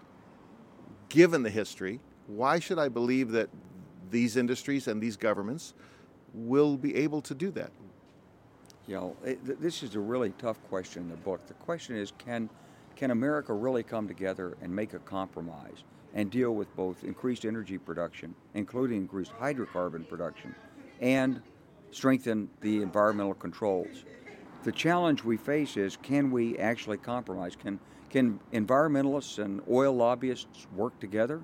Given 1.09 1.43
the 1.43 1.49
history, 1.49 1.99
why 2.27 2.59
should 2.59 2.79
I 2.79 2.87
believe 2.87 3.31
that 3.31 3.49
these 4.11 4.37
industries 4.37 4.87
and 4.87 5.01
these 5.01 5.17
governments 5.17 5.73
will 6.33 6.77
be 6.77 6.95
able 6.95 7.21
to 7.23 7.35
do 7.35 7.51
that? 7.51 7.71
You 8.87 8.95
know, 8.95 9.15
it, 9.23 9.45
th- 9.45 9.59
this 9.59 9.81
is 9.81 9.95
a 9.95 9.99
really 9.99 10.31
tough 10.37 10.61
question 10.69 11.03
in 11.03 11.09
the 11.09 11.15
book. 11.15 11.45
The 11.47 11.53
question 11.55 11.95
is, 11.95 12.11
can 12.17 12.49
can 12.95 13.11
America 13.11 13.53
really 13.53 13.81
come 13.81 14.07
together 14.07 14.55
and 14.61 14.73
make 14.73 14.93
a 14.93 14.99
compromise 14.99 15.83
and 16.13 16.29
deal 16.29 16.51
with 16.53 16.73
both 16.75 17.03
increased 17.03 17.43
energy 17.43 17.77
production, 17.77 18.35
including 18.53 18.97
increased 18.97 19.31
hydrocarbon 19.39 20.07
production, 20.07 20.53
and 21.01 21.41
strengthen 21.91 22.49
the 22.61 22.81
environmental 22.81 23.33
controls? 23.33 24.03
The 24.63 24.71
challenge 24.71 25.23
we 25.23 25.37
face 25.37 25.75
is, 25.75 25.97
can 25.97 26.31
we 26.31 26.57
actually 26.57 26.97
compromise? 26.97 27.55
Can 27.55 27.79
can 28.09 28.39
environmentalists 28.51 29.43
and 29.43 29.61
oil 29.71 29.93
lobbyists 29.93 30.67
work 30.75 30.99
together 30.99 31.41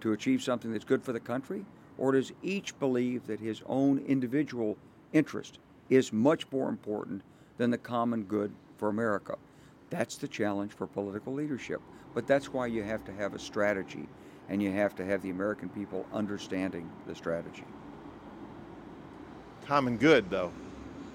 to 0.00 0.12
achieve 0.12 0.42
something 0.42 0.72
that's 0.72 0.84
good 0.84 1.02
for 1.02 1.12
the 1.12 1.20
country, 1.20 1.64
or 1.98 2.12
does 2.12 2.32
each 2.42 2.78
believe 2.78 3.26
that 3.26 3.40
his 3.40 3.62
own 3.66 3.98
individual 3.98 4.78
interest 5.12 5.58
is 5.90 6.12
much 6.12 6.50
more 6.50 6.68
important 6.68 7.22
than 7.58 7.70
the 7.70 7.78
common 7.78 8.22
good 8.22 8.52
for 8.78 8.88
America. 8.88 9.36
That's 9.90 10.16
the 10.16 10.28
challenge 10.28 10.72
for 10.72 10.86
political 10.86 11.34
leadership. 11.34 11.82
But 12.14 12.26
that's 12.26 12.52
why 12.52 12.66
you 12.66 12.82
have 12.82 13.04
to 13.04 13.12
have 13.12 13.34
a 13.34 13.38
strategy 13.38 14.08
and 14.48 14.62
you 14.62 14.72
have 14.72 14.94
to 14.96 15.04
have 15.04 15.20
the 15.22 15.30
American 15.30 15.68
people 15.68 16.06
understanding 16.12 16.90
the 17.06 17.14
strategy. 17.14 17.64
Common 19.66 19.96
good, 19.96 20.30
though. 20.30 20.52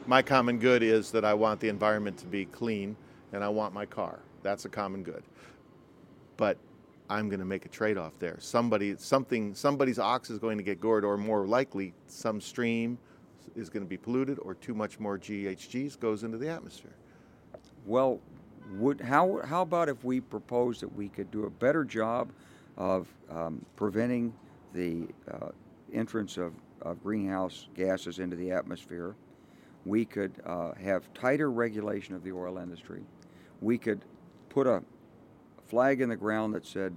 My 0.08 0.22
common 0.22 0.60
good 0.60 0.84
is 0.84 1.12
that 1.12 1.26
I 1.26 1.34
want 1.34 1.60
the 1.60 1.70
environment 1.70 2.18
to 2.20 2.28
be 2.28 2.46
clean 2.46 2.96
and 3.34 3.44
I 3.44 3.50
want 3.50 3.74
my 3.74 3.86
car. 3.86 4.20
That's 4.44 4.66
a 4.66 4.70
common 4.70 5.04
good. 5.04 5.24
But 6.38 6.58
I'm 7.10 7.28
going 7.28 7.40
to 7.40 7.46
make 7.46 7.66
a 7.66 7.70
trade-off 7.70 8.14
there. 8.20 8.38
Somebody, 8.40 8.96
something, 8.98 9.54
somebody's 9.54 10.00
ox 10.00 10.30
is 10.30 10.40
going 10.40 10.58
to 10.58 10.64
get 10.64 10.80
gored, 10.80 11.04
or 11.04 11.18
more 11.18 11.46
likely, 11.46 11.94
some 12.08 12.40
stream 12.40 12.98
is 13.56 13.70
going 13.70 13.84
to 13.84 13.90
be 13.90 13.98
polluted, 13.98 14.40
or 14.40 14.56
too 14.56 14.74
much 14.74 15.00
more 15.00 15.18
GHGs 15.18 16.00
goes 16.00 16.24
into 16.24 16.38
the 16.38 16.50
atmosphere. 16.50 16.96
Well, 17.86 18.20
would 18.78 19.00
how 19.00 19.42
how 19.46 19.62
about 19.62 19.90
if 19.90 20.04
we 20.04 20.20
propose 20.20 20.80
that 20.80 20.94
we 20.96 21.08
could 21.08 21.30
do 21.30 21.46
a 21.46 21.50
better 21.50 21.84
job 21.84 22.32
of 22.78 23.08
um, 23.30 23.64
preventing 23.76 24.34
the 24.74 25.08
uh, 25.32 25.50
entrance 25.94 26.38
of, 26.38 26.54
of 26.82 27.02
greenhouse 27.02 27.68
gases 27.76 28.20
into 28.20 28.36
the 28.36 28.52
atmosphere. 28.52 29.16
We 29.86 30.06
could 30.06 30.34
uh, 30.46 30.74
have 30.74 31.12
tighter 31.14 31.52
regulation 31.52 32.16
of 32.16 32.24
the 32.24 32.32
oil 32.32 32.58
industry. 32.58 33.04
We 33.62 33.78
could 33.78 34.02
put 34.50 34.68
a 34.68 34.84
flag 35.68 36.02
in 36.02 36.10
the 36.10 36.16
ground 36.16 36.54
that 36.56 36.66
said 36.66 36.96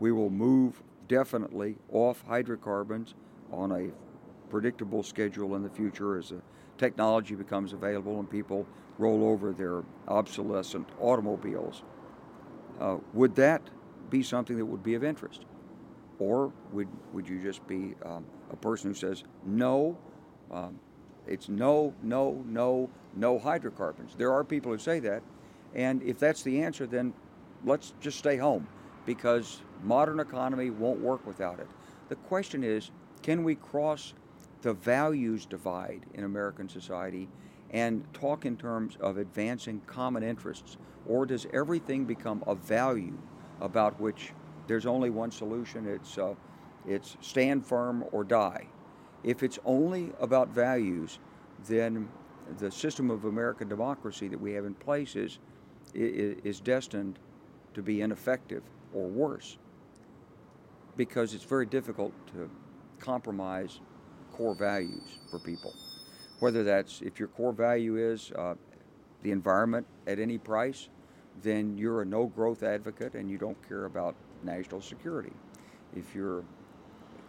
we 0.00 0.12
will 0.12 0.30
move 0.30 0.82
definitely 1.08 1.76
off 1.92 2.22
hydrocarbons 2.26 3.14
on 3.52 3.72
a 3.72 3.88
predictable 4.54 5.02
schedule 5.02 5.56
in 5.56 5.64
the 5.64 5.68
future 5.68 6.16
as 6.16 6.28
the 6.28 6.40
technology 6.78 7.34
becomes 7.34 7.72
available 7.72 8.20
and 8.20 8.30
people 8.30 8.64
roll 8.98 9.24
over 9.24 9.52
their 9.52 9.82
obsolescent 10.06 10.88
automobiles. 11.00 11.82
Uh, 12.78 12.98
would 13.14 13.34
that 13.34 13.60
be 14.10 14.22
something 14.22 14.56
that 14.56 14.64
would 14.64 14.84
be 14.84 14.94
of 14.94 15.02
interest? 15.02 15.44
Or 16.20 16.52
would, 16.70 16.86
would 17.12 17.28
you 17.28 17.42
just 17.42 17.66
be 17.66 17.96
um, 18.04 18.24
a 18.52 18.54
person 18.54 18.90
who 18.90 18.94
says, 18.94 19.24
no, 19.44 19.98
um, 20.52 20.78
it's 21.26 21.48
no, 21.48 21.92
no, 22.00 22.44
no, 22.46 22.88
no 23.16 23.40
hydrocarbons? 23.40 24.14
There 24.16 24.32
are 24.32 24.44
people 24.44 24.70
who 24.70 24.78
say 24.78 25.00
that. 25.00 25.24
And 25.74 26.00
if 26.04 26.20
that's 26.20 26.44
the 26.44 26.62
answer, 26.62 26.86
then 26.86 27.12
let's 27.64 27.92
just 28.00 28.18
stay 28.20 28.36
home 28.36 28.68
because 29.04 29.62
modern 29.82 30.20
economy 30.20 30.70
won't 30.70 31.00
work 31.00 31.26
without 31.26 31.58
it. 31.58 31.66
The 32.08 32.14
question 32.14 32.62
is, 32.62 32.92
can 33.22 33.42
we 33.42 33.56
cross 33.56 34.14
the 34.64 34.72
values 34.72 35.44
divide 35.44 36.06
in 36.14 36.24
American 36.24 36.70
society 36.70 37.28
and 37.72 38.02
talk 38.14 38.46
in 38.46 38.56
terms 38.56 38.96
of 38.98 39.18
advancing 39.18 39.78
common 39.86 40.22
interests? 40.22 40.78
Or 41.06 41.26
does 41.26 41.46
everything 41.52 42.06
become 42.06 42.42
a 42.46 42.54
value 42.54 43.18
about 43.60 44.00
which 44.00 44.32
there's 44.66 44.86
only 44.86 45.10
one 45.10 45.30
solution? 45.30 45.86
It's, 45.86 46.16
uh, 46.16 46.32
it's 46.88 47.18
stand 47.20 47.66
firm 47.66 48.06
or 48.10 48.24
die. 48.24 48.66
If 49.22 49.42
it's 49.42 49.58
only 49.66 50.12
about 50.18 50.48
values, 50.48 51.18
then 51.66 52.08
the 52.56 52.70
system 52.70 53.10
of 53.10 53.26
American 53.26 53.68
democracy 53.68 54.28
that 54.28 54.40
we 54.40 54.52
have 54.52 54.64
in 54.64 54.72
place 54.72 55.14
is, 55.14 55.40
is 55.92 56.58
destined 56.60 57.18
to 57.74 57.82
be 57.82 58.00
ineffective 58.00 58.62
or 58.94 59.08
worse 59.08 59.58
because 60.96 61.34
it's 61.34 61.44
very 61.44 61.66
difficult 61.66 62.14
to 62.28 62.48
compromise 62.98 63.80
core 64.36 64.54
values 64.54 65.18
for 65.30 65.38
people. 65.38 65.72
Whether 66.40 66.64
that's 66.64 67.00
if 67.00 67.18
your 67.18 67.28
core 67.28 67.52
value 67.52 67.96
is 67.96 68.32
uh, 68.32 68.54
the 69.22 69.30
environment 69.30 69.86
at 70.06 70.18
any 70.18 70.38
price, 70.38 70.88
then 71.42 71.78
you're 71.78 72.02
a 72.02 72.04
no 72.04 72.26
growth 72.26 72.62
advocate 72.62 73.14
and 73.14 73.30
you 73.30 73.38
don't 73.38 73.56
care 73.68 73.84
about 73.84 74.14
national 74.42 74.80
security. 74.80 75.32
If 75.96 76.14
your 76.14 76.44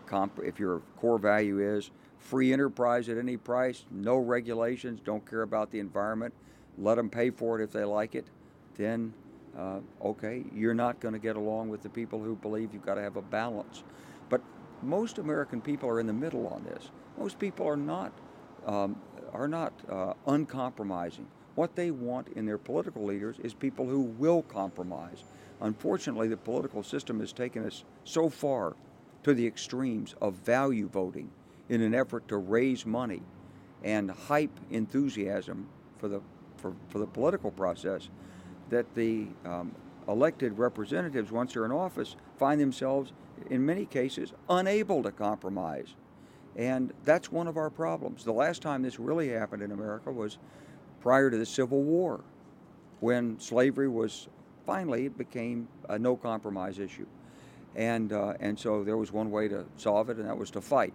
comp- 0.07 0.39
if 0.43 0.59
your 0.59 0.81
core 0.97 1.19
value 1.19 1.59
is 1.59 1.91
free 2.17 2.51
enterprise 2.51 3.07
at 3.07 3.17
any 3.17 3.37
price, 3.37 3.85
no 3.91 4.17
regulations, 4.17 4.99
don't 5.05 5.27
care 5.29 5.43
about 5.43 5.71
the 5.71 5.79
environment, 5.79 6.33
let 6.77 6.95
them 6.95 7.09
pay 7.09 7.29
for 7.29 7.59
it 7.59 7.63
if 7.63 7.71
they 7.71 7.83
like 7.83 8.15
it, 8.15 8.25
then 8.77 9.13
uh, 9.57 9.79
okay, 10.03 10.43
you're 10.53 10.73
not 10.73 10.99
going 10.99 11.13
to 11.13 11.19
get 11.19 11.35
along 11.35 11.69
with 11.69 11.81
the 11.81 11.89
people 11.89 12.21
who 12.21 12.35
believe 12.35 12.73
you've 12.73 12.85
got 12.85 12.95
to 12.95 13.01
have 13.01 13.15
a 13.15 13.21
balance. 13.21 13.83
But 14.27 14.41
most 14.81 15.17
American 15.17 15.61
people 15.61 15.89
are 15.89 15.99
in 15.99 16.07
the 16.07 16.13
middle 16.13 16.47
on 16.47 16.63
this. 16.63 16.89
Most 17.17 17.39
people 17.39 17.67
are 17.67 17.77
not 17.77 18.11
um, 18.65 18.95
are 19.33 19.47
not 19.47 19.73
uh, 19.89 20.13
uncompromising. 20.27 21.27
What 21.55 21.75
they 21.75 21.91
want 21.91 22.29
in 22.29 22.45
their 22.45 22.57
political 22.57 23.05
leaders 23.05 23.37
is 23.43 23.53
people 23.53 23.87
who 23.87 24.01
will 24.01 24.41
compromise. 24.43 25.23
Unfortunately, 25.61 26.27
the 26.27 26.37
political 26.37 26.83
system 26.83 27.19
has 27.19 27.31
taken 27.31 27.65
us 27.65 27.83
so 28.03 28.29
far 28.29 28.75
to 29.23 29.33
the 29.33 29.45
extremes 29.45 30.15
of 30.21 30.33
value 30.35 30.87
voting 30.87 31.29
in 31.69 31.81
an 31.81 31.95
effort 31.95 32.27
to 32.27 32.37
raise 32.37 32.85
money 32.85 33.21
and 33.83 34.09
hype 34.11 34.59
enthusiasm 34.69 35.67
for 35.97 36.07
the 36.07 36.21
for, 36.57 36.73
for 36.89 36.99
the 36.99 37.07
political 37.07 37.51
process 37.51 38.09
that 38.69 38.93
the 38.95 39.27
um, 39.45 39.71
elected 40.07 40.57
representatives, 40.57 41.31
once 41.31 41.53
they're 41.53 41.65
in 41.65 41.71
office, 41.71 42.15
find 42.37 42.59
themselves, 42.59 43.13
in 43.49 43.65
many 43.65 43.85
cases, 43.85 44.33
unable 44.49 45.03
to 45.03 45.11
compromise. 45.11 45.95
And 46.55 46.93
that's 47.03 47.31
one 47.31 47.47
of 47.47 47.57
our 47.57 47.69
problems. 47.69 48.23
The 48.23 48.31
last 48.31 48.61
time 48.61 48.81
this 48.81 48.99
really 48.99 49.29
happened 49.29 49.61
in 49.61 49.71
America 49.71 50.11
was 50.11 50.37
prior 51.01 51.29
to 51.29 51.37
the 51.37 51.45
Civil 51.45 51.83
War, 51.83 52.21
when 52.99 53.39
slavery 53.39 53.87
was 53.87 54.27
finally 54.65 55.05
it 55.05 55.17
became 55.17 55.67
a 55.89 55.99
no 55.99 56.15
compromise 56.15 56.79
issue. 56.79 57.05
And, 57.75 58.13
uh, 58.13 58.33
and 58.39 58.57
so 58.57 58.83
there 58.83 58.97
was 58.97 59.11
one 59.11 59.29
way 59.29 59.47
to 59.49 59.65
solve 59.75 60.09
it, 60.09 60.17
and 60.17 60.27
that 60.27 60.37
was 60.37 60.49
to 60.51 60.61
fight. 60.61 60.93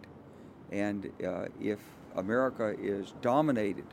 And 0.73 1.11
uh, 1.25 1.47
if 1.61 1.79
America 2.17 2.75
is 2.81 3.13
dominated 3.21 3.85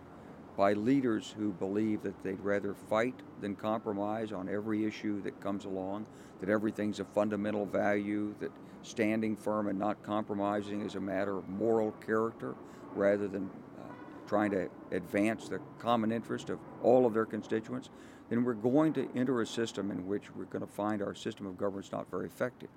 by 0.58 0.74
leaders 0.74 1.36
who 1.38 1.54
believe 1.54 2.02
that 2.02 2.22
they'd 2.24 2.42
rather 2.42 2.74
fight 2.74 3.14
than 3.42 3.56
compromise 3.56 4.32
on 4.32 4.50
every 4.50 4.86
issue 4.86 5.22
that 5.22 5.40
comes 5.40 5.66
along, 5.66 6.04
that 6.42 6.50
everything's 6.50 7.00
a 7.00 7.06
fundamental 7.06 7.66
value, 7.66 8.34
that 8.40 8.52
standing 8.82 9.36
firm 9.36 9.68
and 9.68 9.78
not 9.78 10.02
compromising 10.02 10.82
is 10.82 10.96
a 10.96 11.00
matter 11.00 11.38
of 11.38 11.48
moral 11.48 11.92
character 12.06 12.56
rather 12.96 13.28
than 13.28 13.48
uh, 13.78 13.84
trying 14.28 14.50
to 14.50 14.68
advance 14.92 15.48
the 15.48 15.62
common 15.78 16.12
interest 16.12 16.50
of 16.50 16.58
all 16.82 17.06
of 17.06 17.14
their 17.14 17.26
constituents, 17.26 17.92
then 18.30 18.44
we're 18.44 18.54
going 18.54 18.94
to 18.94 19.08
enter 19.16 19.42
a 19.42 19.46
system 19.46 19.92
in 19.92 20.08
which 20.08 20.36
we're 20.36 20.46
going 20.46 20.66
to 20.66 20.72
find 20.72 21.04
our 21.04 21.14
system 21.14 21.46
of 21.46 21.56
governance 21.56 21.92
not 21.92 22.10
very 22.10 22.26
effective. 22.26 22.70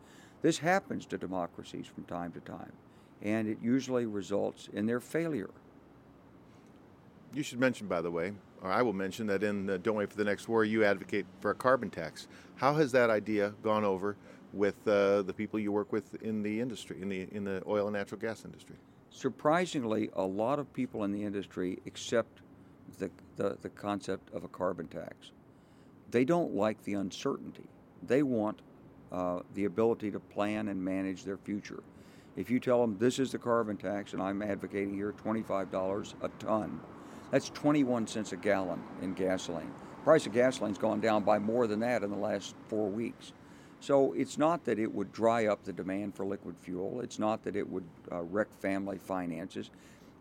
This 0.43 0.59
happens 0.59 1.07
to 1.07 1.18
democracies 1.18 1.87
from 1.87 2.05
time 2.05 2.33
to 2.33 2.41
time, 2.41 2.72
and 3.22 3.49
it 3.49 3.59
usually 3.62 4.05
results 4.05 4.68
in 4.72 4.85
their 4.85 5.01
failure. 5.01 5.51
You 7.33 7.43
should 7.45 7.61
mention, 7.61 7.87
by 7.87 8.01
the 8.01 8.11
way, 8.11 8.33
or 8.61 8.70
I 8.70 8.83
will 8.83 8.93
mention 8.93 9.26
that 9.28 9.43
in 9.45 9.70
uh, 9.70 9.78
Don't 9.83 9.95
Wait 9.95 10.11
for 10.11 10.16
the 10.16 10.24
Next 10.24 10.49
War, 10.49 10.64
you 10.64 10.85
advocate 10.85 11.26
for 11.41 11.53
a 11.53 11.55
carbon 11.55 11.89
tax. 11.89 12.26
How 12.57 12.74
has 12.74 12.91
that 12.93 13.09
idea 13.09 13.55
gone 13.62 13.85
over 13.85 14.16
with 14.53 14.74
uh, 14.89 15.22
the 15.22 15.33
people 15.33 15.61
you 15.61 15.70
work 15.70 15.93
with 15.93 16.20
in 16.22 16.43
the 16.43 16.61
industry, 16.61 17.01
in 17.01 17.09
the 17.09 17.28
in 17.31 17.45
the 17.45 17.62
oil 17.68 17.87
and 17.87 17.95
natural 17.95 18.20
gas 18.20 18.45
industry? 18.45 18.74
Surprisingly, 19.11 20.11
a 20.14 20.22
lot 20.22 20.59
of 20.59 20.72
people 20.72 21.05
in 21.05 21.12
the 21.12 21.22
industry 21.22 21.78
accept 21.87 22.41
the, 22.99 23.11
the, 23.37 23.57
the 23.62 23.68
concept 23.70 24.33
of 24.35 24.45
a 24.45 24.49
carbon 24.49 24.89
tax. 24.89 25.31
They 26.11 26.24
don't 26.24 26.55
like 26.55 26.83
the 26.85 26.95
uncertainty. 26.95 27.68
They 28.07 28.22
want 28.22 28.61
uh, 29.12 29.41
the 29.55 29.64
ability 29.64 30.11
to 30.12 30.20
plan 30.20 30.68
and 30.68 30.83
manage 30.83 31.24
their 31.24 31.37
future. 31.37 31.83
If 32.37 32.51
you 32.51 32.61
tell 32.61 32.81
them 32.81 32.97
this 32.99 33.18
is 33.18 33.33
the 33.33 33.39
carbon 33.39 33.76
tax, 33.76 34.12
and 34.12 34.22
I'm 34.22 34.43
advocating 34.43 34.95
here 34.95 35.12
$25 35.12 36.14
a 36.22 36.28
ton, 36.39 36.81
that's 37.31 37.51
21 37.51 38.07
cents 38.07 38.33
a 38.33 38.37
gallon 38.37 38.83
in 39.03 39.14
gasoline. 39.14 39.70
Price 40.05 40.26
of 40.26 40.33
gasoline's 40.33 40.78
gone 40.78 41.01
down 41.01 41.22
by 41.22 41.39
more 41.39 41.66
than 41.66 41.81
that 41.81 42.03
in 42.03 42.11
the 42.11 42.16
last 42.16 42.55
four 42.68 42.89
weeks. 42.89 43.33
So 43.81 44.12
it's 44.12 44.37
not 44.37 44.64
that 44.64 44.78
it 44.78 44.93
would 44.93 45.12
dry 45.12 45.47
up 45.47 45.64
the 45.64 45.72
demand 45.72 46.14
for 46.14 46.26
liquid 46.26 46.57
fuel. 46.59 47.01
It's 47.01 47.18
not 47.18 47.43
that 47.45 47.57
it 47.57 47.68
would 47.68 47.85
uh, 48.12 48.22
wreck 48.22 48.49
family 48.61 48.99
finances. 48.99 49.70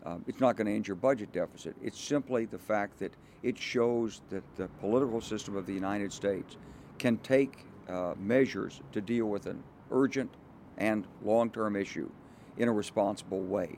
Uh, 0.05 0.17
it's 0.27 0.39
not 0.39 0.55
going 0.55 0.67
to 0.67 0.73
injure 0.73 0.95
budget 0.95 1.31
deficit. 1.33 1.75
It's 1.83 1.99
simply 1.99 2.45
the 2.45 2.57
fact 2.57 2.99
that 2.99 3.13
it 3.43 3.57
shows 3.57 4.21
that 4.29 4.43
the 4.55 4.67
political 4.79 5.19
system 5.19 5.55
of 5.55 5.65
the 5.65 5.73
United 5.73 6.13
States 6.13 6.57
can 6.97 7.17
take 7.17 7.65
uh, 7.89 8.13
measures 8.17 8.81
to 8.93 9.01
deal 9.01 9.25
with 9.25 9.45
an 9.45 9.61
urgent 9.91 10.29
and 10.77 11.05
long-term 11.23 11.75
issue 11.75 12.09
in 12.57 12.67
a 12.67 12.71
responsible 12.71 13.41
way. 13.41 13.77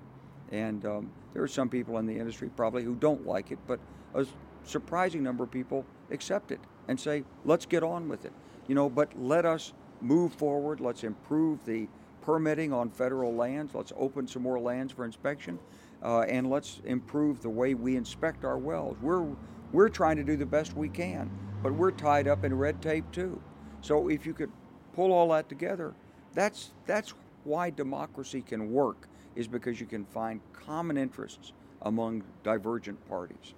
And 0.52 0.86
um, 0.86 1.12
there 1.34 1.44
are 1.44 1.48
some 1.48 1.70
people 1.70 1.98
in 1.98 2.06
the 2.06 2.18
industry 2.18 2.50
probably 2.56 2.84
who 2.84 2.96
don't 2.96 3.26
like 3.26 3.52
it, 3.52 3.60
but 3.68 3.80
a 4.14 4.26
surprising 4.64 5.24
number 5.24 5.44
of 5.44 5.52
people 5.52 5.86
accept 6.12 6.52
it 6.52 6.60
and 6.88 7.00
say, 7.00 7.24
let's 7.46 7.66
get 7.66 7.84
on 7.84 8.10
with 8.10 8.26
it. 8.26 8.34
You 8.68 8.76
know, 8.76 8.90
but 8.90 9.18
let 9.20 9.46
us 9.46 9.74
move 10.02 10.34
forward. 10.34 10.80
Let's 10.80 11.04
improve 11.04 11.66
the 11.66 11.88
permitting 12.22 12.74
on 12.74 12.90
federal 12.90 13.34
lands. 13.34 13.74
Let's 13.74 13.94
open 13.98 14.28
some 14.28 14.44
more 14.44 14.60
lands 14.60 14.94
for 14.94 15.06
inspection. 15.06 15.60
Uh, 16.04 16.22
and 16.22 16.50
let's 16.50 16.82
improve 16.86 17.42
the 17.42 17.50
way 17.50 17.74
we 17.74 17.96
inspect 17.96 18.44
our 18.44 18.58
wells. 18.58 18.98
We're, 19.02 19.26
we're 19.72 19.90
trying 19.90 20.18
to 20.18 20.24
do 20.24 20.36
the 20.36 20.46
best 20.46 20.76
we 20.76 20.90
can, 20.90 21.30
but 21.62 21.74
we're 21.74 21.92
tied 21.92 22.28
up 22.28 22.44
in 22.44 22.58
red 22.58 22.82
tape 22.82 23.10
too. 23.12 23.42
So 23.82 24.10
if 24.10 24.26
you 24.26 24.34
could 24.34 24.52
pull 24.94 25.12
all 25.12 25.30
that 25.30 25.48
together, 25.48 25.94
that's, 26.34 26.72
that's 26.86 27.14
why 27.44 27.70
democracy 27.70 28.42
can 28.42 28.72
work 28.72 29.08
is 29.36 29.48
because 29.48 29.80
you 29.80 29.86
can 29.86 30.06
find 30.06 30.42
common 30.54 30.98
interests 30.98 31.54
among 31.84 32.24
divergent 32.44 32.98
parties. 33.10 33.54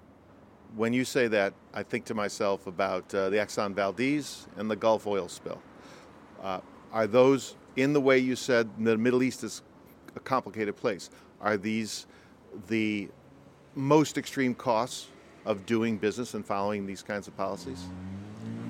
When 0.75 0.93
you 0.93 1.05
say 1.05 1.27
that, 1.27 1.53
I 1.73 1.83
think 1.83 2.05
to 2.05 2.13
myself 2.13 2.67
about 2.67 3.13
uh, 3.13 3.29
the 3.29 3.37
Exxon 3.37 3.73
Valdez 3.73 4.47
and 4.57 4.69
the 4.69 4.75
Gulf 4.75 5.05
oil 5.05 5.27
spill. 5.27 5.61
Uh, 6.41 6.61
are 6.91 7.07
those, 7.07 7.55
in 7.75 7.93
the 7.93 8.01
way 8.01 8.17
you 8.17 8.35
said, 8.35 8.69
the 8.79 8.97
Middle 8.97 9.23
East 9.23 9.43
is 9.43 9.61
a 10.15 10.19
complicated 10.19 10.75
place, 10.75 11.09
are 11.41 11.57
these 11.57 12.05
the 12.67 13.09
most 13.75 14.17
extreme 14.17 14.53
costs 14.53 15.07
of 15.45 15.65
doing 15.65 15.97
business 15.97 16.33
and 16.33 16.45
following 16.45 16.85
these 16.85 17.03
kinds 17.03 17.27
of 17.27 17.35
policies? 17.35 17.85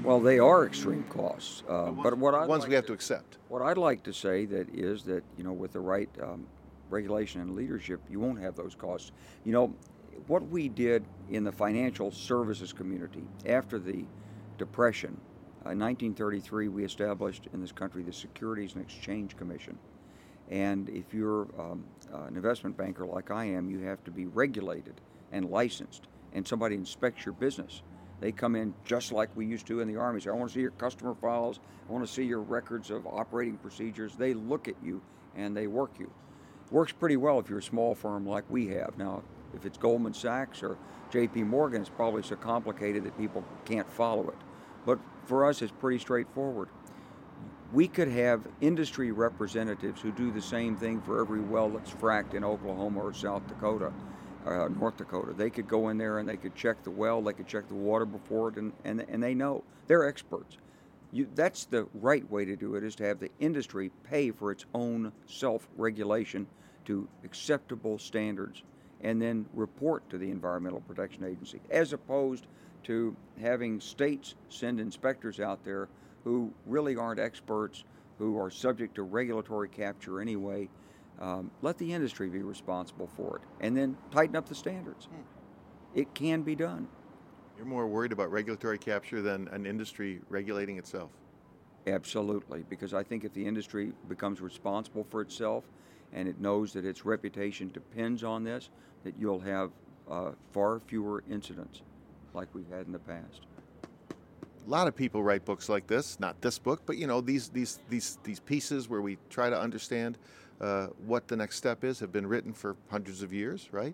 Well, 0.03 0.19
they 0.19 0.39
are 0.39 0.65
extreme 0.65 1.03
costs, 1.03 1.63
uh, 1.69 1.91
but 1.91 2.17
what 2.17 2.35
I 2.35 2.45
ones 2.45 2.67
we 2.67 2.73
have 2.75 2.85
to 2.87 2.93
accept. 2.93 3.37
What 3.47 3.61
I'd 3.61 3.77
like 3.77 4.03
to 4.03 4.13
say 4.13 4.45
that 4.45 4.67
is 4.73 5.03
that 5.03 5.23
you 5.37 5.43
know 5.43 5.53
with 5.53 5.73
the 5.73 5.79
right 5.79 6.09
um, 6.21 6.45
regulation 6.89 7.41
and 7.41 7.55
leadership, 7.55 8.01
you 8.09 8.19
won't 8.19 8.39
have 8.39 8.55
those 8.55 8.75
costs. 8.75 9.11
You 9.45 9.51
know, 9.53 9.75
what 10.27 10.47
we 10.47 10.69
did 10.69 11.05
in 11.29 11.43
the 11.43 11.51
financial 11.51 12.11
services 12.11 12.71
community 12.73 13.23
after 13.45 13.79
the 13.79 14.05
Depression, 14.57 15.19
uh, 15.65 15.71
in 15.71 15.79
1933, 15.79 16.67
we 16.67 16.83
established 16.83 17.47
in 17.53 17.61
this 17.61 17.71
country 17.71 18.03
the 18.03 18.13
Securities 18.13 18.75
and 18.75 18.83
Exchange 18.83 19.35
Commission. 19.35 19.77
And 20.51 20.89
if 20.89 21.13
you're 21.13 21.47
um, 21.57 21.83
uh, 22.13 22.23
an 22.23 22.35
investment 22.35 22.77
banker 22.77 23.05
like 23.05 23.31
I 23.31 23.45
am, 23.45 23.69
you 23.69 23.79
have 23.79 24.03
to 24.03 24.11
be 24.11 24.25
regulated 24.27 25.01
and 25.31 25.49
licensed, 25.49 26.07
and 26.33 26.47
somebody 26.47 26.75
inspects 26.75 27.25
your 27.25 27.33
business. 27.33 27.81
They 28.19 28.31
come 28.31 28.55
in 28.55 28.73
just 28.85 29.11
like 29.11 29.29
we 29.35 29.45
used 29.45 29.65
to 29.67 29.79
in 29.79 29.87
the 29.87 29.97
Army. 29.97 30.21
Say, 30.21 30.29
I 30.29 30.33
want 30.33 30.49
to 30.49 30.53
see 30.53 30.61
your 30.61 30.71
customer 30.71 31.15
files. 31.15 31.59
I 31.89 31.91
want 31.91 32.05
to 32.05 32.13
see 32.13 32.23
your 32.23 32.41
records 32.41 32.91
of 32.91 33.07
operating 33.07 33.57
procedures. 33.57 34.15
They 34.15 34.33
look 34.33 34.67
at 34.67 34.75
you 34.83 35.01
and 35.35 35.55
they 35.57 35.67
work 35.67 35.91
you. 35.99 36.11
Works 36.73 36.91
pretty 36.91 37.17
well 37.17 37.39
if 37.39 37.51
you're 37.51 37.59
a 37.59 37.63
small 37.63 37.93
firm 37.93 38.25
like 38.25 38.43
we 38.49 38.67
have. 38.69 38.97
Now, 38.97 39.21
if 39.53 39.63
it's 39.63 39.77
Goldman 39.77 40.15
Sachs 40.15 40.63
or 40.63 40.75
JP 41.11 41.45
Morgan, 41.45 41.81
it's 41.81 41.89
probably 41.89 42.23
so 42.23 42.35
complicated 42.35 43.03
that 43.03 43.15
people 43.15 43.43
can't 43.63 43.87
follow 43.91 44.27
it. 44.29 44.37
But 44.83 44.97
for 45.25 45.45
us, 45.45 45.61
it's 45.61 45.71
pretty 45.71 45.99
straightforward. 45.99 46.69
We 47.71 47.87
could 47.87 48.07
have 48.07 48.47
industry 48.59 49.11
representatives 49.11 50.01
who 50.01 50.11
do 50.11 50.31
the 50.31 50.41
same 50.41 50.75
thing 50.75 50.99
for 50.99 51.21
every 51.21 51.41
well 51.41 51.69
that's 51.69 51.91
fracked 51.91 52.33
in 52.33 52.43
Oklahoma 52.43 53.01
or 53.01 53.13
South 53.13 53.45
Dakota 53.47 53.93
uh, 54.47 54.67
North 54.67 54.97
Dakota. 54.97 55.33
They 55.33 55.51
could 55.51 55.67
go 55.67 55.89
in 55.89 55.99
there 55.99 56.17
and 56.17 56.27
they 56.27 56.37
could 56.37 56.55
check 56.55 56.83
the 56.83 56.91
well, 56.91 57.21
they 57.21 57.33
could 57.33 57.47
check 57.47 57.67
the 57.67 57.75
water 57.75 58.05
before 58.05 58.49
it, 58.49 58.57
and, 58.57 58.73
and, 58.83 59.05
and 59.07 59.21
they 59.21 59.35
know. 59.35 59.63
They're 59.87 60.07
experts. 60.07 60.57
You, 61.11 61.29
that's 61.35 61.65
the 61.65 61.87
right 61.93 62.29
way 62.31 62.45
to 62.45 62.55
do 62.55 62.75
it, 62.75 62.83
is 62.83 62.95
to 62.95 63.05
have 63.05 63.19
the 63.19 63.29
industry 63.39 63.91
pay 64.03 64.31
for 64.31 64.51
its 64.51 64.65
own 64.73 65.11
self 65.27 65.67
regulation 65.77 66.47
to 66.85 67.07
acceptable 67.23 67.97
standards 67.97 68.63
and 69.01 69.21
then 69.21 69.45
report 69.53 70.09
to 70.09 70.17
the 70.17 70.29
Environmental 70.29 70.81
Protection 70.81 71.23
Agency, 71.23 71.59
as 71.69 71.93
opposed 71.93 72.47
to 72.83 73.15
having 73.39 73.79
states 73.79 74.35
send 74.49 74.79
inspectors 74.79 75.39
out 75.39 75.63
there 75.63 75.87
who 76.23 76.51
really 76.65 76.95
aren't 76.95 77.19
experts, 77.19 77.83
who 78.17 78.37
are 78.39 78.49
subject 78.49 78.95
to 78.95 79.03
regulatory 79.03 79.67
capture 79.67 80.21
anyway, 80.21 80.69
um, 81.19 81.51
let 81.61 81.77
the 81.77 81.93
industry 81.93 82.29
be 82.29 82.39
responsible 82.39 83.09
for 83.15 83.37
it, 83.37 83.41
and 83.61 83.75
then 83.75 83.97
tighten 84.11 84.35
up 84.35 84.47
the 84.47 84.55
standards. 84.55 85.05
Hmm. 85.05 85.21
It 85.99 86.13
can 86.15 86.41
be 86.41 86.55
done. 86.55 86.87
You're 87.57 87.65
more 87.65 87.87
worried 87.87 88.11
about 88.11 88.31
regulatory 88.31 88.79
capture 88.79 89.21
than 89.21 89.47
an 89.49 89.65
industry 89.65 90.21
regulating 90.29 90.77
itself. 90.77 91.11
Absolutely, 91.85 92.63
because 92.69 92.93
I 92.93 93.03
think 93.03 93.25
if 93.25 93.33
the 93.33 93.45
industry 93.45 93.91
becomes 94.07 94.41
responsible 94.41 95.03
for 95.03 95.21
itself 95.21 95.65
and 96.13 96.27
it 96.27 96.39
knows 96.39 96.73
that 96.73 96.85
its 96.85 97.05
reputation 97.05 97.69
depends 97.73 98.23
on 98.23 98.43
this, 98.43 98.69
that 99.03 99.13
you'll 99.19 99.39
have 99.39 99.71
uh, 100.09 100.31
far 100.51 100.79
fewer 100.79 101.23
incidents 101.29 101.81
like 102.33 102.47
we've 102.53 102.69
had 102.69 102.85
in 102.85 102.91
the 102.91 102.99
past. 102.99 103.47
A 104.65 104.69
lot 104.69 104.87
of 104.87 104.95
people 104.95 105.21
write 105.21 105.43
books 105.43 105.67
like 105.67 105.87
this, 105.87 106.19
not 106.19 106.39
this 106.41 106.57
book, 106.57 106.81
but 106.85 106.97
you 106.97 107.05
know 107.05 107.19
these 107.19 107.49
these 107.49 107.79
these 107.89 108.17
these 108.23 108.39
pieces 108.39 108.87
where 108.87 109.01
we 109.01 109.17
try 109.29 109.49
to 109.49 109.59
understand 109.59 110.17
uh, 110.61 110.87
what 111.05 111.27
the 111.27 111.35
next 111.35 111.57
step 111.57 111.83
is 111.83 111.99
have 111.99 112.13
been 112.13 112.25
written 112.25 112.53
for 112.53 112.77
hundreds 112.89 113.21
of 113.21 113.33
years, 113.33 113.67
right? 113.71 113.93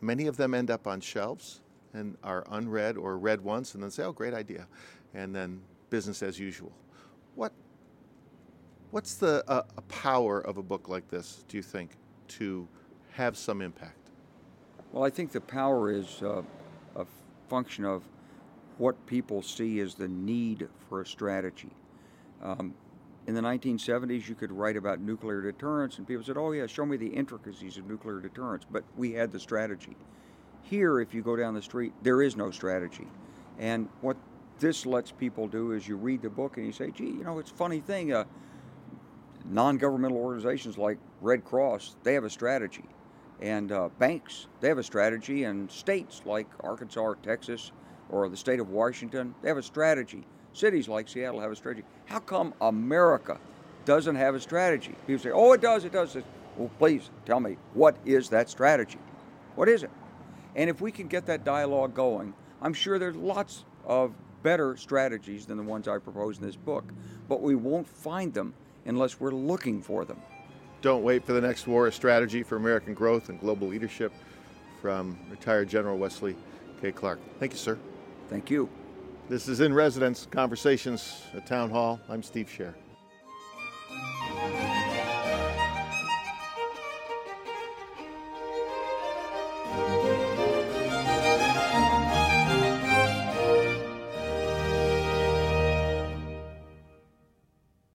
Many 0.00 0.26
of 0.26 0.36
them 0.36 0.54
end 0.54 0.70
up 0.70 0.86
on 0.86 1.00
shelves 1.00 1.60
and 1.92 2.16
are 2.22 2.44
unread 2.50 2.96
or 2.96 3.18
read 3.18 3.40
once 3.40 3.74
and 3.74 3.82
then 3.82 3.90
say, 3.90 4.04
oh, 4.04 4.12
great 4.12 4.34
idea. 4.34 4.66
And 5.14 5.34
then 5.34 5.60
business 5.90 6.22
as 6.22 6.38
usual. 6.38 6.72
What, 7.34 7.52
what's 8.90 9.14
the 9.14 9.44
uh, 9.48 9.62
power 9.88 10.40
of 10.40 10.56
a 10.56 10.62
book 10.62 10.88
like 10.88 11.08
this, 11.08 11.44
do 11.48 11.56
you 11.56 11.62
think, 11.62 11.92
to 12.28 12.66
have 13.12 13.36
some 13.36 13.60
impact? 13.60 14.10
Well, 14.92 15.04
I 15.04 15.10
think 15.10 15.32
the 15.32 15.40
power 15.40 15.90
is 15.90 16.22
uh, 16.22 16.42
a 16.96 17.06
function 17.48 17.84
of 17.84 18.02
what 18.78 19.06
people 19.06 19.42
see 19.42 19.80
as 19.80 19.94
the 19.94 20.08
need 20.08 20.68
for 20.88 21.02
a 21.02 21.06
strategy. 21.06 21.70
Um, 22.42 22.74
in 23.26 23.34
the 23.34 23.42
1970s, 23.42 24.28
you 24.28 24.34
could 24.34 24.50
write 24.50 24.76
about 24.76 25.00
nuclear 25.00 25.42
deterrence, 25.42 25.98
and 25.98 26.06
people 26.06 26.24
said, 26.24 26.38
Oh, 26.38 26.52
yeah, 26.52 26.66
show 26.66 26.86
me 26.86 26.96
the 26.96 27.08
intricacies 27.08 27.76
of 27.76 27.86
nuclear 27.86 28.20
deterrence. 28.20 28.64
But 28.70 28.84
we 28.96 29.12
had 29.12 29.32
the 29.32 29.40
strategy. 29.40 29.96
Here, 30.62 31.00
if 31.00 31.12
you 31.12 31.22
go 31.22 31.36
down 31.36 31.54
the 31.54 31.62
street, 31.62 31.92
there 32.02 32.22
is 32.22 32.36
no 32.36 32.50
strategy. 32.50 33.06
And 33.58 33.88
what 34.00 34.16
this 34.60 34.86
lets 34.86 35.10
people 35.10 35.46
do 35.46 35.72
is 35.72 35.86
you 35.86 35.96
read 35.96 36.22
the 36.22 36.30
book 36.30 36.56
and 36.56 36.64
you 36.64 36.72
say, 36.72 36.90
Gee, 36.90 37.04
you 37.04 37.24
know, 37.24 37.38
it's 37.38 37.50
a 37.50 37.54
funny 37.54 37.80
thing. 37.80 38.12
Uh, 38.12 38.24
non 39.48 39.78
governmental 39.78 40.18
organizations 40.18 40.78
like 40.78 40.98
Red 41.20 41.44
Cross, 41.44 41.96
they 42.02 42.14
have 42.14 42.24
a 42.24 42.30
strategy. 42.30 42.84
And 43.40 43.70
uh, 43.70 43.88
banks, 43.98 44.46
they 44.60 44.68
have 44.68 44.78
a 44.78 44.82
strategy. 44.82 45.44
And 45.44 45.70
states 45.70 46.22
like 46.24 46.46
Arkansas 46.60 47.00
or 47.00 47.16
Texas 47.16 47.72
or 48.10 48.28
the 48.28 48.36
state 48.36 48.60
of 48.60 48.70
Washington, 48.70 49.34
they 49.42 49.48
have 49.48 49.58
a 49.58 49.62
strategy. 49.62 50.24
Cities 50.52 50.88
like 50.88 51.08
Seattle 51.08 51.40
have 51.40 51.52
a 51.52 51.56
strategy. 51.56 51.86
How 52.06 52.18
come 52.18 52.52
America 52.60 53.38
doesn't 53.84 54.16
have 54.16 54.34
a 54.34 54.40
strategy? 54.40 54.94
People 55.06 55.22
say, 55.22 55.30
oh, 55.30 55.52
it 55.52 55.60
does, 55.60 55.84
it 55.84 55.92
does. 55.92 56.16
Well, 56.56 56.70
please 56.78 57.10
tell 57.24 57.40
me, 57.40 57.56
what 57.74 57.96
is 58.04 58.28
that 58.30 58.50
strategy? 58.50 58.98
What 59.54 59.68
is 59.68 59.82
it? 59.82 59.90
And 60.56 60.68
if 60.68 60.80
we 60.80 60.90
can 60.90 61.06
get 61.06 61.26
that 61.26 61.44
dialogue 61.44 61.94
going, 61.94 62.34
I'm 62.60 62.74
sure 62.74 62.98
there's 62.98 63.16
lots 63.16 63.64
of 63.86 64.12
better 64.42 64.76
strategies 64.76 65.46
than 65.46 65.56
the 65.56 65.62
ones 65.62 65.86
I 65.86 65.98
propose 65.98 66.38
in 66.38 66.44
this 66.44 66.56
book, 66.56 66.84
but 67.28 67.40
we 67.40 67.54
won't 67.54 67.86
find 67.86 68.34
them 68.34 68.54
unless 68.88 69.20
we're 69.20 69.30
looking 69.30 69.80
for 69.80 70.04
them. 70.04 70.20
Don't 70.80 71.02
wait 71.02 71.24
for 71.24 71.32
the 71.32 71.40
next 71.40 71.66
war, 71.66 71.86
a 71.86 71.92
strategy 71.92 72.42
for 72.42 72.56
American 72.56 72.94
growth 72.94 73.28
and 73.28 73.40
global 73.40 73.68
leadership 73.68 74.12
from 74.80 75.18
retired 75.30 75.68
General 75.68 75.98
Wesley 75.98 76.36
K. 76.80 76.92
Clark. 76.92 77.20
Thank 77.38 77.52
you, 77.52 77.58
sir. 77.58 77.78
Thank 78.28 78.50
you. 78.50 78.68
This 79.28 79.48
is 79.48 79.60
In 79.60 79.74
Residence 79.74 80.26
Conversations 80.30 81.22
at 81.34 81.46
Town 81.46 81.70
Hall. 81.70 82.00
I'm 82.08 82.22
Steve 82.22 82.48
Scher. 82.48 82.74